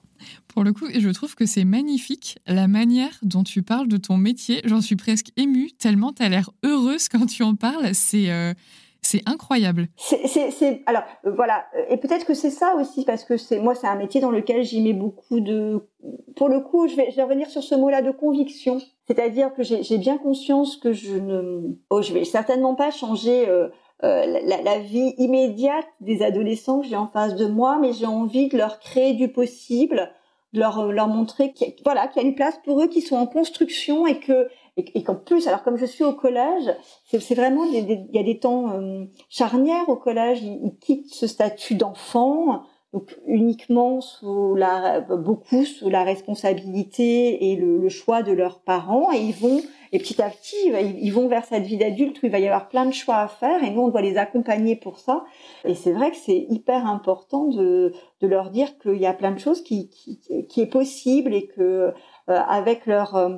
Pour 0.48 0.64
le 0.64 0.74
coup, 0.74 0.86
je 0.94 1.10
trouve 1.10 1.36
que 1.36 1.46
c'est 1.46 1.66
magnifique 1.66 2.38
la 2.48 2.68
manière 2.68 3.20
dont 3.22 3.44
tu 3.44 3.64
parles 3.64 3.88
de 3.88 3.98
ton 3.98 4.18
métier. 4.18 4.62
J'en 4.66 4.82
suis 4.82 4.96
presque 4.96 5.32
émue, 5.38 5.72
tellement 5.72 6.14
tu 6.14 6.24
as 6.24 6.30
l'air 6.30 6.52
heureuse 6.64 7.10
quand 7.10 7.26
tu 7.26 7.44
en 7.44 7.56
parles. 7.56 7.94
C'est. 7.94 8.30
Euh, 8.32 8.54
c'est 9.02 9.22
incroyable. 9.26 9.88
C'est, 9.96 10.84
alors 10.86 11.04
euh, 11.26 11.32
voilà, 11.32 11.66
et 11.90 11.98
peut-être 11.98 12.26
que 12.26 12.34
c'est 12.34 12.50
ça 12.50 12.76
aussi 12.76 13.06
parce 13.06 13.24
que 13.24 13.38
c'est 13.38 13.60
moi 13.60 13.74
c'est 13.74 13.88
un 13.88 13.96
métier 13.96 14.20
dans 14.20 14.32
lequel 14.32 14.64
j'y 14.64 14.82
mets 14.82 14.94
beaucoup 14.94 15.40
de. 15.40 15.88
Pour 16.36 16.50
le 16.50 16.60
coup, 16.60 16.88
je 16.88 16.96
vais, 16.96 17.10
revenir 17.22 17.50
sur 17.50 17.64
ce 17.64 17.76
mot-là 17.76 18.02
de 18.02 18.12
conviction, 18.12 18.80
c'est-à-dire 19.08 19.54
que 19.54 19.64
j'ai 19.64 19.98
bien 19.98 20.18
conscience 20.18 20.78
que 20.78 20.94
je 20.94 21.16
ne, 21.16 21.78
oh, 21.90 22.02
je 22.02 22.14
vais 22.14 22.26
certainement 22.26 22.76
pas 22.76 22.92
changer. 22.92 23.48
Euh, 23.48 23.70
la, 24.02 24.62
la, 24.62 24.80
vie 24.80 25.14
immédiate 25.18 25.88
des 26.02 26.22
adolescents 26.22 26.82
que 26.82 26.88
j'ai 26.88 26.96
en 26.96 27.08
face 27.08 27.36
de 27.36 27.48
moi, 27.48 27.80
mais 27.80 27.94
j'ai 27.94 28.06
envie 28.06 28.48
de 28.48 28.58
leur 28.58 28.80
créer 28.80 29.14
du 29.14 29.30
possible, 29.30 30.12
de 30.54 30.60
leur, 30.60 30.92
leur 30.92 31.08
montrer 31.08 31.52
qu'il 31.54 31.74
voilà, 31.84 32.08
qu'il 32.08 32.22
y 32.22 32.26
a 32.26 32.28
une 32.28 32.36
place 32.36 32.60
pour 32.64 32.82
eux 32.82 32.88
qui 32.88 33.02
sont 33.02 33.16
en 33.16 33.28
construction 33.28 34.06
et 34.08 34.20
que 34.20 34.48
et, 34.78 35.04
qu'en 35.04 35.16
plus, 35.16 35.48
alors 35.48 35.64
comme 35.64 35.78
je 35.78 35.86
suis 35.86 36.04
au 36.04 36.14
collège, 36.14 36.72
c'est 37.06 37.34
vraiment 37.34 37.64
il 37.64 38.08
y 38.14 38.20
a 38.20 38.24
des 38.24 38.40
temps 38.40 38.72
euh, 38.74 39.06
charnières 39.28 39.90
au 39.90 39.96
collège. 39.96 40.44
Ils, 40.44 40.78
quittent 40.80 41.12
ce 41.12 41.26
statut 41.26 41.74
d'enfant, 41.74 42.62
donc 42.94 43.18
uniquement 43.26 44.02
sous 44.02 44.54
la 44.54 45.02
beaucoup 45.02 45.66
sous 45.66 45.90
la 45.90 46.04
responsabilité 46.04 47.52
et 47.52 47.56
le, 47.56 47.80
le, 47.80 47.90
choix 47.90 48.22
de 48.22 48.32
leurs 48.32 48.60
parents, 48.60 49.12
et 49.12 49.18
ils 49.18 49.34
vont 49.34 49.62
et 49.92 50.00
petit 50.00 50.22
à 50.22 50.30
petit 50.30 50.56
ils, 51.02 51.12
vont 51.12 51.28
vers 51.28 51.46
cette 51.46 51.64
vie 51.64 51.78
d'adulte 51.78 52.22
où 52.22 52.26
il 52.26 52.32
va 52.32 52.40
y 52.40 52.48
avoir 52.48 52.70
plein 52.70 52.86
de 52.86 52.94
choix 52.94 53.18
à 53.18 53.28
faire, 53.28 53.64
et 53.64 53.72
nous 53.72 53.82
on 53.82 53.88
doit 53.90 54.02
les 54.02 54.18
accompagner 54.18 54.76
pour 54.76 55.00
ça. 55.00 55.24
Et 55.66 55.76
c'est 55.76 55.92
vrai 55.92 56.12
que 56.12 56.18
c'est 56.18 56.46
hyper 56.50 56.86
important 56.86 57.46
de 57.46 57.94
de 58.22 58.28
leur 58.28 58.50
dire 58.50 58.78
qu'il 58.80 58.98
y 58.98 59.06
a 59.06 59.14
plein 59.14 59.32
de 59.32 59.40
choses 59.40 59.62
qui 59.62 59.90
qui, 59.90 60.20
qui 60.48 60.62
est 60.62 60.68
possible 60.68 61.34
et 61.34 61.48
que 61.48 61.62
euh, 61.62 61.92
avec 62.28 62.86
leur 62.86 63.16
euh, 63.16 63.38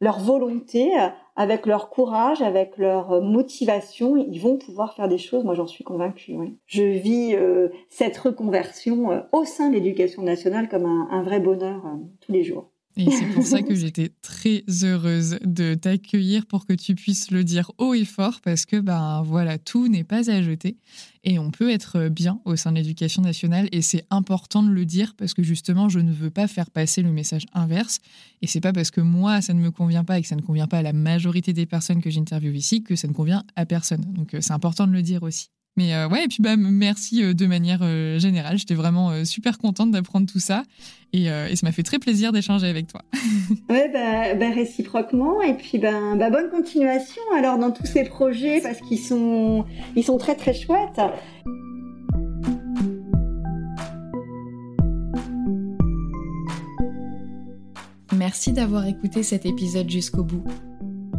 leur 0.00 0.18
volonté, 0.18 0.92
avec 1.36 1.66
leur 1.66 1.90
courage, 1.90 2.42
avec 2.42 2.76
leur 2.76 3.22
motivation, 3.22 4.16
ils 4.16 4.38
vont 4.38 4.56
pouvoir 4.56 4.94
faire 4.94 5.08
des 5.08 5.18
choses. 5.18 5.44
Moi, 5.44 5.54
j'en 5.54 5.66
suis 5.66 5.84
convaincue. 5.84 6.34
Oui. 6.36 6.58
Je 6.66 6.82
vis 6.82 7.34
euh, 7.34 7.68
cette 7.88 8.16
reconversion 8.18 9.10
euh, 9.10 9.20
au 9.32 9.44
sein 9.44 9.70
de 9.70 9.74
l'éducation 9.74 10.22
nationale 10.22 10.68
comme 10.68 10.84
un, 10.84 11.08
un 11.10 11.22
vrai 11.22 11.40
bonheur 11.40 11.84
euh, 11.86 11.96
tous 12.20 12.32
les 12.32 12.44
jours. 12.44 12.70
Et 12.96 13.10
c'est 13.10 13.26
pour 13.26 13.44
ça 13.44 13.62
que 13.62 13.74
j'étais 13.74 14.12
très 14.22 14.62
heureuse 14.84 15.38
de 15.44 15.74
t'accueillir 15.74 16.46
pour 16.46 16.64
que 16.64 16.72
tu 16.72 16.94
puisses 16.94 17.32
le 17.32 17.42
dire 17.42 17.72
haut 17.78 17.92
et 17.92 18.04
fort 18.04 18.40
parce 18.40 18.66
que 18.66 18.76
ben 18.76 19.22
voilà, 19.22 19.58
tout 19.58 19.88
n'est 19.88 20.04
pas 20.04 20.30
à 20.30 20.42
jeter 20.42 20.76
et 21.24 21.40
on 21.40 21.50
peut 21.50 21.70
être 21.70 22.08
bien 22.08 22.40
au 22.44 22.54
sein 22.54 22.70
de 22.70 22.76
l'éducation 22.76 23.20
nationale 23.22 23.68
et 23.72 23.82
c'est 23.82 24.04
important 24.10 24.62
de 24.62 24.70
le 24.70 24.84
dire 24.84 25.14
parce 25.16 25.34
que 25.34 25.42
justement, 25.42 25.88
je 25.88 25.98
ne 25.98 26.12
veux 26.12 26.30
pas 26.30 26.46
faire 26.46 26.70
passer 26.70 27.02
le 27.02 27.10
message 27.10 27.46
inverse 27.52 27.98
et 28.42 28.46
c'est 28.46 28.60
pas 28.60 28.72
parce 28.72 28.92
que 28.92 29.00
moi 29.00 29.40
ça 29.40 29.54
ne 29.54 29.60
me 29.60 29.72
convient 29.72 30.04
pas 30.04 30.20
et 30.20 30.22
que 30.22 30.28
ça 30.28 30.36
ne 30.36 30.42
convient 30.42 30.68
pas 30.68 30.78
à 30.78 30.82
la 30.82 30.92
majorité 30.92 31.52
des 31.52 31.66
personnes 31.66 32.00
que 32.00 32.10
j'interviewe 32.10 32.54
ici 32.54 32.84
que 32.84 32.94
ça 32.94 33.08
ne 33.08 33.12
convient 33.12 33.44
à 33.56 33.66
personne. 33.66 34.02
Donc 34.12 34.34
euh, 34.34 34.40
c'est 34.40 34.52
important 34.52 34.86
de 34.86 34.92
le 34.92 35.02
dire 35.02 35.24
aussi. 35.24 35.48
Mais 35.76 35.92
euh, 35.94 36.08
ouais, 36.08 36.24
et 36.24 36.28
puis 36.28 36.38
bah, 36.40 36.56
merci 36.56 37.24
euh, 37.24 37.34
de 37.34 37.46
manière 37.46 37.80
euh, 37.82 38.18
générale. 38.18 38.56
J'étais 38.58 38.74
vraiment 38.74 39.24
super 39.24 39.58
contente 39.58 39.90
d'apprendre 39.90 40.30
tout 40.30 40.38
ça. 40.38 40.62
Et, 41.12 41.26
et 41.26 41.54
ça 41.54 41.64
m'a 41.64 41.70
fait 41.70 41.84
très 41.84 42.00
plaisir 42.00 42.32
d'échanger 42.32 42.66
avec 42.66 42.88
toi. 42.88 43.02
ouais, 43.70 43.88
bah, 43.92 44.34
bah, 44.34 44.50
réciproquement. 44.52 45.40
Et 45.42 45.54
puis 45.54 45.78
ben, 45.78 46.16
bah, 46.16 46.28
bonne 46.28 46.50
continuation 46.50 47.22
alors 47.36 47.56
dans 47.56 47.70
tous 47.70 47.86
ces 47.86 48.02
projets 48.02 48.60
parce 48.60 48.80
qu'ils 48.80 48.98
sont, 48.98 49.64
ils 49.94 50.02
sont 50.02 50.18
très 50.18 50.34
très 50.34 50.54
chouettes. 50.54 51.00
Merci 58.16 58.52
d'avoir 58.52 58.86
écouté 58.86 59.22
cet 59.22 59.46
épisode 59.46 59.88
jusqu'au 59.88 60.24
bout. 60.24 60.44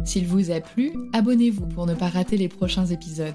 S'il 0.04 0.26
vous 0.26 0.50
a 0.50 0.60
plu, 0.60 0.92
abonnez-vous 1.14 1.66
pour 1.68 1.86
ne 1.86 1.94
pas 1.94 2.08
rater 2.08 2.36
les 2.36 2.48
prochains 2.48 2.86
épisodes. 2.86 3.34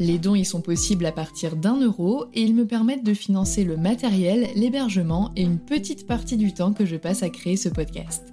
Les 0.00 0.18
dons 0.18 0.34
y 0.34 0.46
sont 0.46 0.62
possibles 0.62 1.04
à 1.04 1.12
partir 1.12 1.56
d'un 1.56 1.78
euro 1.78 2.24
et 2.32 2.40
ils 2.40 2.54
me 2.54 2.66
permettent 2.66 3.04
de 3.04 3.12
financer 3.12 3.64
le 3.64 3.76
matériel, 3.76 4.48
l'hébergement 4.56 5.30
et 5.36 5.42
une 5.42 5.58
petite 5.58 6.06
partie 6.06 6.38
du 6.38 6.54
temps 6.54 6.72
que 6.72 6.86
je 6.86 6.96
passe 6.96 7.22
à 7.22 7.28
créer 7.28 7.58
ce 7.58 7.68
podcast. 7.68 8.32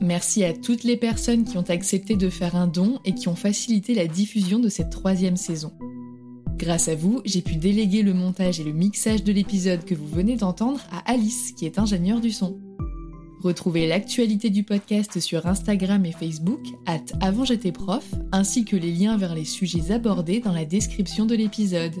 Merci 0.00 0.44
à 0.44 0.52
toutes 0.52 0.84
les 0.84 0.96
personnes 0.96 1.42
qui 1.42 1.58
ont 1.58 1.68
accepté 1.68 2.14
de 2.14 2.30
faire 2.30 2.54
un 2.54 2.68
don 2.68 3.00
et 3.04 3.14
qui 3.14 3.26
ont 3.26 3.34
facilité 3.34 3.94
la 3.94 4.06
diffusion 4.06 4.60
de 4.60 4.68
cette 4.68 4.90
troisième 4.90 5.36
saison. 5.36 5.72
Grâce 6.56 6.86
à 6.86 6.94
vous, 6.94 7.20
j'ai 7.24 7.42
pu 7.42 7.56
déléguer 7.56 8.02
le 8.02 8.14
montage 8.14 8.60
et 8.60 8.64
le 8.64 8.72
mixage 8.72 9.24
de 9.24 9.32
l'épisode 9.32 9.84
que 9.84 9.96
vous 9.96 10.06
venez 10.06 10.36
d'entendre 10.36 10.80
à 10.92 11.10
Alice, 11.10 11.50
qui 11.50 11.66
est 11.66 11.80
ingénieure 11.80 12.20
du 12.20 12.30
son. 12.30 12.60
Retrouvez 13.42 13.88
l'actualité 13.88 14.50
du 14.50 14.64
podcast 14.64 15.18
sur 15.18 15.46
Instagram 15.46 16.04
et 16.04 16.12
Facebook, 16.12 16.60
at 16.86 17.00
avant 17.22 17.46
j'étais 17.46 17.72
prof, 17.72 18.04
ainsi 18.32 18.66
que 18.66 18.76
les 18.76 18.92
liens 18.92 19.16
vers 19.16 19.34
les 19.34 19.46
sujets 19.46 19.92
abordés 19.92 20.40
dans 20.40 20.52
la 20.52 20.66
description 20.66 21.24
de 21.24 21.34
l'épisode. 21.34 21.96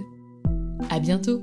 À 0.90 1.00
bientôt! 1.00 1.42